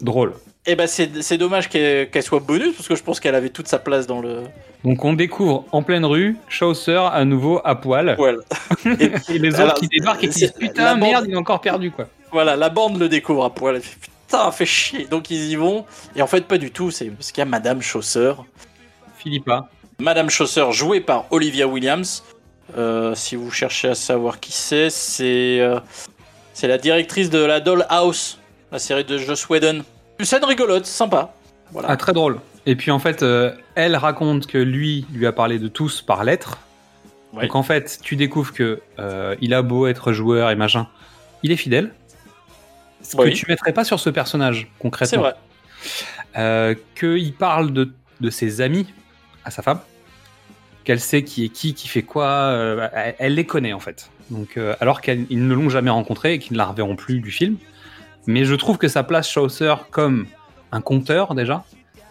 [0.00, 0.34] Drôle.
[0.66, 3.68] Et ben c'est c'est dommage qu'elle soit bonus parce que je pense qu'elle avait toute
[3.68, 4.40] sa place dans le
[4.82, 8.14] Donc on découvre en pleine rue Chaucer à nouveau à poil.
[8.16, 8.38] poil.
[9.28, 11.60] Et les autres Alors, qui débarquent et qui disent putain bande- merde, il est encore
[11.60, 12.08] perdu quoi.
[12.34, 13.80] Voilà, la bande le découvre à poil.
[13.80, 15.04] Putain, fait chier.
[15.04, 15.86] Donc ils y vont.
[16.16, 16.90] Et en fait, pas du tout.
[16.90, 18.32] C'est parce qu'il y a Madame Chaucer.
[19.16, 19.68] Philippa.
[20.00, 22.24] Madame Chaucer, jouée par Olivia Williams.
[22.76, 25.78] Euh, si vous cherchez à savoir qui c'est, c'est euh,
[26.54, 28.40] c'est la directrice de la Doll House,
[28.72, 29.84] la série de Joss Whedon.
[30.18, 31.32] Une scène rigolote, sympa.
[31.70, 31.88] Voilà.
[31.88, 32.40] Ah très drôle.
[32.66, 36.24] Et puis en fait, euh, elle raconte que lui lui a parlé de tous par
[36.24, 36.58] lettre.
[37.32, 37.42] Ouais.
[37.42, 38.82] Donc en fait, tu découvres que
[39.40, 40.88] il a beau être joueur et machin,
[41.44, 41.92] il est fidèle.
[43.04, 43.30] Ce Oui.
[43.30, 45.08] que tu mettrais pas sur ce personnage concrètement.
[45.10, 45.34] C'est vrai.
[46.36, 48.86] Euh, qu'il parle de, de ses amis
[49.44, 49.78] à sa femme,
[50.82, 54.10] qu'elle sait qui est qui, qui fait quoi, euh, elle, elle les connaît en fait.
[54.30, 57.30] Donc, euh, alors qu'ils ne l'ont jamais rencontré et qu'ils ne la reverront plus du
[57.30, 57.56] film.
[58.26, 60.26] Mais je trouve que ça place Chaucer comme
[60.72, 61.62] un conteur déjà,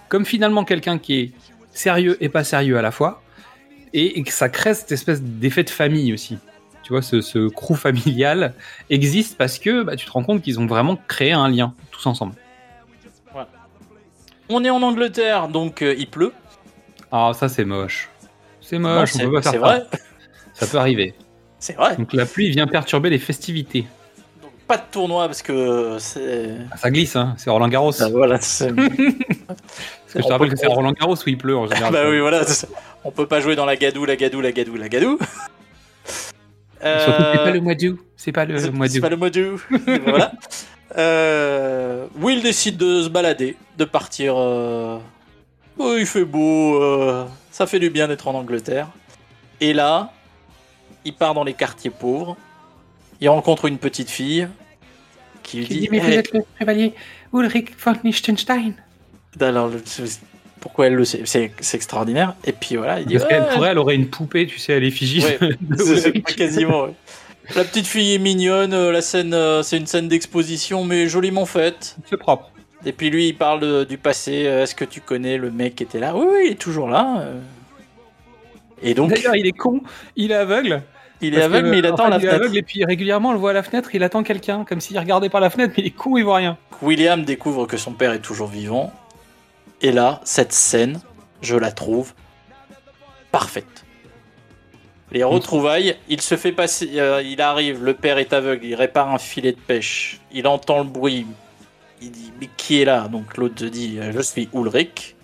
[0.10, 1.32] comme finalement quelqu'un qui est
[1.74, 3.22] sérieux et pas sérieux à la fois,
[3.94, 6.38] et, et que ça crée cette espèce d'effet de famille aussi.
[6.84, 8.54] Tu vois, ce, ce crew familial
[8.90, 12.06] existe parce que bah, tu te rends compte qu'ils ont vraiment créé un lien tous
[12.06, 12.34] ensemble.
[14.50, 16.34] On est en Angleterre, donc euh, il pleut.
[17.12, 18.10] Ah, ça c'est moche.
[18.60, 19.84] C'est Non, moche, on c'est peut pas faire vrai.
[20.54, 21.16] Ça peut arriver.
[21.60, 21.96] C'est vrai.
[21.96, 23.86] Donc la pluie vient perturber les festivités.
[24.68, 26.50] Pas de tournoi parce que c'est.
[26.72, 27.36] Ah, Ça glisse, hein.
[27.38, 27.94] c'est Roland Garros.
[28.02, 28.90] Ah, voilà, c'est- Parce
[30.14, 31.92] que je te On rappelle peut- que c'est Roland Garros où il pleut en général.
[31.94, 32.42] bah oui, voilà.
[33.06, 35.18] On peut pas jouer dans la gadoue, la gadoue, la gadoue, la gadoue.
[36.84, 38.00] Surtout que c'est Euh, pas le mois d'août.
[38.18, 39.02] C'est pas le C'est mois c'est d'août.
[39.02, 39.62] pas le mois d'août.
[40.06, 40.32] voilà.
[40.98, 44.36] Euh, Will décide de se balader, de partir.
[44.38, 44.98] euh,
[45.78, 48.90] oh, il fait beau, euh, ça fait du bien d'être en Angleterre.
[49.62, 50.12] Et là,
[51.06, 52.38] il part dans les quartiers pauvres.
[53.22, 54.48] Il rencontre une petite fille
[55.42, 56.94] qui lui dit, dit, mais vous Eh, êtes le chevalier
[57.34, 58.74] Ulrich von Liechtenstein.
[59.40, 59.82] alors, le-
[60.64, 62.36] pourquoi elle le sait C'est extraordinaire.
[62.46, 64.80] Et puis voilà, il dit, Parce qu'elle pourrait, elle aurait une poupée, tu sais, à
[64.80, 65.22] l'effigie.
[65.22, 66.84] Ouais, quasiment.
[66.86, 66.94] ouais.
[67.54, 71.46] La petite fille est mignonne, euh, la scène, euh, c'est une scène d'exposition, mais joliment
[71.46, 71.98] faite.
[72.10, 72.50] C'est propre.
[72.86, 74.46] Et puis lui, il parle de- du passé.
[74.48, 76.16] euh, Est-ce que tu connais le mec qui était là?
[76.16, 77.18] Oui, oui, il est toujours là.
[77.20, 77.40] euh.
[78.82, 79.82] Et donc, D'ailleurs, il est con,
[80.16, 80.82] il est aveugle.
[81.22, 82.42] il est aveugle, que, mais il en attend fait, la il est fenêtre.
[82.44, 84.98] aveugle et puis régulièrement, on le voit à la fenêtre, il attend quelqu'un, comme s'il
[84.98, 86.58] regardait par la fenêtre, mais il est con, il voit rien.
[86.82, 88.94] William découvre que son père est toujours vivant.
[89.84, 91.00] Et là, cette scène,
[91.42, 92.14] je la trouve
[93.32, 93.86] parfaite.
[95.12, 99.14] Les retrouvailles, il se fait passer, euh, il arrive, le père est aveugle, il répare
[99.14, 101.28] un filet de pêche, il entend le bruit,
[102.02, 103.08] il dit mais qui est là?
[103.10, 105.16] Donc l'autre dit je suis Ulrich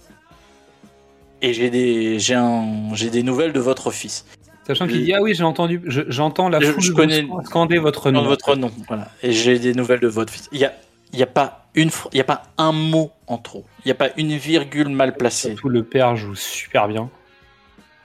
[1.41, 4.26] et j'ai des, j'ai un, j'ai des nouvelles de votre fils.
[4.68, 7.80] Sachant qu'il dit Ah oui, j'ai entendu, je- j'entends la Je- foule je connais- scander
[7.80, 8.22] votre nom.
[8.23, 9.07] Votre nom, voilà.
[9.23, 10.48] Et j'ai des nouvelles de votre fils.
[10.52, 10.73] Il y a,
[11.14, 11.60] il y a pas
[12.19, 13.65] a pas un mot en trop.
[13.86, 15.49] Il y a pas une virgule mal placée.
[15.49, 17.10] Surtout le père joue super bien.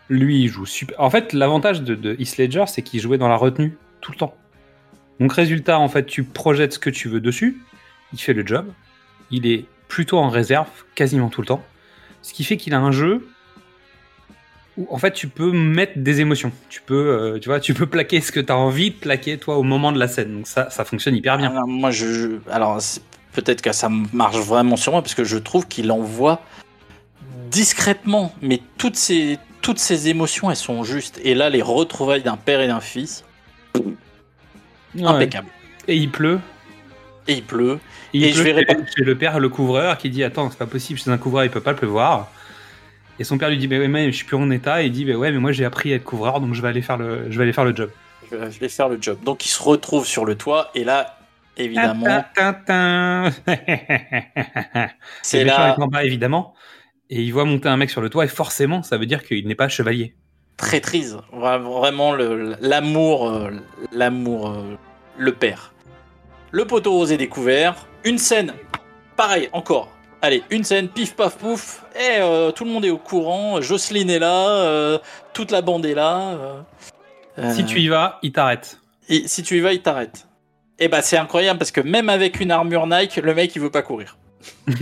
[0.08, 1.00] Lui, il joue super.
[1.00, 2.16] En fait, l'avantage de, de
[2.66, 4.34] c'est qu'il jouait dans la retenue tout le temps.
[5.18, 7.62] Donc, résultat, en fait, tu projettes ce que tu veux dessus.
[8.12, 8.66] Il fait le job.
[9.30, 11.64] Il est plutôt en réserve quasiment tout le temps.
[12.22, 13.26] Ce qui fait qu'il a un jeu
[14.76, 16.50] où, en fait, tu peux mettre des émotions.
[16.68, 16.94] Tu peux,
[17.34, 19.62] euh, tu vois, tu peux plaquer ce que tu as envie de plaquer, toi, au
[19.62, 20.32] moment de la scène.
[20.36, 21.50] Donc, ça, ça fonctionne hyper bien.
[21.50, 22.78] Alors, moi, je, je- alors
[23.32, 26.40] peut-être que ça marche vraiment sur moi parce que je trouve qu'il envoie
[27.50, 31.20] discrètement, mais toutes ces, toutes ces émotions, elles sont justes.
[31.24, 33.24] Et là, les retrouvailles d'un père et d'un fils,
[34.96, 35.04] Ouais.
[35.06, 35.48] impeccable.
[35.88, 36.38] Et il pleut.
[37.26, 37.78] Et il pleut.
[38.12, 40.22] Et, il Et je pleut vais chez- répondre- chez le père, le couvreur, qui dit
[40.22, 42.30] Attends, c'est pas possible, chez un couvreur, il peut pas le pleuvoir.
[43.18, 44.82] Et son père lui dit Mais ouais, mais je suis plus en état.
[44.82, 46.68] Et il dit Mais ouais, mais moi j'ai appris à être couvreur, donc je vais
[46.68, 47.90] aller faire le, je vais aller faire le job.
[48.30, 49.18] Je vais- faire le job.
[49.22, 51.18] Donc, il se retrouve sur le toit et là,
[51.56, 52.04] évidemment,
[55.22, 56.54] c'est là avec en bas, évidemment.
[57.10, 59.46] Et il voit monter un mec sur le toit, et forcément, ça veut dire qu'il
[59.46, 60.14] n'est pas chevalier.
[60.56, 61.18] traîtrise.
[61.32, 63.50] Vra- Vraiment l'amour, euh,
[63.92, 64.76] l'amour, euh,
[65.18, 65.72] le père.
[66.50, 67.86] Le poteau est découvert.
[68.04, 68.54] Une scène,
[69.16, 69.90] pareil, encore.
[70.22, 71.83] Allez, une scène, pif paf pouf.
[71.96, 73.60] Et euh, tout le monde est au courant.
[73.60, 74.98] Jocelyne est là, euh,
[75.32, 76.64] toute la bande est là.
[77.38, 78.80] euh, Si tu y vas, il t'arrête.
[79.08, 80.26] et si tu y vas, il t'arrête.
[80.80, 83.70] Et bah c'est incroyable parce que même avec une armure Nike, le mec il veut
[83.70, 84.16] pas courir.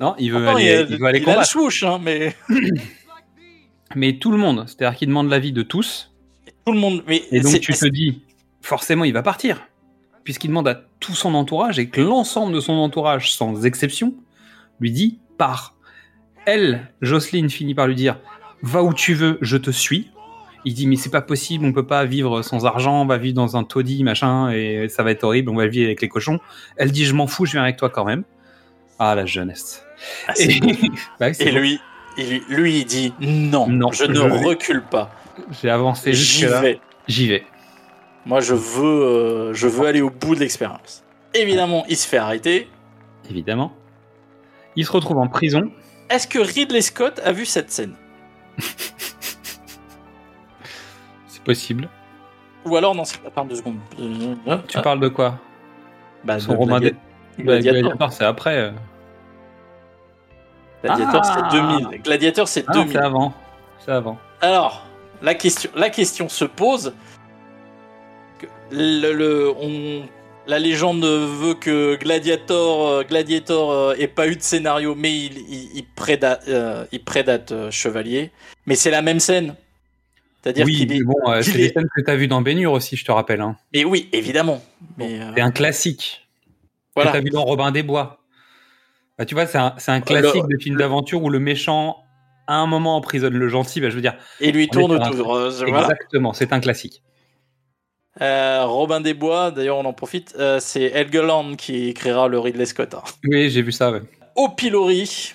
[0.00, 1.46] Non, il veut aller, il, a- il veut aller il a le combattre.
[1.50, 2.34] swoosh, hein, mais
[3.94, 6.10] Mais tout le monde, c'est-à-dire qu'il demande l'avis de tous.
[6.64, 7.02] tout le monde.
[7.06, 8.22] Mais Et donc tu te dis,
[8.62, 9.60] forcément, il va partir.
[10.24, 14.14] Puisqu'il demande à tout son entourage et que l'ensemble de son entourage, sans exception,
[14.80, 15.74] lui dit pars.
[16.46, 18.18] Elle, Jocelyne, finit par lui dire
[18.62, 20.10] va où tu veux, je te suis.
[20.66, 23.34] Il dit mais c'est pas possible, on peut pas vivre sans argent, on va vivre
[23.34, 26.38] dans un taudis machin et ça va être horrible, on va vivre avec les cochons.
[26.76, 28.24] Elle dit je m'en fous, je viens avec toi quand même.
[28.98, 29.82] Ah la jeunesse.
[30.28, 30.60] Ah, Et.
[31.20, 31.80] Bah Et lui,
[32.18, 35.10] il- lui, il dit non, Non, je ne je vais- recule pas.
[35.62, 36.60] j'ai avancé J'y jusque là.
[36.60, 36.80] vais.
[37.08, 37.44] J'y vais.
[38.26, 41.02] Moi, je veux, euh, je veux aller au bout de l'expérience.
[41.32, 42.68] Évidemment, il se fait arrêter.
[43.30, 43.72] Évidemment.
[44.80, 45.70] Il se retrouve en prison.
[46.08, 47.94] Est-ce que Ridley Scott a vu cette scène
[51.26, 51.86] C'est possible.
[52.64, 53.76] Ou alors, non, c'est pas par deux secondes.
[53.98, 55.38] Euh, Tu ah, parles de quoi
[56.24, 56.94] bah, Son de roman des-
[57.38, 57.80] Gladiator.
[57.82, 58.72] Gladiator, c'est après.
[60.82, 61.48] Gladiator, Ah.
[61.50, 62.02] c'est 2000.
[62.02, 62.92] Gladiator, c'est Ah non, 2000.
[62.92, 63.34] c'est avant.
[63.84, 64.18] C'est avant.
[64.40, 64.86] Alors,
[65.20, 66.94] la question, la question se pose.
[68.70, 70.02] Le, le- on-
[70.50, 75.38] la légende veut que Gladiator, euh, Gladiator euh, ait pas eu de scénario, mais il,
[75.48, 78.32] il, il prédate, euh, il prédate euh, Chevalier.
[78.66, 79.54] Mais c'est la même scène.
[80.42, 80.98] C'est-à-dire Oui, qu'il est.
[80.98, 83.12] mais bon, euh, c'est des scènes que tu as vues dans Bénure aussi, je te
[83.12, 83.40] rappelle.
[83.40, 83.56] Hein.
[83.72, 84.60] Mais oui, évidemment.
[84.98, 86.28] Mais, C'est un classique.
[86.96, 87.12] Voilà.
[87.12, 88.18] Tu as vu dans Robin des Bois.
[89.18, 91.98] Bah, tu vois, c'est un, classique de film d'aventure où le méchant,
[92.48, 93.80] à un moment, emprisonne le gentil.
[93.80, 94.16] Bah, je veux dire.
[94.40, 95.82] Et lui tourne euh, voilà.
[95.82, 97.02] Exactement, c'est un classique.
[98.20, 100.34] Euh, Robin des Bois, d'ailleurs, on en profite.
[100.38, 102.94] euh, c'est Helgeland qui écrira le Ridley Scott.
[102.94, 103.02] hein.
[103.24, 103.92] Oui, j'ai vu ça.
[103.92, 104.02] ouais.
[104.36, 105.32] Au pilori,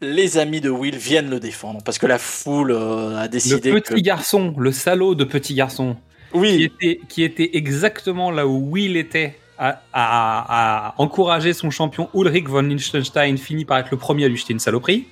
[0.00, 3.72] les amis de Will viennent le défendre parce que la foule euh, a Le décidé
[3.72, 4.00] petit que.
[4.00, 5.96] garçon, le salaud de petit garçon,
[6.32, 12.08] qui était, qui était exactement là où Will était à, à- à encourager son champion
[12.14, 15.06] Ulrich von Liechtenstein, finit par être le premier à lui jeter une saloperie.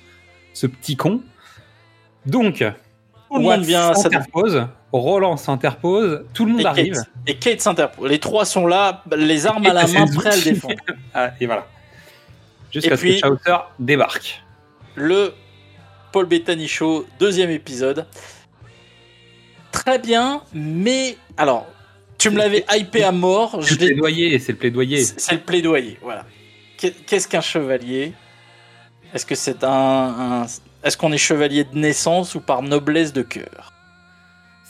[0.53, 1.21] Ce petit con.
[2.25, 2.73] Donc, le
[3.39, 3.93] Watts vient.
[3.93, 6.93] s'interpose, Roland s'interpose, tout le monde Et arrive.
[6.93, 8.09] Kate, et Kate s'interpose.
[8.09, 10.75] Les trois sont là, les armes à la main, prêts à le défendre.
[11.13, 11.67] Ah, et voilà.
[12.71, 14.41] Jusqu'à ce puis- que Chaucer débarque.
[14.95, 15.33] Le
[16.11, 18.05] Paul Bettany Show, deuxième épisode.
[19.71, 21.65] Très bien, mais alors,
[22.19, 23.57] Tu me l'avais hypé à mort.
[23.63, 25.03] C'est le l'ai- plaidoyer, c'est le plaidoyer.
[25.03, 26.25] C'est le plaidoyer, voilà.
[26.77, 28.13] Qu'est- Qu'est-ce qu'un chevalier?
[29.13, 30.45] Est-ce que c'est un, un-
[30.83, 33.72] est-ce qu'on est chevalier de naissance ou par noblesse de cœur?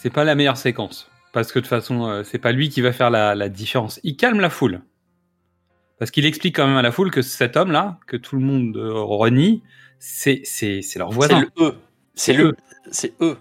[0.03, 1.09] C'est pas la meilleure séquence.
[1.31, 4.01] Parce que de toute façon, euh, c'est pas lui qui va faire la, la différence.
[4.03, 4.81] Il calme la foule.
[5.97, 8.75] Parce qu'il explique quand même à la foule que cet homme-là, que tout le monde
[8.75, 9.63] euh, renie,
[9.99, 11.39] c'est c'est c'est leur C'est voisin.
[11.39, 11.77] le eux.
[12.15, 12.53] C'est le,
[12.91, 13.37] c'est eux.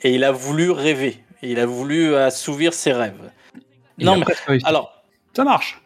[0.00, 1.22] Et il a voulu rêver.
[1.42, 3.30] Il a voulu assouvir ses rêves.
[3.98, 4.24] Il non mais
[4.64, 5.04] alors
[5.34, 5.82] ça marche.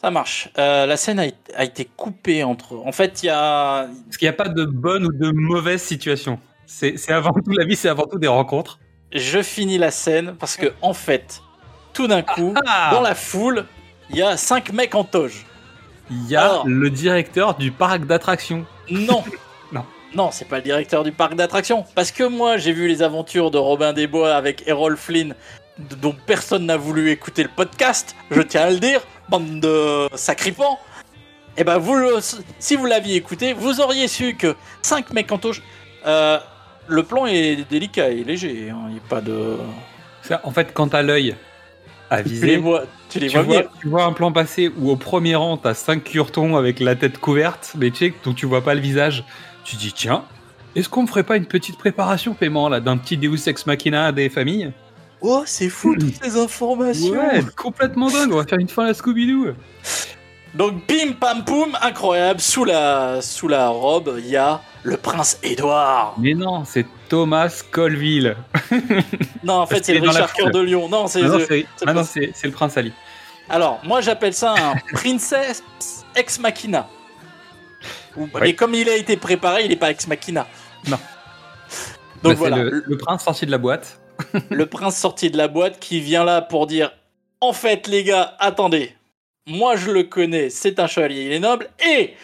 [0.00, 0.50] ça marche.
[0.56, 2.76] Euh, la scène a, été- a été coupée entre.
[2.86, 5.82] En fait, il y a Parce qu'il n'y a pas de bonne ou de mauvaise
[5.82, 6.38] situation.
[6.64, 8.78] C'est c'est avant tout la vie, c'est avant tout des rencontres.
[9.14, 11.42] Je finis la scène parce que en fait,
[11.92, 13.66] tout d'un coup, Ah dans la foule,
[14.10, 15.44] il y a cinq mecs en toge.
[16.10, 16.66] Il y a Alors.
[16.66, 18.64] le directeur du parc d'attractions.
[18.90, 19.22] Non.
[19.72, 19.86] Non.
[20.14, 21.86] Non, c'est pas le directeur du parc d'attractions.
[21.94, 25.34] Parce que moi, j'ai vu les aventures de Robin des Bois avec Errol Flynn,
[25.78, 28.14] dont personne n'a voulu écouter le podcast.
[28.30, 30.78] Je tiens à le dire, bande de sacripants.
[31.56, 31.96] Et ben, vous,
[32.58, 35.62] si vous l'aviez écouté, vous auriez su que 5 mecs en touche.
[36.06, 36.38] euh,
[36.88, 38.70] le plan est délicat et léger.
[38.70, 38.84] hein.
[38.88, 39.56] Il n'y a pas de.
[40.22, 41.34] Ça, En fait, quand t'as l'œil
[42.10, 44.90] à Tu les viser, vois, tu les tu vois tu vois un plan passer où
[44.90, 48.46] au premier rang, t'as cinq curtons avec la tête couverte, mais tu sais, dont tu
[48.46, 49.24] vois pas le visage.
[49.64, 50.24] Tu dis, tiens,
[50.74, 54.12] est-ce qu'on me ferait pas une petite préparation paiement là, d'un petit Deus Ex Machina
[54.12, 54.72] des familles?
[55.20, 57.12] Oh, c'est fou toutes ces informations.
[57.12, 59.52] Ouais, complètement dingue, on va faire une fin à la Scooby-Doo.
[60.54, 65.38] Donc bim pam poum, incroyable, sous la, sous la robe, il y a le prince
[65.42, 66.14] Édouard.
[66.18, 68.36] Mais non, c'est Thomas Colville.
[69.44, 70.88] Non, en fait c'est le Richard Cœur de Lion.
[70.88, 72.92] Non, c'est Ah le- c'est ah pas- prince Ali.
[73.48, 75.62] Alors, moi j'appelle ça un princess
[76.14, 76.86] ex machina.
[78.40, 80.46] Mais comme il a été préparé, il n'est pas ex machina.
[80.86, 80.98] Non.
[82.22, 82.84] Donc Bah, voilà, le, le...
[82.86, 83.98] le prince sorti de la boîte.
[84.50, 86.92] le prince sorti de la boîte qui vient là pour dire
[87.40, 88.94] En fait, les gars, attendez,
[89.46, 92.14] moi je le connais, c'est un chevalier, il est noble, et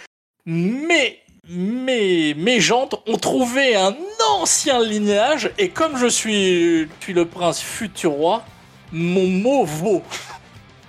[0.47, 1.19] mes,
[1.49, 3.95] mes, mes jantes ont trouvé un
[4.37, 8.45] ancien lignage, et comme je suis, suis le prince futur roi,
[8.93, 10.03] mon mot vaut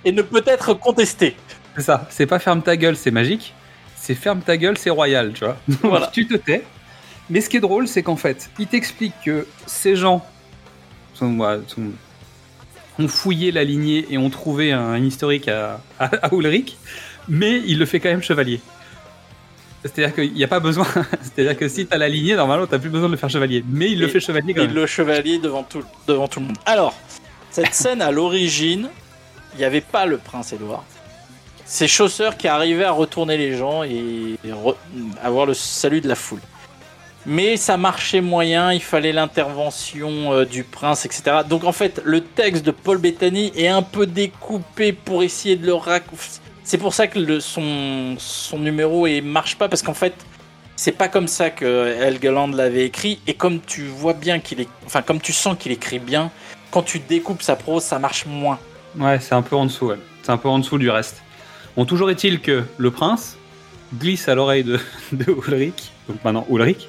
[0.04, 1.36] et ne peut être contesté.
[1.76, 3.54] C'est ça, c'est pas ferme ta gueule, c'est magique.
[3.96, 5.56] C'est ferme ta gueule, c'est royal, tu vois.
[5.82, 6.06] Voilà.
[6.06, 6.62] tu te tais.
[7.28, 10.24] Mais ce qui est drôle, c'est qu'en fait, il t'explique que ces gens
[11.14, 11.36] sont-
[13.00, 16.76] ont fouillé la lignée et ont trouvé un historique à, à, à Ulrich,
[17.28, 18.60] mais il le fait quand même chevalier.
[19.82, 20.86] C'est-à-dire qu'il n'y a pas besoin.
[21.22, 23.64] C'est-à-dire que si t'as la lignée, normalement, t'as plus besoin de le faire chevalier.
[23.68, 24.74] Mais il le fait chevalier quand même.
[24.74, 26.58] le chevalier devant tout, devant tout le monde.
[26.66, 26.94] Alors,
[27.50, 28.88] cette scène à l'origine,
[29.54, 30.84] il n'y avait pas le prince Édouard.
[31.64, 34.36] C'est Chaucer qui arrivait à retourner les gens et
[35.22, 36.40] avoir le salut de la foule.
[37.26, 41.22] Mais ça marchait moyen, il fallait l'intervention euh, du prince, etc.
[41.48, 45.66] Donc en fait, le texte de Paul Bettany est un peu découpé pour essayer de
[45.66, 46.40] le raccourcir.
[46.64, 50.14] C'est pour ça que le- son, son numéro ne marche pas, parce qu'en fait,
[50.76, 53.18] c'est pas comme ça que Helgeland l'avait écrit.
[53.26, 54.68] Et comme tu vois bien qu'il est.
[54.86, 56.30] Enfin, comme tu sens qu'il écrit bien,
[56.70, 58.58] quand tu découpes sa prose, ça marche moins.
[58.98, 59.92] Ouais, c'est un peu en dessous.
[60.22, 61.22] C'est un peu en dessous du reste.
[61.76, 63.36] Bon, toujours est-il que le prince
[63.98, 64.78] glisse à l'oreille de,
[65.12, 66.88] de Ulrich, donc maintenant Ulrich.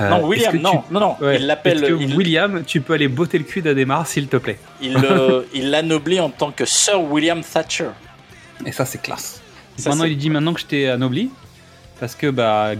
[0.00, 1.16] Euh, non, William, non, tu- non, non.
[1.20, 1.36] Ouais.
[1.36, 1.96] Il l'appelle.
[2.00, 4.58] Il, William, tu peux aller botter le cul d'Adhémar, s'il te plaît.
[4.82, 4.96] il,
[5.54, 7.90] il l'anoblit en tant que Sir William Thatcher.
[8.64, 9.40] Et ça, c'est classe.
[9.76, 11.30] Ça, maintenant, il dit maintenant que je t'ai anobli,
[12.00, 12.72] parce que bah,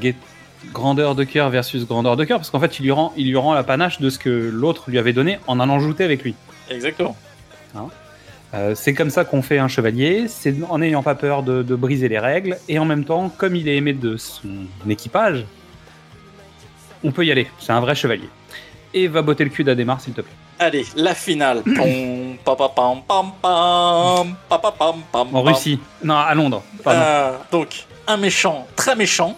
[0.72, 3.36] grandeur de cœur versus grandeur de cœur, parce qu'en fait, il lui rend, il lui
[3.36, 6.34] rend la panache de ce que l'autre lui avait donné en en ajouté avec lui.
[6.70, 7.16] Exactement.
[8.54, 11.74] Euh, c'est comme ça qu'on fait un chevalier, c'est en n'ayant pas peur de, de
[11.76, 14.48] briser les règles, et en même temps, comme il est aimé de son
[14.88, 15.44] équipage,
[17.04, 17.48] on peut y aller.
[17.58, 18.28] C'est un vrai chevalier.
[18.94, 20.32] Et va botter le cul d'Adhémar, s'il te plaît.
[20.58, 21.62] Allez, la finale.
[21.78, 22.36] En.
[25.42, 25.78] Russie.
[26.02, 26.62] Non, à Londres.
[26.86, 29.36] Euh, donc, un méchant, très méchant,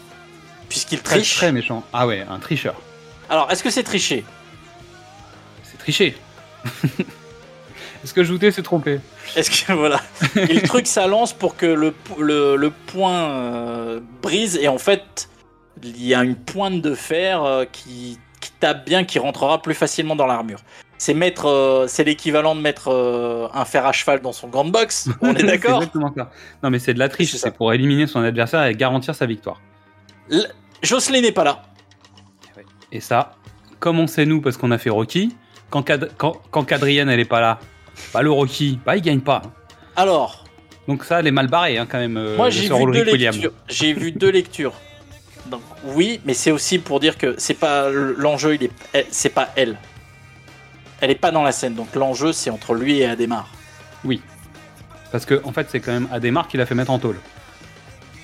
[0.69, 1.37] puisqu'il très, triche.
[1.37, 1.82] très méchant.
[1.93, 2.74] Ah ouais, un tricheur.
[3.28, 4.24] Alors, est-ce que c'est tricher
[5.65, 6.16] C'est tricher.
[8.03, 8.99] Est-ce que jouter, c'est tromper
[9.37, 10.01] Est-ce que voilà
[10.35, 15.28] le truc s'allance pour que le, le, le point euh, brise et en fait
[15.82, 19.74] il y a une pointe de fer euh, qui, qui tape bien, qui rentrera plus
[19.74, 20.61] facilement dans l'armure.
[20.98, 24.70] C'est mettre, euh, c'est l'équivalent de mettre euh, un fer à cheval dans son grande
[24.70, 25.09] box.
[25.23, 25.77] On est C'est d'accord?
[25.78, 26.31] Exactement ça.
[26.62, 27.35] Non, mais c'est de la triche.
[27.36, 29.61] C'est pour éliminer son adversaire et garantir sa victoire.
[30.31, 30.51] L-
[30.82, 31.62] Jocelyn n'est pas là.
[32.93, 33.36] Et ça,
[33.78, 35.35] comme on sait nous, parce qu'on a fait Rocky,
[35.70, 37.61] quand, Cad- quand, quand Cadrienne, elle est pas là,
[38.12, 39.43] bah le Rocky, bah il gagne pas.
[39.97, 40.44] Alors,
[40.89, 42.35] Donc ça, elle est mal barrée hein, quand même.
[42.36, 43.32] moi le j'ai vu deux Ulrich William.
[43.35, 43.52] lectures.
[43.69, 44.73] J'ai vu deux lectures.
[45.47, 49.31] Donc oui, mais c'est aussi pour dire que c'est pas l'enjeu, il est, elle- c'est
[49.31, 49.79] pas elle.
[51.01, 53.49] Elle est pas dans la scène, donc l'enjeu c'est entre lui et Adhémar.
[54.05, 54.21] Oui.
[55.12, 57.17] Parce que, en fait, c'est quand même Ademar qui l'a fait mettre en tôle.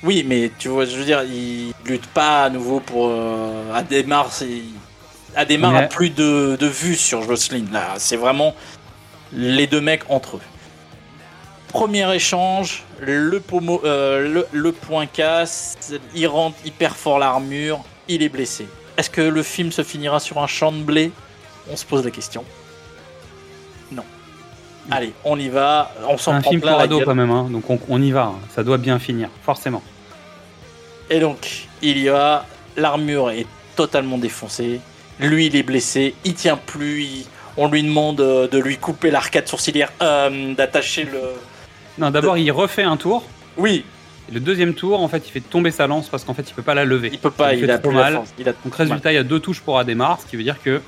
[0.04, 4.30] Oui, mais tu vois, je veux dire, il lutte pas à nouveau pour euh, Ademar.
[4.32, 4.62] c'est-
[5.34, 7.64] Ademar a plus de, de vues sur Jocelyn.
[7.72, 8.54] Là, c'est vraiment
[9.32, 10.40] les deux mecs entre eux.
[11.68, 15.76] Premier échange, le, pommeau, euh, le, le point casse,
[16.14, 18.66] il rentre hyper fort l'armure, il est blessé.
[18.96, 21.12] Est-ce que le film se finira sur un champ de blé?
[21.70, 22.44] On se pose la question.
[23.92, 24.04] Non.
[24.90, 25.92] Allez, on y va.
[26.08, 27.48] On s'en un prend film plein pour ado quand même, hein.
[27.50, 28.32] donc on, on y va.
[28.54, 29.82] Ça doit bien finir, forcément.
[31.10, 32.46] Et donc, il y va,
[32.76, 33.46] l'armure est
[33.76, 34.80] totalement défoncée.
[35.20, 37.02] Lui, il est blessé, il tient plus.
[37.02, 37.26] il-
[37.58, 41.20] On lui demande euh, de lui couper l'arcade sourcilière, euh, d'attacher le.
[41.98, 43.24] Non, d'abord, il refait un tour.
[43.56, 43.84] Oui,
[44.28, 46.52] Et le deuxième tour, en fait, il fait tomber sa lance parce qu'en fait, il
[46.54, 47.10] peut pas la lever.
[47.12, 48.14] il peut pas, il, fait a trop la mal.
[48.14, 48.34] force.
[48.38, 50.60] Il a Donc, résultat, il y a deux touches pour Ademar, ce qui veut dire
[50.62, 50.80] que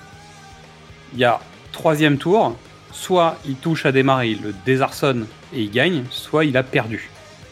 [1.15, 1.41] il y a
[1.73, 2.57] troisième tour,
[2.93, 7.11] soit il touche Ademar et il le désarçonne et il gagne, soit il a perdu.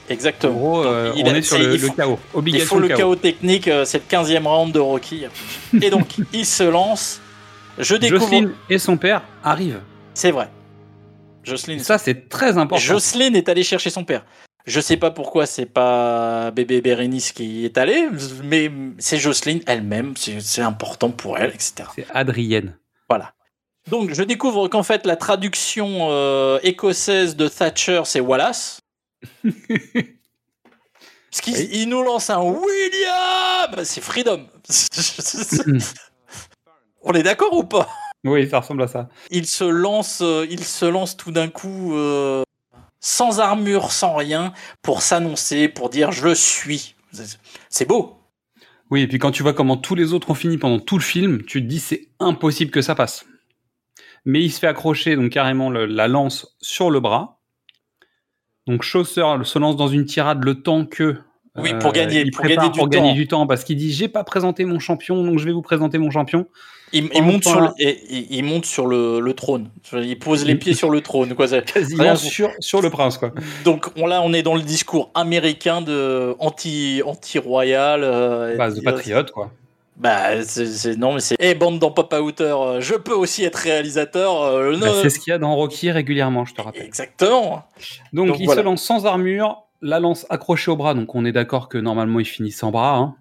[0.08, 0.52] En Exactement.
[0.54, 2.18] gros, Donc, euh, il on a- est sur le, il le chaos.
[2.34, 2.98] Il Obligation faut le chaos.
[2.98, 5.24] chaos technique, euh, c'est le 15e round de Rocky.
[5.80, 7.20] Et donc, il se lance.
[7.78, 8.20] Je découvre.
[8.22, 9.80] Jocelyne et son père arrivent.
[10.14, 10.48] C'est vrai.
[11.47, 11.78] Jocelyne.
[11.78, 12.77] Ça, c'est très important.
[12.85, 14.24] Jocelyne est allée chercher son père.
[14.66, 18.09] Je sais pas pourquoi c'est pas bébé Bérénice qui est allé,
[18.43, 18.68] mais
[18.98, 21.89] c'est Jocelyne elle-même, c'est c'est important pour elle, etc.
[21.94, 22.77] C'est Adrienne.
[23.09, 23.32] Voilà.
[23.89, 28.81] Donc je découvre qu'en fait la traduction euh, écossaise de Thatcher c'est Wallace.
[31.31, 31.68] Parce qu'il Oui.
[31.73, 34.47] il nous lance un William C'est Freedom
[37.02, 37.89] On est d'accord ou pas?
[38.24, 39.09] Oui, ça ressemble à ça.
[39.30, 42.43] il se lance, euh, il se lance tout d'un coup euh,
[43.01, 44.52] sans armure, sans rien,
[44.82, 46.94] pour s'annoncer, pour dire je suis.
[47.70, 48.18] C'est- beau.
[48.90, 51.02] Oui, et puis quand tu vois comment tous les autres ont fini pendant tout le
[51.02, 53.24] film, tu te dis c'est impossible que ça passe.
[54.24, 57.40] Mais il se fait accrocher donc carrément le- la lance sur le bras.
[58.66, 61.16] Donc Chaucer se lance dans une tirade le temps que
[61.56, 63.14] Oui, pour gagner- il pour prépare gagner du pour gagner temps.
[63.14, 65.98] du temps parce qu'il dit j'ai pas présenté mon champion donc je vais vous présenter
[65.98, 66.47] mon champion.
[66.92, 69.70] Il, monte sur le, temps-là- et- et- il monte sur le, le trône.
[69.92, 71.34] Il pose les pieds sur le trône.
[71.34, 71.46] Quoi.
[71.48, 73.32] Quasiment Rien- sur, sur le prince quoi.
[73.64, 79.30] Donc on, là, on est dans le discours américain de anti anti euh, de patriote
[79.32, 79.50] quoi.
[79.96, 81.36] Bah c'est non mais c'est.
[81.40, 84.42] Eh bande dans Papa Outer, euh, je peux aussi être réalisateur.
[84.42, 86.82] euh, Bah, c'est ce qu'il y a dans Rocky régulièrement, je te rappelle.
[86.84, 87.64] Exactement.
[88.12, 88.60] Donc, Donc, il voilà.
[88.60, 92.20] se lance sans armure, la lance accrochée au bras, donc on est d'accord que normalement
[92.20, 92.96] il finit sans bras.
[92.96, 93.14] Hein.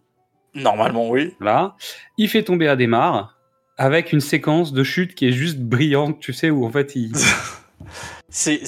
[0.54, 1.34] Normalement oui.
[1.40, 1.76] Voilà.
[2.18, 3.35] Il fait tomber Ademar
[3.78, 7.12] avec une séquence de chute qui est juste brillante, tu sais, où en fait il.
[8.30, 8.60] C'est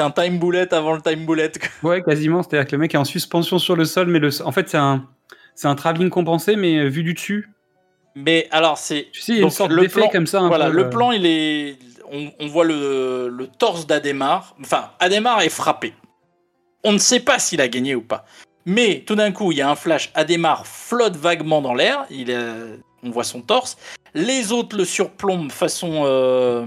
[0.00, 1.50] un time bullet avant le time bullet.
[1.82, 2.42] ouais, quasiment.
[2.42, 4.30] C'est-à-dire que le mec est en suspension sur le sol, mais le...
[4.42, 5.06] en fait c'est un.
[5.62, 7.48] Un travelling compensé, mais euh, vu du dessus.
[8.16, 10.40] Mais alors c'est Tu sais, il y a une sorte le plan- comme ça.
[10.40, 11.78] un voilà peu, le euh, plan il est
[12.12, 14.56] on, on voit le, le torse d'Ademar.
[14.60, 15.94] Enfin Ademar est frappé.
[16.82, 18.24] On ne sait pas s'il a gagné ou pas.
[18.66, 20.10] Mais tout d'un coup il y a un flash.
[20.14, 22.04] Ademar flotte vaguement dans l'air.
[22.10, 23.76] Il est- on voit son torse.
[24.14, 26.02] Les autres le surplombent façon.
[26.06, 26.66] euh,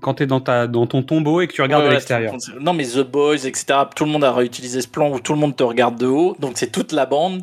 [0.00, 0.66] Quand t'es dans, ta...
[0.66, 2.34] dans ton tombeau et que tu regardes Ouais, à l'extérieur.
[2.60, 3.64] Non, mais The Boys, etc.
[3.94, 6.36] Tout le monde a réutilisé ce plan où tout le monde te regarde de haut.
[6.38, 7.42] Donc c'est toute la bande.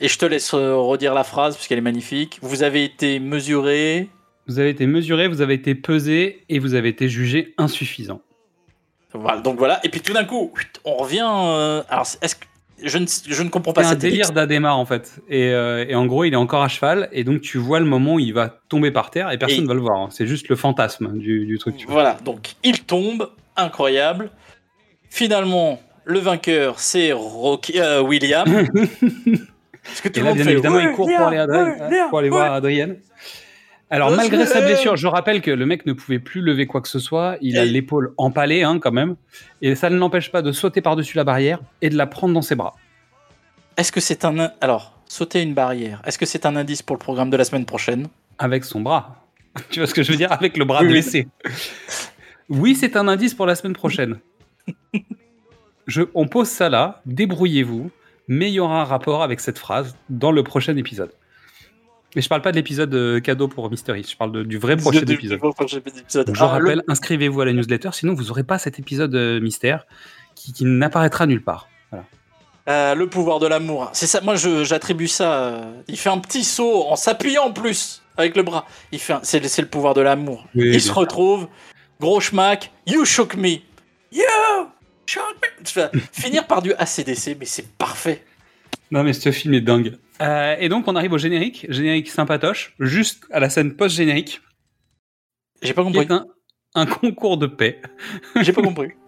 [0.00, 2.38] Et je te laisse euh, redire la phrase parce qu'elle est magnifique.
[2.42, 4.08] Vous avez été mesuré.
[4.46, 8.20] Vous avez été mesuré, vous avez été pesé et vous avez été jugé insuffisant.
[9.12, 9.80] Voilà, donc voilà.
[9.84, 10.52] Et puis tout d'un coup,
[10.84, 11.26] on revient.
[11.28, 12.44] euh, alors, est-ce que
[12.82, 15.20] je ne, je ne comprends pas C'est un délire d'Ademar en fait.
[15.28, 17.86] Et, euh, et en gros, il est encore à cheval et donc tu vois le
[17.86, 19.98] moment où il va tomber par terre et personne ne va le voir.
[19.98, 20.08] hein.
[20.10, 21.84] C'est juste le fantasme du, du truc.
[21.88, 24.30] Voilà, donc il tombe, incroyable.
[25.10, 28.44] Finalement, le vainqueur, c'est Rocky, euh, William.
[29.84, 32.18] Parce que tout Et le là, bien évidemment, il court pour aller, Adrien- William, pour
[32.18, 32.96] aller voir Adrienne.
[33.90, 36.88] Alors, malgré sa blessure, je rappelle que le mec ne pouvait plus lever quoi que
[36.88, 37.38] ce soit.
[37.40, 39.16] Il a l'épaule empalée, hein, quand même.
[39.62, 42.42] Et ça ne l'empêche pas de sauter par-dessus la barrière et de la prendre dans
[42.42, 42.76] ses bras.
[43.78, 44.50] Est-ce que c'est un.
[44.60, 47.64] Alors, sauter une barrière, est-ce que c'est un indice pour le programme de la semaine
[47.64, 48.08] prochaine?
[48.38, 49.24] Avec son bras.
[49.70, 50.32] tu vois ce que je veux dire?
[50.32, 50.92] Avec le bras Oui, oui.
[50.92, 51.28] blessé.
[52.50, 54.18] Oui, c'est un indice pour la semaine prochaine.
[55.86, 57.90] Je, on pose ça là, débrouillez-vous,
[58.28, 61.12] mais il y aura un rapport avec cette phrase dans le prochain épisode.
[62.16, 64.76] Mais je parle pas de l'épisode euh, cadeau pour Mystery, je parle de- du vrai
[64.76, 65.40] prochain épisode.
[65.40, 66.26] du prochain épisode.
[66.26, 69.14] Donc, je Ah, le- rappelle, inscrivez-vous à la newsletter, sinon vous n'aurez pas cet épisode
[69.14, 69.86] euh, mystère
[70.34, 71.68] qui, qui n'apparaîtra nulle part.
[71.90, 72.04] Voilà.
[72.70, 73.90] Euh, le pouvoir de l'amour.
[73.92, 74.20] C'est ça.
[74.22, 75.32] Moi, je- j'attribue ça.
[75.44, 78.66] euh, il fait un petit saut en s'appuyant en plus avec le bras.
[78.92, 79.14] Il fait.
[79.22, 80.46] C'est le- pouvoir de l'amour.
[80.54, 81.48] Oui, il se retrouve.
[82.00, 82.72] Gros schmack.
[82.86, 83.58] You shook me.
[84.12, 84.22] You
[85.06, 85.22] shook
[85.76, 85.88] me.
[86.12, 88.24] Finir par du ACDC, mais c'est parfait.
[88.90, 89.96] Non mais ce film est dingue.
[90.20, 94.40] Euh, et donc on arrive au générique, générique sympatoche, juste à la scène post-générique,
[95.62, 96.06] J'ai pas compris.
[96.10, 96.26] un,
[96.74, 97.80] un concours de paix.
[98.40, 98.90] J'ai pas compris.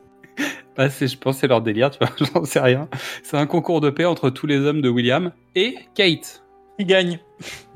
[0.77, 2.89] Bah, c'est, je pense que c'est leur délire, tu vois, j'en sais rien.
[3.23, 6.43] C'est un concours de paix entre tous les hommes de William et Kate,
[6.79, 7.19] Qui gagne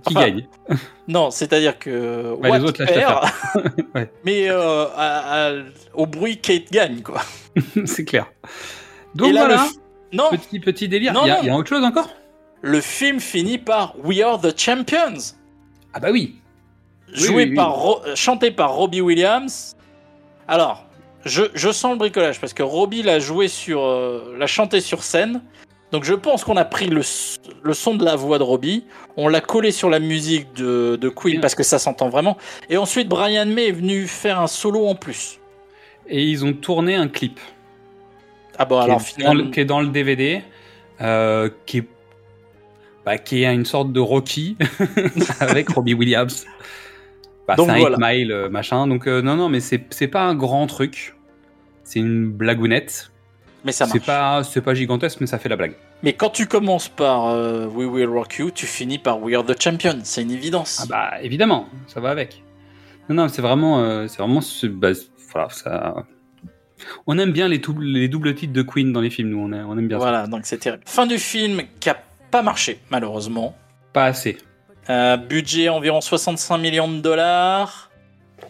[0.06, 0.46] qui Enfin, gagne.
[1.08, 3.24] Non, c'est-à-dire que Bah, les autres lâchent perd,
[3.94, 4.10] Ouais.
[4.24, 5.62] mais euh, à- à-
[5.92, 7.20] au bruit, Kate gagne, quoi.
[7.84, 8.32] c'est clair.
[9.14, 9.70] Donc Et là, voilà, le
[10.14, 11.12] Non, petit, petit délire.
[11.12, 11.42] Non, il, y a, non.
[11.42, 12.08] il y a autre chose encore?
[12.62, 15.34] Le film finit par We Are the Champions,
[15.92, 16.36] Ah bah oui.
[17.12, 17.54] joué oui, oui.
[17.54, 19.76] par Ro- euh, chanté par Robbie Williams.
[20.48, 20.86] Alors,
[21.24, 25.02] je, je sens le bricolage parce que Robbie l'a joué sur, euh, l'a chanté sur
[25.02, 25.42] scène.
[25.92, 28.84] Donc je pense qu'on a pris le, son de la voix de Robbie,
[29.16, 32.36] on l'a collé sur la musique de, de Queen parce que ça s'entend vraiment.
[32.68, 35.38] Et ensuite Brian May est venu faire un solo en plus.
[36.08, 37.38] Et ils ont tourné un clip
[38.58, 40.42] Ah bon qui, alors est, dans finalement, le, qui est dans le DVD,
[41.00, 41.88] euh, qui est
[43.04, 44.56] bah, qui est une sorte de Rocky
[45.40, 46.46] avec Robbie Williams.
[47.46, 47.96] Bah, c'est un voilà.
[47.98, 48.86] 8 Mile euh, machin.
[48.86, 51.14] Donc euh, non non mais c'est c'est pas un grand truc.
[51.82, 53.10] C'est une blagounette.
[53.64, 54.06] mais ça C'est marche.
[54.06, 55.74] pas c'est pas gigantesque mais ça fait la blague.
[56.02, 59.44] Mais quand tu commences par euh, We Will Rock You, tu finis par We Are
[59.44, 60.00] the Champions.
[60.02, 60.80] C'est une évidence.
[60.82, 62.42] Ah bah évidemment, ça va avec.
[63.08, 64.90] Non, non, c'est vraiment, euh, c'est vraiment, bah,
[65.32, 66.06] voilà, ça.
[67.06, 69.52] On aime bien les, doubles- les doubles titres de Queen dans les films, nous, on,
[69.52, 70.02] a- on aime bien ça.
[70.04, 70.82] Voilà, donc c'est terrible.
[70.86, 71.96] Fin du film qui a
[72.30, 73.56] pas marché, malheureusement.
[73.92, 74.38] Pas assez.
[74.90, 77.90] Euh, budget environ 65 millions de dollars.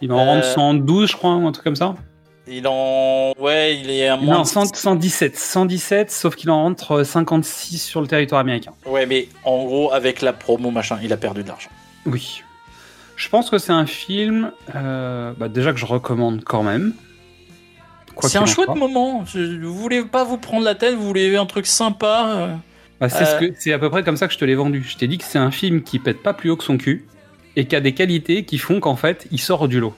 [0.01, 1.95] Il en rendre Euh, 112, je crois, ou un truc comme ça.
[2.47, 3.33] Il en.
[3.39, 4.35] Ouais, il est à moins.
[4.35, 8.71] Non, de- 100 117, 117, sauf qu'il en rentre 56 sur le territoire américain.
[8.85, 11.69] Ouais, mais en gros, avec la promo, machin, il a perdu de l'argent.
[12.05, 12.43] Oui.
[13.15, 16.93] Je pense que c'est un film, euh, bah, déjà que je recommande quand même.
[18.15, 19.23] Quoi C'est un en chouette moment.
[19.25, 22.25] Je- Vous voulez pas vous prendre la tête, vous voulez un truc sympa.
[22.29, 22.55] euh.
[22.99, 24.55] Bah, c'est Euh, ce que- c'est à peu près comme ça que je te l'ai
[24.55, 24.83] vendu.
[24.87, 27.05] Je t'ai dit que c'est un film qui pète pas plus haut que son cul
[27.55, 29.93] et qui a des qualités qui font qu'en fait, il sort du lot.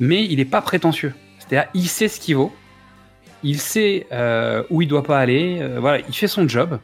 [0.00, 1.12] Mais il est pas prétentieux.
[1.38, 2.54] C'est-à-dire, il sait ce qu'il vaut,
[3.42, 5.58] il sait euh, où il doit pas aller.
[5.60, 6.78] euh, voilà, il fait son job.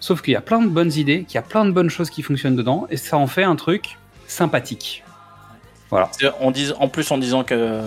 [0.00, 2.08] Sauf qu'il y a plein de bonnes idées, qu'il y a plein de bonnes choses
[2.08, 5.02] qui fonctionnent dedans, et ça en fait un truc sympathique.
[5.90, 6.10] Voilà.
[6.40, 7.82] On dis, en plus, en disant que.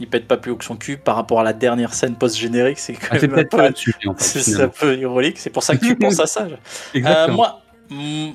[0.00, 2.78] Il pète pas plus haut que son cul par rapport à la dernière scène post-générique,
[2.78, 4.64] c'est quand Ah, même un peut-être peu- pas là-dessus, en fait, c'est finalement.
[4.66, 6.46] un peu ironique, c'est pour ça que tu penses à ça.
[6.94, 7.32] Exactement.
[7.32, 7.60] Euh, moi,
[7.90, 8.30] mm,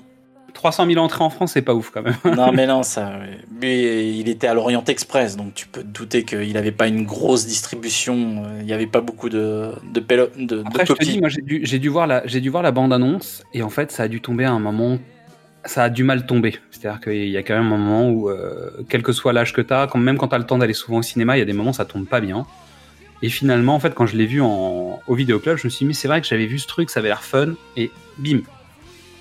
[0.53, 2.15] 300 000 entrées en France, c'est pas ouf quand même.
[2.35, 3.13] non mais non, ça.
[3.61, 7.05] Mais il était à l'Orient Express, donc tu peux te douter qu'il n'avait pas une
[7.05, 8.43] grosse distribution.
[8.45, 11.19] euh, Il n'y avait pas beaucoup de de, pélo- de, de Après, je te dis,
[11.19, 14.07] moi, j'ai dû, voir la, j'ai dû voir la bande-annonce, et en fait, ça a
[14.07, 14.97] dû tomber à un moment,
[15.65, 16.59] ça a du mal tomber.
[16.71, 19.61] C'est-à-dire qu'il y a quand même un moment où, euh, quel que soit l'âge que
[19.61, 21.53] t'as, quand même quand t'as le temps d'aller souvent au cinéma, il y a des
[21.53, 22.45] moments où ça tombe pas bien.
[23.21, 25.87] Et finalement, en fait, quand je l'ai vu en, au vidéoclub, je me suis dit,
[25.87, 28.41] mais c'est vrai que j'avais vu ce truc, ça avait l'air fun, et bim.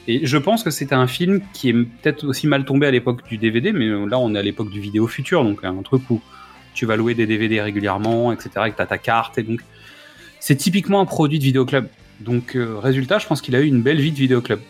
[0.08, 3.26] Et je pense que c'était un film qui est peut-être aussi mal tombé à l'époque
[3.28, 6.22] du DVD, mais là, on est à l'époque du vidéo futur, donc un truc où
[6.72, 9.60] tu vas louer des DVD régulièrement, etc., et que t'as ta carte, et donc
[10.40, 11.86] c'est typiquement un produit de vidéoclub.
[12.20, 14.60] Donc, euh, résultat, je pense qu'il a eu une belle vie de vidéoclub.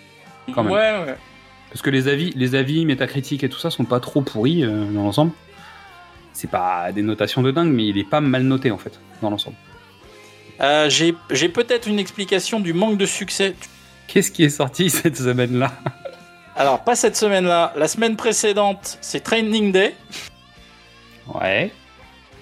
[0.53, 0.73] Quand même.
[0.73, 1.17] Ouais, ouais.
[1.71, 4.85] Parce que les avis, les avis métacritiques et tout ça sont pas trop pourris euh,
[4.87, 5.33] dans l'ensemble.
[6.33, 9.31] C'est pas des notations de dingue, mais il est pas mal noté en fait, dans
[9.31, 9.57] l'ensemble.
[10.61, 13.55] Euh, J'ai peut-être une explication du manque de succès.
[14.09, 15.73] Qu'est-ce qui est sorti cette semaine-là?
[16.57, 17.73] Alors, pas cette semaine-là.
[17.77, 19.95] La semaine précédente, c'est Training Day.
[21.33, 21.71] Ouais.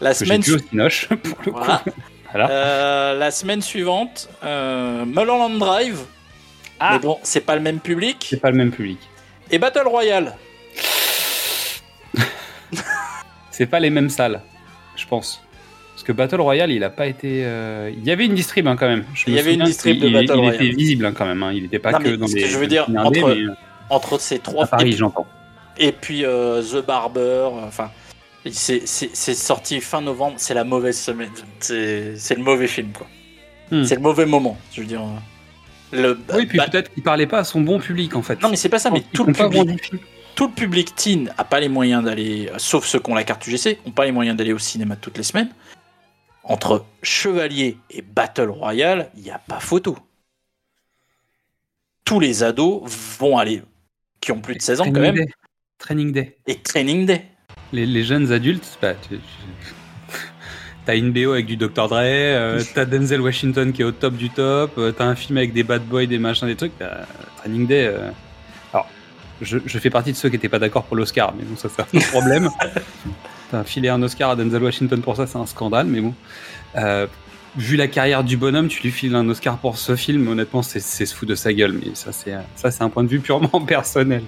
[0.01, 1.79] La Que semaine, vu au su- Cinoche, pour le Voilà.
[1.85, 1.91] coup.
[2.31, 2.51] Voilà.
[2.51, 6.01] Euh, la semaine suivante, Mulholland Drive.
[6.81, 6.93] Ah.
[6.95, 8.27] Mais bon, c'est pas le même public.
[8.31, 8.99] C'est pas le même public.
[9.51, 10.35] Et Battle Royale.
[13.51, 14.41] C'est pas les mêmes salles,
[14.97, 15.43] je pense.
[15.95, 17.43] Parce que Battle Royale, il a pas été.
[17.45, 19.05] euh, Il y avait une distrib hein, quand même.
[19.15, 20.55] Je Il y avait une distrib de Battle il, Royale.
[20.55, 21.43] était visible hein, quand même.
[21.43, 21.53] hein.
[21.53, 22.43] Il était pas Non, que dans les.
[22.43, 23.55] que je veux dire, entre- mais, euh,
[23.91, 25.27] Entre ces trois à Paris, et, puis- j'entends.
[25.79, 27.49] et puis euh, The Barber.
[27.67, 27.91] Enfin,
[28.53, 30.35] c'est sorti fin novembre.
[30.39, 31.31] C'est la mauvaise semaine.
[31.59, 33.09] C'est c'est le mauvais film, quoi.
[33.73, 33.83] Hmm.
[33.85, 34.57] C'est le mauvais moment.
[34.73, 35.03] Je veux dire.
[35.93, 38.41] Le, Oui, puis bah, peut-être qu'il parlait pas à son bon public en fait.
[38.43, 39.93] Non, mais c'est pas ça, mais tout le public.
[40.35, 43.47] tout le public teen a pas les moyens d'aller, sauf ceux qui ont la carte
[43.47, 45.51] UGC, ont pas les moyens d'aller au cinéma toutes les semaines.
[46.45, 49.99] Entre Chevalier et Battle Royale, il n'y a pas photo.
[52.05, 52.83] Tous les ados
[53.19, 53.63] vont aller,
[54.21, 55.27] qui ont plus de 16 ans quand même, Day.
[55.79, 56.39] Training Day.
[56.47, 57.27] et Training Day.
[57.73, 59.75] Les, les jeunes adultes, bah, tu- tu-
[60.89, 61.87] t'as une BO avec du Dr.
[61.87, 65.37] Dre, euh, t'as Denzel Washington qui est au top du top, euh, t'as un film
[65.37, 66.73] avec des bad boys, des machins, des trucs.
[67.37, 67.89] Training Day.
[67.89, 68.09] euh,
[68.73, 68.89] Alors,
[69.43, 71.69] je, je fais partie de ceux qui étaient pas d'accord pour l'Oscar, mais bon, ça
[71.69, 72.49] c'est un problème.
[73.51, 76.15] T'as filé un Oscar à Denzel Washington pour ça, c'est un scandale, mais bon.
[76.77, 77.07] Euh,
[77.59, 80.81] vu la carrière du bonhomme, tu lui files un Oscar pour ce film, honnêtement, c'est
[80.81, 83.61] se foutre de sa gueule, mais ça c'est ça c'est un point de vue purement
[83.67, 84.23] personnel.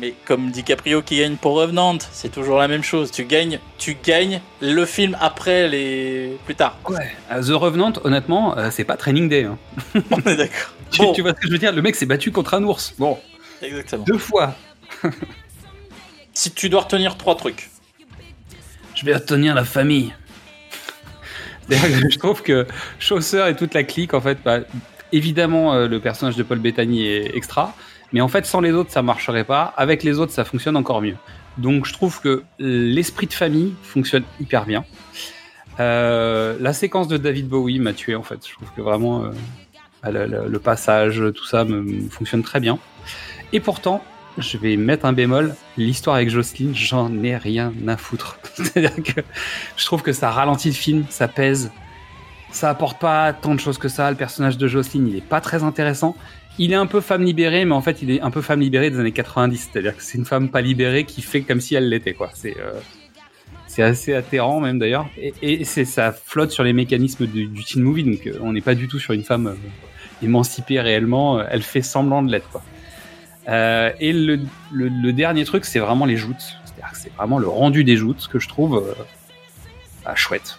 [0.00, 3.10] Mais comme DiCaprio qui gagne pour Revenant, c'est toujours la même chose.
[3.10, 6.78] Tu gagnes, tu gagnes le film après les plus tard.
[6.88, 7.10] Ouais.
[7.30, 9.44] Euh, The Revenant, honnêtement, euh, c'est pas Training Day.
[9.44, 9.58] hein.
[10.10, 10.74] On est d'accord.
[10.90, 11.12] Tu, Bon.
[11.12, 11.70] tu vois ce que je veux dire?
[11.72, 12.94] Le mec s'est battu contre un ours.
[12.98, 13.16] Bon,
[13.62, 14.02] Exactement.
[14.04, 14.56] deux fois.
[16.34, 17.70] Si tu dois retenir trois trucs.
[18.96, 20.12] Je vais retenir la famille.
[21.70, 22.66] Je trouve que
[22.98, 24.60] Chaucer et toute la clique, en fait, bah,
[25.12, 27.74] évidemment, euh, le personnage de Paul Bettany est extra,
[28.12, 29.72] mais en fait, sans les autres, ça marcherait pas.
[29.76, 31.16] Avec les autres, ça fonctionne encore mieux.
[31.58, 34.84] Donc, je trouve que l'esprit de famille fonctionne hyper bien.
[35.78, 38.46] Euh, la séquence de David Bowie m'a tué, en fait.
[38.46, 39.30] Je trouve que vraiment, euh,
[40.10, 42.78] le, le- passage, tout ça me fonctionne très bien.
[43.52, 44.02] Et pourtant,
[44.38, 45.54] je vais mettre un bémol.
[45.76, 48.38] L'histoire avec Jocelyne, j'en ai rien à foutre.
[48.54, 49.22] C'est-à-dire que
[49.76, 51.70] je trouve que ça ralentit le film, ça pèse.
[52.52, 54.10] Ça apporte pas tant de choses que ça.
[54.10, 56.16] Le personnage de Jocelyne, il est pas très intéressant.
[56.62, 58.90] Il est un peu femme libérée, mais en fait, il est un peu femme libérée
[58.90, 59.70] des années 90.
[59.72, 62.72] C'est-à-dire que c'est une femme pas libérée qui fait comme si elle l'était, euh,
[63.66, 65.08] c'est assez atterrant, même d'ailleurs.
[65.40, 68.04] Et, ça flotte sur les mécanismes du, teen movie.
[68.04, 69.54] Donc, euh, on n'est pas du tout sur une femme euh,
[70.22, 71.42] émancipée réellement.
[71.42, 72.60] Elle fait semblant de l'être,
[73.98, 76.58] et le, dernier truc, c'est vraiment les joutes.
[76.66, 78.84] C'est-à-dire que c'est vraiment le rendu des joutes que je trouve
[80.04, 80.58] bah, chouette.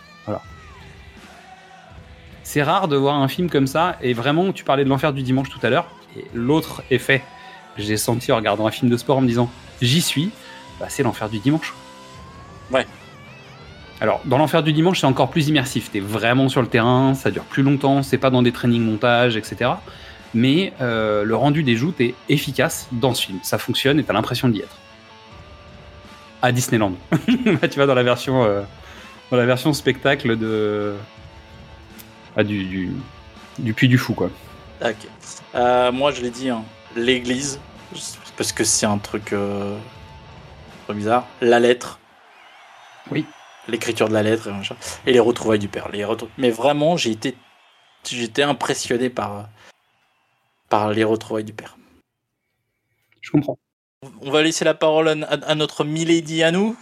[2.52, 3.95] C'est rare de voir un film comme ça.
[4.02, 5.88] Et vraiment, tu parlais de l'enfer du dimanche tout à l'heure.
[6.18, 7.23] Et l'autre effet
[7.78, 9.49] que j'ai senti en regardant un film de sport en me disant
[9.82, 10.32] j'y suis,
[10.78, 11.73] bah, c'est l'enfer du dimanche.
[12.69, 12.86] Ouais.
[14.02, 15.91] Alors, dans l'enfer du dimanche, c'est encore plus immersif.
[15.91, 19.38] T'es vraiment sur le terrain, ça dure plus longtemps, c'est pas dans des trainings montages,
[19.38, 19.72] etc.
[20.34, 23.40] Mais euh, le rendu des joutes est efficace dans ce film.
[23.44, 24.76] Ça fonctionne et t'as l'impression d'y être.
[26.41, 26.95] À Disneyland.
[27.28, 28.61] tu vois, dans la version, euh,
[29.32, 30.95] dans la version spectacle de.
[32.36, 32.64] Ah, du,
[33.60, 34.30] du, du Fou, quoi.
[34.84, 34.95] Ok.
[35.56, 36.64] Euh, moi, je l'ai dit, hein,
[36.95, 37.60] l'église,
[38.38, 39.78] parce que c'est un truc euh,
[40.90, 41.28] bizarre.
[41.41, 41.99] La lettre.
[43.12, 43.26] Oui.
[43.68, 44.76] L'écriture de la lettre et, machin.
[45.06, 45.90] et les retrouvailles du père.
[45.90, 47.38] Les retrou- Mais vraiment, j'ai été,
[48.10, 49.49] j'étais impressionné par,
[50.70, 51.78] par les retrouvailles du père.
[53.22, 53.60] Je comprends.
[54.22, 56.76] On va laisser la parole à notre Milady à nous.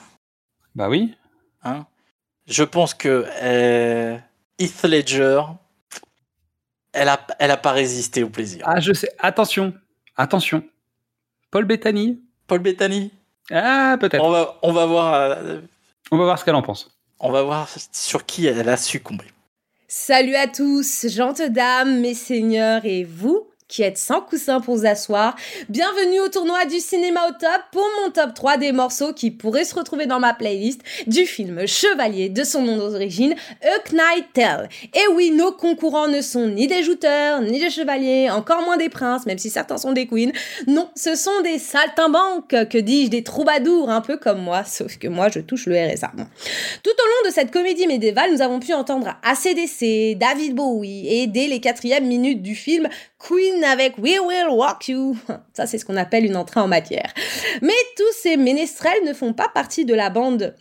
[0.73, 1.13] Bah oui.
[1.63, 1.85] Hein?
[2.47, 4.17] Je pense que euh,
[4.59, 5.41] Heath Ledger,
[6.93, 8.63] elle a, elle a pas résisté au plaisir.
[8.67, 9.09] Ah, je sais.
[9.19, 9.73] Attention.
[10.17, 10.63] Attention.
[11.51, 12.19] Paul Bettany.
[12.47, 13.11] Paul Bettany.
[13.51, 14.23] Ah, peut-être.
[14.23, 15.13] On va, on va voir.
[15.13, 15.61] euh,
[16.11, 16.95] On va voir ce qu'elle en pense.
[17.19, 19.25] On va voir sur qui elle a succombé.
[19.87, 23.48] Salut à tous, gentes dames, mes seigneurs et vous?
[23.69, 25.35] Qui êtes sans coussin pour vous asseoir.
[25.69, 29.63] Bienvenue au tournoi du cinéma au top pour mon top 3 des morceaux qui pourraient
[29.63, 34.69] se retrouver dans ma playlist du film Chevalier de son nom d'origine, A Knight Tale.
[34.95, 38.89] Et oui, nos concurrents ne sont ni des jouteurs, ni des chevaliers, encore moins des
[38.89, 40.31] princes, même si certains sont des queens.
[40.65, 45.07] Non, ce sont des saltimbanques, que dis-je, des troubadours, un peu comme moi, sauf que
[45.07, 46.11] moi je touche le RSA.
[46.83, 51.27] Tout au long de cette comédie médiévale, nous avons pu entendre ACDC, David Bowie et
[51.27, 52.89] dès les quatrièmes minutes du film,
[53.19, 55.17] Queen avec We Will Rock You.
[55.53, 57.13] Ça, c'est ce qu'on appelle une entrée en matière.
[57.61, 60.55] Mais tous ces ménestrels ne font pas partie de la bande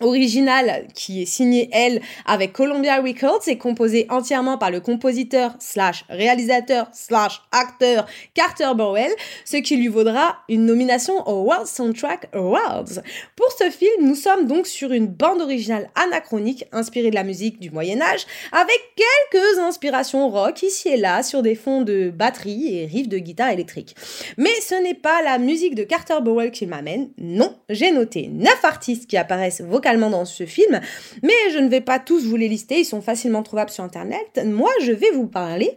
[0.00, 6.04] originale qui est signée elle avec Columbia Records et composée entièrement par le compositeur slash
[6.08, 9.12] réalisateur slash acteur Carter Burwell,
[9.44, 13.00] ce qui lui vaudra une nomination au World Soundtrack Awards.
[13.36, 17.60] Pour ce film, nous sommes donc sur une bande originale anachronique inspirée de la musique
[17.60, 22.76] du Moyen Âge, avec quelques inspirations rock ici et là sur des fonds de batterie
[22.76, 23.94] et riffs de guitare électrique.
[24.38, 28.64] Mais ce n'est pas la musique de Carter Burwell qui m'amène, non, j'ai noté 9
[28.64, 30.80] artistes qui apparaissent vocalement dans ce film,
[31.22, 34.40] mais je ne vais pas tous vous les lister, ils sont facilement trouvables sur internet.
[34.44, 35.76] Moi, je vais vous parler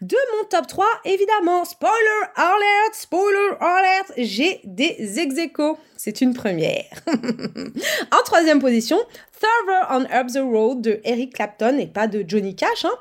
[0.00, 1.64] de mon top 3, évidemment.
[1.64, 1.92] Spoiler
[2.36, 5.34] alert, spoiler alert, j'ai des ex.
[5.96, 6.84] C'est une première.
[7.08, 8.98] en troisième position,
[9.40, 12.84] Thurber on Up the Road de Eric Clapton et pas de Johnny Cash.
[12.84, 12.94] Hein.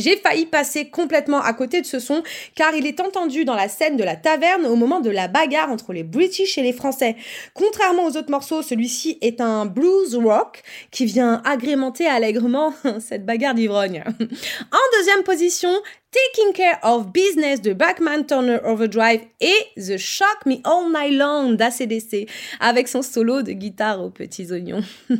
[0.00, 2.22] J'ai failli passer complètement à côté de ce son
[2.54, 5.70] car il est entendu dans la scène de la taverne au moment de la bagarre
[5.70, 7.16] entre les British et les Français.
[7.54, 13.54] Contrairement aux autres morceaux, celui-ci est un blues rock qui vient agrémenter allègrement cette bagarre
[13.54, 14.02] d'ivrogne.
[14.08, 15.70] En deuxième position,
[16.12, 21.52] Taking Care of Business de Backman Turner Overdrive et The Shock Me All Night Long
[21.52, 22.28] d'ACDC
[22.58, 24.82] avec son solo de guitare aux petits oignons.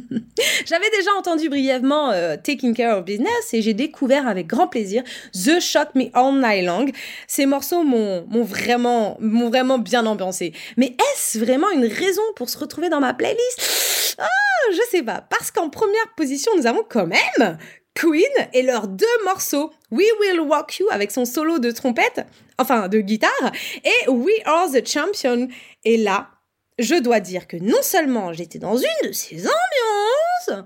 [0.66, 5.04] J'avais déjà entendu brièvement euh, Taking Care of Business et j'ai découvert avec grand plaisir
[5.32, 6.86] The Shock Me All Night Long.
[7.28, 10.52] Ces morceaux m'ont vraiment, vraiment bien ambiancé.
[10.76, 14.16] Mais est-ce vraiment une raison pour se retrouver dans ma playlist?
[14.18, 14.26] Ah,
[14.72, 15.24] je sais pas.
[15.30, 17.58] Parce qu'en première position, nous avons quand même
[17.94, 18.22] Queen
[18.52, 19.72] et leurs deux morceaux.
[19.90, 22.24] We Will Rock You avec son solo de trompette,
[22.58, 23.52] enfin de guitare,
[23.84, 25.48] et We Are the Champion.
[25.84, 26.30] Et là,
[26.78, 30.64] je dois dire que non seulement j'étais dans une de ces ambiances,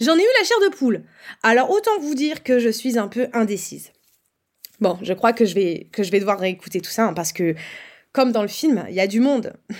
[0.00, 1.04] j'en ai eu la chair de poule.
[1.42, 3.90] Alors autant vous dire que je suis un peu indécise.
[4.80, 7.32] Bon, je crois que je vais, que je vais devoir réécouter tout ça, hein, parce
[7.32, 7.54] que,
[8.12, 9.54] comme dans le film, il y a du monde.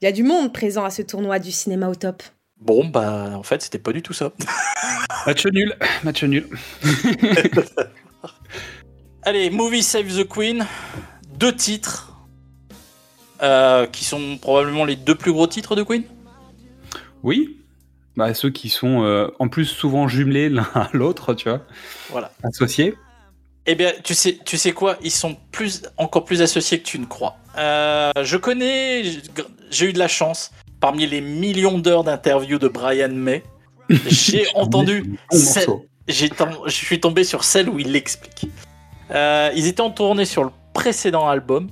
[0.00, 2.22] Il y a du monde présent à ce tournoi du cinéma au top.
[2.60, 4.32] Bon, bah, en fait, c'était pas du tout ça.
[5.26, 5.74] Match nul,
[6.04, 6.48] match nul.
[9.22, 10.66] Allez, Movie Save the Queen.
[11.36, 12.04] Deux titres.
[13.42, 16.02] euh, qui sont probablement les deux plus gros titres de Queen.
[17.22, 17.56] Oui.
[18.16, 21.62] Bah, ceux qui sont euh, en plus souvent jumelés l'un à l'autre, tu vois,
[22.10, 22.32] Voilà.
[22.42, 22.94] associés.
[23.66, 24.96] Eh bien, tu sais, tu sais quoi?
[25.02, 27.36] Ils sont plus, encore plus associés que tu ne crois.
[27.58, 29.04] Euh, je connais,
[29.70, 30.50] j'ai eu de la chance.
[30.80, 33.42] Parmi les millions d'heures d'interviews de Brian May,
[34.06, 35.18] j'ai entendu.
[35.30, 35.66] Celle-
[36.08, 38.48] je suis tombé sur celle où il l'explique.
[39.10, 41.68] Euh, ils étaient en tournée sur le précédent album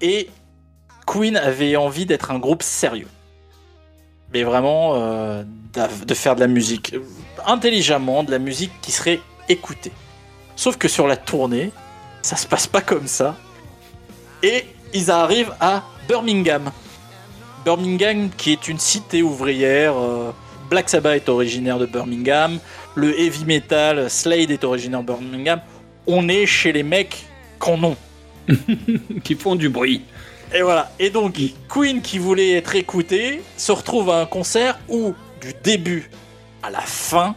[0.00, 0.28] et
[1.06, 3.08] Queen avait envie d'être un groupe sérieux.
[4.32, 5.42] Mais vraiment euh,
[6.06, 7.02] de faire de la musique euh,
[7.46, 9.92] intelligemment, de la musique qui serait écoutée.
[10.56, 11.72] Sauf que sur la tournée,
[12.22, 13.36] ça se passe pas comme ça.
[14.42, 14.64] Et
[14.94, 16.70] ils arrivent à Birmingham.
[17.64, 19.94] Birmingham qui est une cité ouvrière.
[19.96, 20.32] euh,
[20.68, 22.58] Black Sabbath est originaire de Birmingham.
[22.94, 25.60] Le heavy metal, Slade est originaire de Birmingham.
[26.06, 27.24] On est chez les mecs
[27.58, 27.96] qu'on ont.
[29.24, 30.02] qui font du bruit.
[30.54, 30.90] Et voilà.
[30.98, 31.38] Et donc,
[31.68, 36.10] Queen, qui voulait être écouté, se retrouve à un concert où, du début
[36.62, 37.34] à la fin,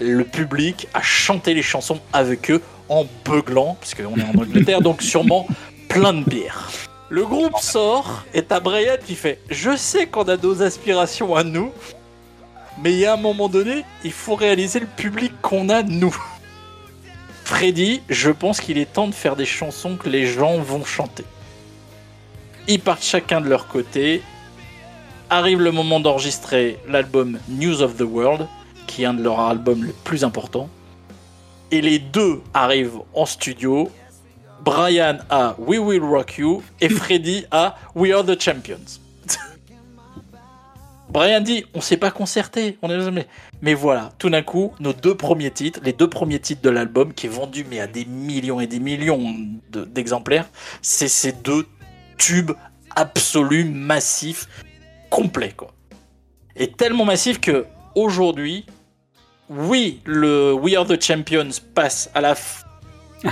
[0.00, 4.80] le public a chanté les chansons avec eux en beuglant, parce qu'on est en Angleterre,
[4.80, 5.46] donc sûrement
[5.88, 6.70] plein de bière.
[7.12, 11.44] Le groupe sort et t'as Brian qui fait Je sais qu'on a nos aspirations à
[11.44, 11.70] nous,
[12.82, 16.16] mais il y a un moment donné, il faut réaliser le public qu'on a nous.
[17.44, 21.24] Freddy, je pense qu'il est temps de faire des chansons que les gens vont chanter.
[22.66, 24.22] Ils partent chacun de leur côté.
[25.28, 28.48] Arrive le moment d'enregistrer l'album News of the World,
[28.86, 30.70] qui est un de leurs albums les plus importants.
[31.72, 33.90] Et les deux arrivent en studio.
[34.64, 39.00] Brian a We Will Rock You et Freddy a We Are the Champions.
[41.10, 43.26] Brian dit on s'est pas concerté, on est jamais.
[43.60, 47.12] Mais voilà, tout d'un coup, nos deux premiers titres, les deux premiers titres de l'album
[47.12, 49.34] qui est vendu mais à des millions et des millions
[49.70, 50.48] de- d'exemplaires,
[50.80, 51.66] c'est ces deux
[52.16, 52.52] tubes
[52.96, 54.48] absolus, massifs,
[55.10, 55.68] complets quoi.
[56.56, 58.64] Et tellement massifs que aujourd'hui,
[59.50, 62.34] oui, le We Are the Champions passe à la,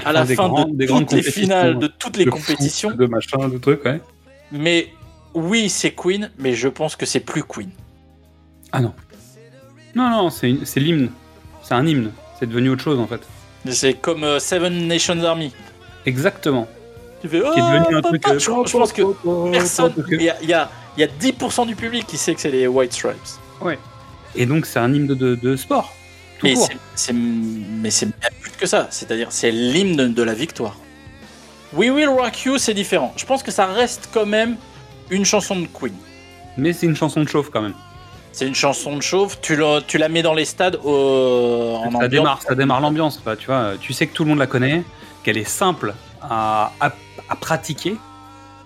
[0.05, 2.91] à la Des fin grands- de des toutes les finales, de toutes les de compétitions.
[2.93, 4.01] de machin, de trucs, ouais.
[4.53, 4.89] Mais
[5.35, 7.71] oui, c'est Queen, mais je pense que c'est plus Queen.
[8.73, 8.93] Ah non.
[9.95, 11.11] Non, non, c'est une- l'hymne.
[11.62, 12.12] C'est un hymne.
[12.39, 13.21] C'est devenu autre chose en fait.
[13.69, 15.53] C'est comme euh, Seven Nations Army.
[16.07, 16.67] Exactement.
[17.21, 17.49] Tu fais, Qui est
[17.81, 18.27] devenu un Oh, truc.
[18.29, 19.03] euh, je, je pense que
[19.53, 19.93] personne.
[20.11, 22.67] Il y a, y, a, y a 10% du public qui sait que c'est les
[22.67, 23.17] White Stripes.
[23.61, 23.79] Ouais.
[24.35, 25.93] Et donc c'est un hymne de, de, de sport.
[26.41, 28.89] Tout Mais c'est- c'est- mais c'est bien plus que ça.
[28.91, 30.77] C'est-à-dire, c'est l'hymne de, la victoire.
[31.73, 33.12] We Will Rock You, c'est différent.
[33.17, 34.57] Je pense que ça reste quand même
[35.11, 35.95] une chanson de Queen.
[36.57, 37.75] Mais c'est une chanson de chauffe quand même.
[38.33, 39.39] C'est une chanson de chauve.
[39.43, 42.11] Tu, la- tu la mets dans les stades au- en ça ambiance.
[42.11, 43.23] démarre, ça démarre l'ambiance.
[43.39, 44.83] Tu vois, tu sais que tout le monde la connaît,
[45.23, 46.93] qu'elle est simple à, à,
[47.29, 47.97] à pratiquer,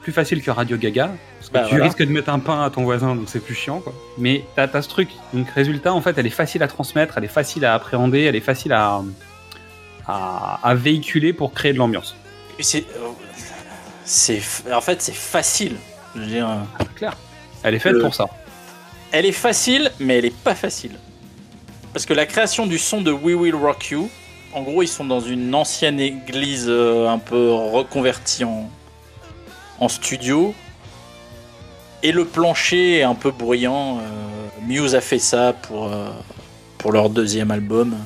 [0.02, 1.10] plus facile que Radio Gaga.
[1.54, 1.84] Bah, tu voilà.
[1.84, 3.78] risques de mettre un pain à ton voisin, donc c'est plus chiant.
[3.80, 3.94] Quoi.
[4.18, 5.08] Mais t'as as ce truc.
[5.32, 8.34] Donc résultat, en fait, elle est facile à transmettre, elle est facile à appréhender, elle
[8.36, 9.00] est facile à,
[10.06, 12.16] à, à véhiculer pour créer de l'ambiance.
[12.60, 13.08] C'est, euh,
[14.04, 15.76] c'est, en fait, c'est facile.
[16.14, 17.16] Je veux dire, euh, Claire.
[17.62, 18.26] Elle est faite Le- pour ça.
[19.12, 20.92] Elle est facile, mais elle est pas facile.
[21.92, 24.10] Parce que la création du son de We Will Rock You,
[24.52, 28.68] en gros, ils sont dans une ancienne église euh, un peu reconvertie en,
[29.78, 30.52] en studio.
[32.04, 33.98] Et le plancher est un peu bruyant.
[33.98, 34.02] euh,
[34.66, 36.10] Muse a fait ça pour, euh,
[36.76, 37.96] pour leur deuxième album.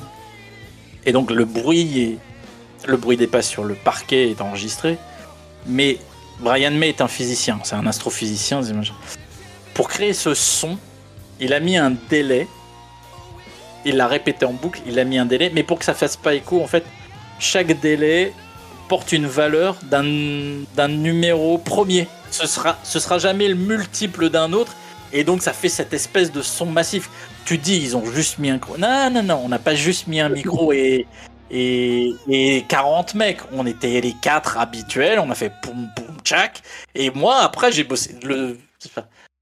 [1.05, 2.17] Et donc le bruit,
[3.17, 4.97] des pas sur le parquet est enregistré.
[5.67, 5.97] Mais
[6.39, 8.61] Brian May est un physicien, c'est un astrophysicien.
[9.73, 10.77] Pour créer ce son,
[11.41, 12.47] il a mis un délai.
[13.83, 16.15] Il l'a répété en boucle, il a mis un délai, mais pour que ça fasse
[16.15, 16.85] pas écho, en fait,
[17.37, 18.31] chaque délai
[18.89, 22.07] porte une valeur d'un numéro premier.
[22.31, 24.75] Ce sera, ce sera jamais le multiple d'un autre,
[25.13, 27.09] et donc ça fait cette espèce de son massif.
[27.45, 28.59] Tu dis, ils ont juste mis un.
[28.77, 31.07] Non, non, non, on n'a pas juste mis un micro et,
[31.51, 33.39] et, et 40 mecs.
[33.53, 36.61] On était les quatre habituels, on a fait poum poum tchac,
[36.95, 38.15] et moi, après, j'ai bossé.
[38.23, 38.57] Le,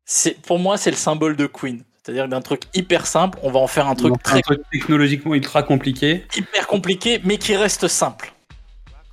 [0.05, 1.83] c'est pour moi c'est le symbole de Queen.
[2.03, 5.35] C'est-à-dire d'un truc hyper simple, on va en faire un truc très un truc technologiquement
[5.35, 8.33] ultra compliqué, hyper compliqué, mais qui reste simple.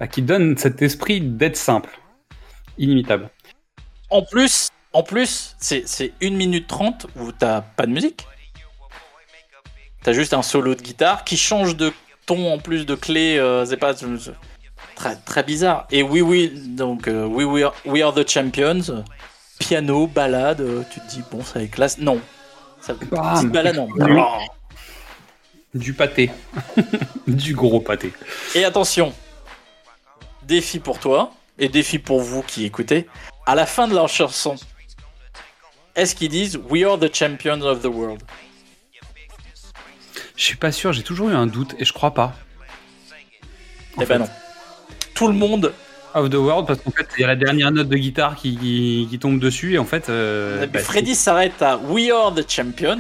[0.01, 1.91] Bah, qui donne cet esprit d'être simple,
[2.79, 3.31] inimitable.
[4.11, 8.27] En plus, en plus, c'est c'est 1 minute 30 où t'as pas de musique.
[10.03, 11.93] T'as juste un solo de guitare qui change de
[12.27, 13.37] ton en plus de clé.
[13.39, 13.95] euh, c'est pas
[14.95, 15.87] très très bizarre.
[15.91, 19.05] Et oui oui donc euh, we, we, are, we are the champions.
[19.59, 20.61] Piano, balade.
[20.61, 21.99] euh, tu te dis bon ça est classe.
[21.99, 22.21] Non.
[22.81, 23.89] Ça, Ah, petite balade non.
[25.73, 26.31] Du pâté,
[27.27, 28.13] du gros pâté.
[28.55, 29.13] Et attention,
[30.47, 33.07] défi pour toi et défi pour vous qui écoutez.
[33.47, 34.57] À la fin de leur chanson,
[35.95, 38.23] est-ce qu'ils disent We are the champions of the world
[40.37, 42.33] Je suis pas sûr, j'ai toujours eu un doute et je crois pas.
[43.97, 44.19] En Eh ben fait.
[44.19, 44.29] non.
[45.15, 45.73] Tout le monde,
[46.15, 48.57] Of the World, parce qu'en fait, il y a la dernière note de guitare qui,
[48.57, 50.09] qui, qui tombe dessus et en fait.
[50.09, 52.99] euh, bah, Freddy s'arrête à We are the champions,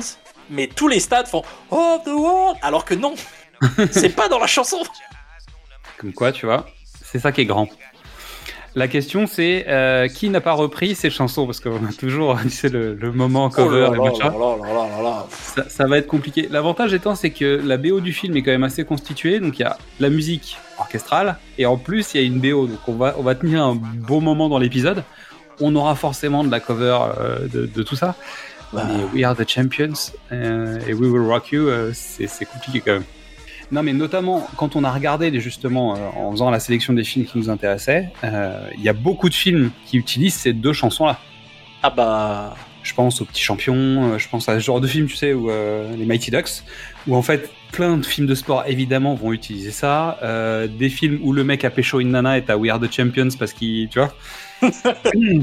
[0.50, 3.14] mais tous les stades font Oh the world Alors que non,
[3.90, 4.82] c'est pas dans la chanson.
[5.98, 6.66] Comme quoi, tu vois,
[7.14, 7.68] c'est ça qui est grand.
[8.74, 11.46] La question, c'est euh, qui n'a pas repris ces chansons?
[11.46, 15.26] Parce qu'on a toujours, tu sais, le, le moment cover Oh là et là là.
[15.30, 16.48] Ça, ça va être compliqué.
[16.50, 19.38] L'avantage étant, c'est que la BO du film est quand même assez constituée.
[19.38, 22.66] Donc, il y a la musique orchestrale et en plus, il y a une BO.
[22.66, 25.04] Donc, on va, on va tenir un beau moment dans l'épisode.
[25.60, 28.16] On aura forcément de la cover euh, de, de tout ça.
[28.72, 28.88] Bah.
[28.88, 33.04] Mais We Are the Champions euh, et We Will Rock You, c'est compliqué quand même.
[33.74, 37.26] Non, mais notamment quand on a regardé justement euh, en faisant la sélection des films
[37.26, 41.18] qui nous intéressaient, euh, il y a beaucoup de films qui utilisent ces deux chansons-là.
[41.82, 42.54] Ah bah.
[42.84, 45.32] Je pense aux Petits Champions, euh, je pense à ce genre de film, tu sais,
[45.32, 46.62] où euh, les Mighty Ducks,
[47.08, 50.18] où en fait plein de films de sport évidemment vont utiliser ça.
[50.78, 53.30] Des films où le mec a pécho une nana et t'as We Are the Champions
[53.36, 54.14] parce qu'il, tu vois,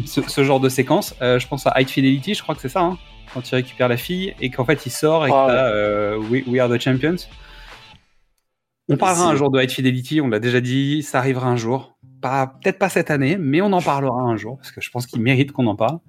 [0.06, 1.14] ce, ce genre de séquence.
[1.20, 2.98] Je pense à High Fidelity, je crois que c'est ça, hein,
[3.34, 5.53] quand il récupère la fille et qu'en fait il sort et que Ah ouais.
[5.53, 7.18] t'as We, We Are the Champions.
[8.91, 11.97] On parlera un jour de High Fidelity, on l'a déjà dit, ça arrivera un jour.
[12.22, 15.07] Pas, peut-être pas cette année, mais on en parlera un jour, parce que je pense
[15.07, 15.99] qu'il mérite qu'on en parle.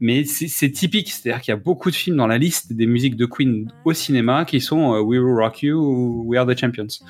[0.00, 3.14] Mais c'est typique, c'est-à-dire qu'il y a beaucoup de films dans la liste des musiques
[3.14, 6.58] de Queen au cinéma qui sont euh, We Will Rock You ou We Are the
[6.58, 7.04] Champions.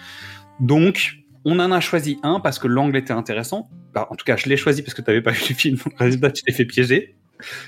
[0.60, 1.16] Donc,
[1.47, 3.70] on en a choisi un parce que l'angle était intéressant.
[3.94, 5.76] Bah, en tout cas, je l'ai choisi parce que tu n'avais pas vu le film.
[5.76, 7.16] Donc, résultat, tu t'es fait piéger.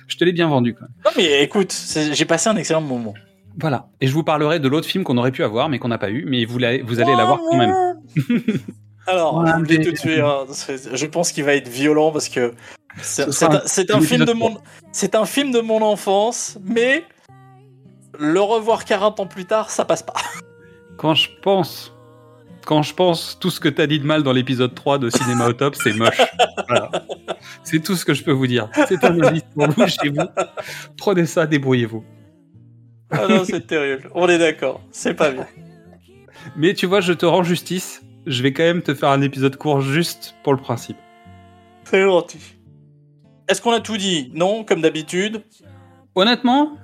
[0.06, 0.94] Je te l'ai bien vendu quand même.
[1.04, 1.74] Non mais écoute,
[2.12, 3.14] j'ai passé un excellent moment.
[3.58, 3.88] Voilà.
[4.00, 6.10] Et je vous parlerai de l'autre film qu'on aurait pu avoir, mais qu'on n'a pas
[6.10, 6.24] eu.
[6.26, 6.82] Mais vous, allez
[7.16, 7.74] l'avoir quand même.
[9.06, 10.44] Alors, je vous dis tout de suite, hein,
[10.92, 12.54] je pense qu'il va être violent parce que
[13.02, 13.44] c'est Ce
[13.92, 14.56] un, film de mon,
[14.92, 17.04] c'est un film de mon enfance, mais
[18.18, 20.14] le revoir 40 ans plus tard, ça passe pas.
[20.96, 21.94] Quand je pense,
[22.66, 25.48] quand je pense tout ce que t'as dit de mal dans l'épisode 3 de Cinéma
[25.48, 26.20] au top, c'est moche.
[26.68, 26.90] Voilà.
[27.64, 28.68] C'est tout ce que je peux vous dire.
[28.86, 30.26] C'est un indice pour vous, chez vous.
[30.98, 32.04] Prenez ça, débrouillez-vous.
[33.10, 34.10] Ah non, c'est terrible.
[34.14, 35.46] On est d'accord, c'est pas bien.
[36.56, 38.02] Mais tu vois, je te rends justice.
[38.26, 40.96] Je vais quand même te faire un épisode court juste pour le principe.
[41.84, 42.38] C'est gentil.
[43.48, 44.30] Est-ce qu'on a tout dit?
[44.34, 45.42] Non, comme d'habitude?
[46.14, 46.76] Honnêtement,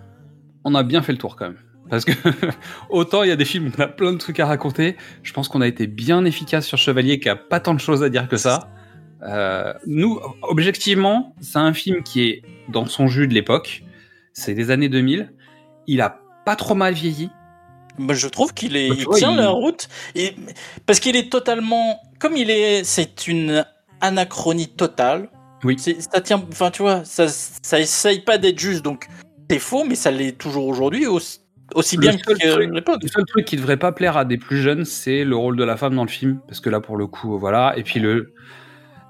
[0.64, 1.58] on a bien fait le tour quand même.
[1.88, 2.12] Parce que
[2.90, 5.32] autant il y a des films où on a plein de trucs à raconter, je
[5.32, 8.08] pense qu'on a été bien efficace sur Chevalier qui a pas tant de choses à
[8.08, 8.68] dire que ça.
[9.22, 13.84] Euh, nous, objectivement, c'est un film qui est dans son jus de l'époque.
[14.32, 15.32] C'est des années 2000.
[15.86, 17.30] Il a pas trop mal vieilli.
[18.10, 20.34] Je trouve qu'il est, Bah, tu il vois, tient il- la route, et,
[20.84, 23.64] parce qu'il est totalement, comme il est, c'est une
[24.00, 25.28] anachronie totale.
[25.64, 25.76] Oui.
[25.78, 29.06] Ça tient, enfin, tu vois, ça, ça essaye pas d'être juste, donc
[29.50, 31.40] c'est faux, mais ça l'est toujours aujourd'hui, aussi,
[31.74, 33.02] aussi bien que l'époque.
[33.02, 35.64] Le seul truc qui devrait pas plaire à des plus jeunes, c'est le rôle de
[35.64, 37.72] la femme dans le film, parce que là, pour le coup, voilà.
[37.78, 38.34] Et puis le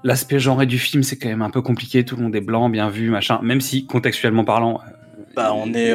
[0.03, 2.05] l'aspect genré du film, c'est quand même un peu compliqué.
[2.05, 3.39] Tout le monde est blanc, bien vu, machin.
[3.43, 5.93] Même si contextuellement parlant, euh, Bah, on est,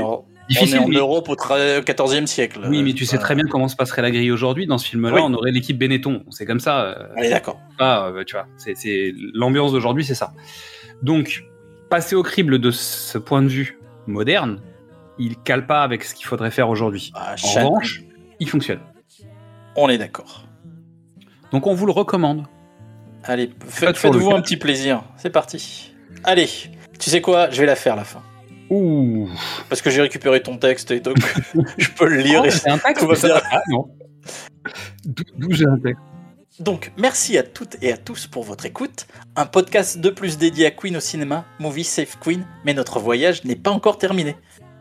[0.61, 0.79] difficile.
[0.81, 2.61] on est en Europe au tra- 14e siècle.
[2.69, 4.67] Oui, mais Euh, tu sais pas- très bien comment se passerait la grille aujourd'hui.
[4.67, 5.21] Dans ce film-là, Oui.
[5.25, 6.25] on aurait l'équipe Benetton.
[6.31, 6.83] C'est comme ça.
[6.85, 7.61] euh, Allez, d'accord.
[7.79, 10.33] pas, euh, tu vois, c'est, l'ambiance d'aujourd'hui, c'est ça.
[11.03, 11.45] Donc,
[11.91, 14.61] passer au crible de ce point de vue moderne,
[15.19, 17.13] il cale pas avec ce qu'il faudrait faire aujourd'hui.
[17.15, 18.03] Ah, En revanche,
[18.41, 18.81] il fonctionne.
[19.77, 20.45] On est d'accord.
[21.53, 22.45] Donc, on vous le recommande.
[23.25, 25.03] Allez, faites, faites-vous un petit plaisir.
[25.17, 25.93] C'est parti.
[26.25, 26.49] Allez,
[26.99, 27.51] tu sais quoi?
[27.51, 28.23] Je vais la faire la fin.
[28.73, 29.29] Ouh.
[29.69, 31.19] Parce que j'ai récupéré ton texte et donc
[31.79, 32.41] je peux le lire.
[32.43, 33.43] Oh, et c'est un texte tout va.
[33.51, 33.91] Ah non.
[35.05, 36.03] D'où j'ai un texte
[36.59, 39.07] Donc, merci à toutes et à tous pour votre écoute.
[39.37, 43.45] Un podcast de plus dédié à Queen au cinéma, Movie Save Queen, mais notre voyage
[43.45, 44.37] n'est pas encore terminé.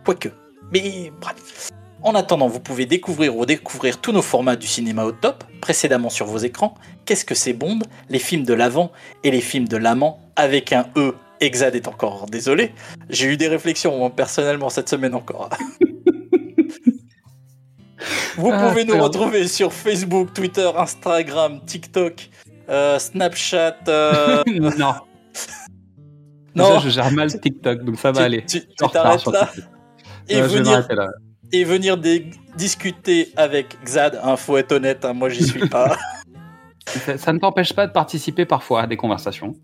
[0.05, 0.30] Quoique.
[0.72, 1.72] Mais bref.
[2.01, 6.09] En attendant, vous pouvez découvrir ou redécouvrir tous nos formats du cinéma au top, précédemment
[6.09, 6.76] sur vos écrans.
[7.03, 7.80] Qu'est-ce que c'est Bond?
[8.09, 8.93] Les films de l'avant
[9.26, 12.72] et les films de l'amant, avec un E Exad est encore désolé.
[13.09, 15.49] J'ai eu des réflexions moi, personnellement cette semaine encore.
[18.38, 19.03] Vous Ah, pouvez nous peur.
[19.03, 22.30] retrouver sur Facebook, Twitter, Instagram, TikTok,
[22.69, 23.77] euh, Snapchat.
[23.88, 24.43] euh,
[24.77, 24.93] non.
[26.53, 26.68] Non.
[26.76, 28.45] Déjà, je gère mal TikTok, donc ça va Tu- aller.
[28.45, 29.49] tu- t'arrêtes là
[30.27, 31.07] et, venir, m'arrêter là.
[31.53, 34.19] et venir des- discuter avec Xad.
[34.22, 35.95] Hein, faut être honnête, hein, moi j'y suis pas.
[36.88, 39.55] Ça, ça ne t'empêche pas de participer parfois à des conversations.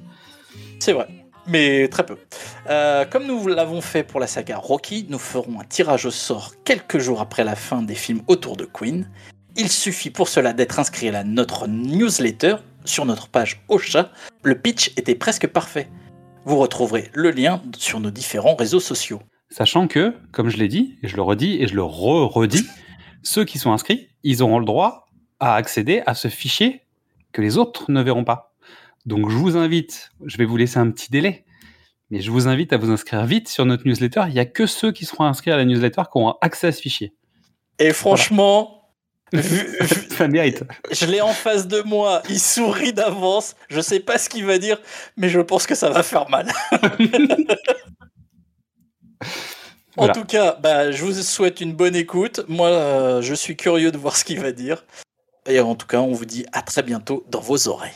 [0.80, 1.08] C'est vrai,
[1.48, 2.18] mais très peu.
[2.70, 6.54] Euh, comme nous l'avons fait pour la saga Rocky, nous ferons un tirage au sort
[6.64, 9.10] quelques jours après la fin des films autour de Queen.
[9.56, 14.12] Il suffit pour cela d'être inscrit à notre newsletter sur notre page Ocha.
[14.44, 15.90] Le pitch était presque parfait.
[16.46, 19.22] Vous retrouverez le lien sur nos différents réseaux sociaux.
[19.50, 22.68] Sachant que, comme je l'ai dit, et je le redis et je le re-redis,
[23.24, 25.08] ceux qui sont inscrits, ils auront le droit
[25.40, 26.82] à accéder à ce fichier
[27.32, 28.47] que les autres ne verront pas.
[29.08, 31.46] Donc je vous invite, je vais vous laisser un petit délai,
[32.10, 34.24] mais je vous invite à vous inscrire vite sur notre newsletter.
[34.28, 36.72] Il n'y a que ceux qui seront inscrits à la newsletter qui auront accès à
[36.74, 37.14] ce fichier.
[37.80, 38.92] Et franchement,
[39.34, 39.66] vu-
[40.12, 40.64] Ça mérite.
[40.92, 43.56] je l'ai en face de moi, il sourit d'avance.
[43.70, 44.78] Je sais pas ce qu'il va dire,
[45.16, 46.52] mais je pense que ça va faire mal.
[50.00, 50.14] En Voilà.
[50.14, 52.42] tout cas, bah, je vous souhaite une bonne écoute.
[52.48, 54.86] Moi, euh, je suis curieux de voir ce qu'il va dire.
[55.48, 57.96] Et en tout cas, on vous dit à très bientôt dans vos oreilles.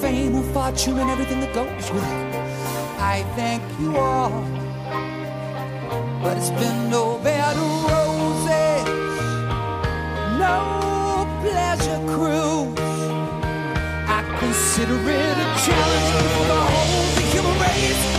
[0.00, 2.34] fame and fortune and everything that goes with it.
[3.00, 4.42] I thank you all.
[6.22, 8.84] But it's been no bed of roses,
[10.38, 12.78] no pleasure cruise.
[14.16, 18.17] I consider it a challenge for the whole the human race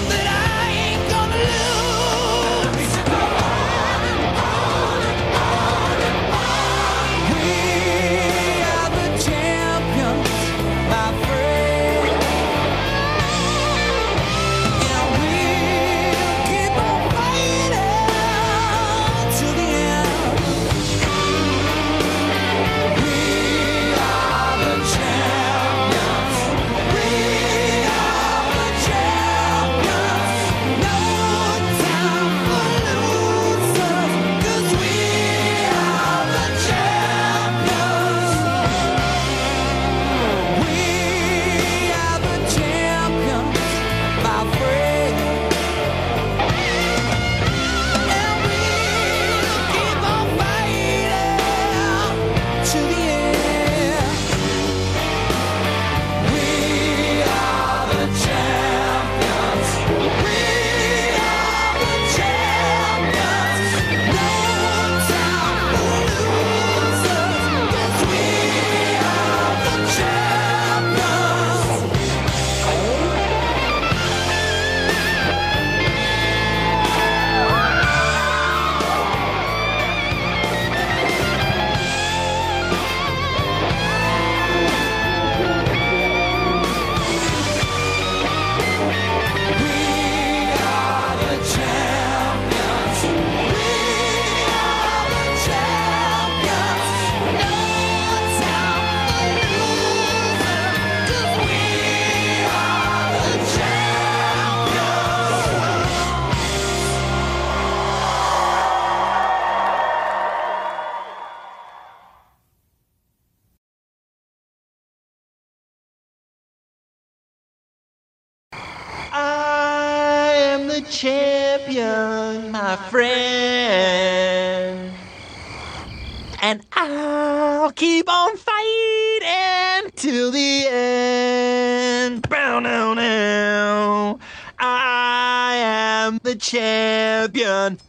[137.70, 137.80] champion.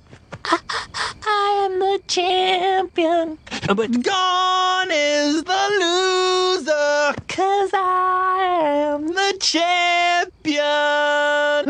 [1.25, 3.39] I am the champion.
[3.69, 7.15] Uh, but gone is the loser.
[7.29, 11.70] Cause I am the champion of the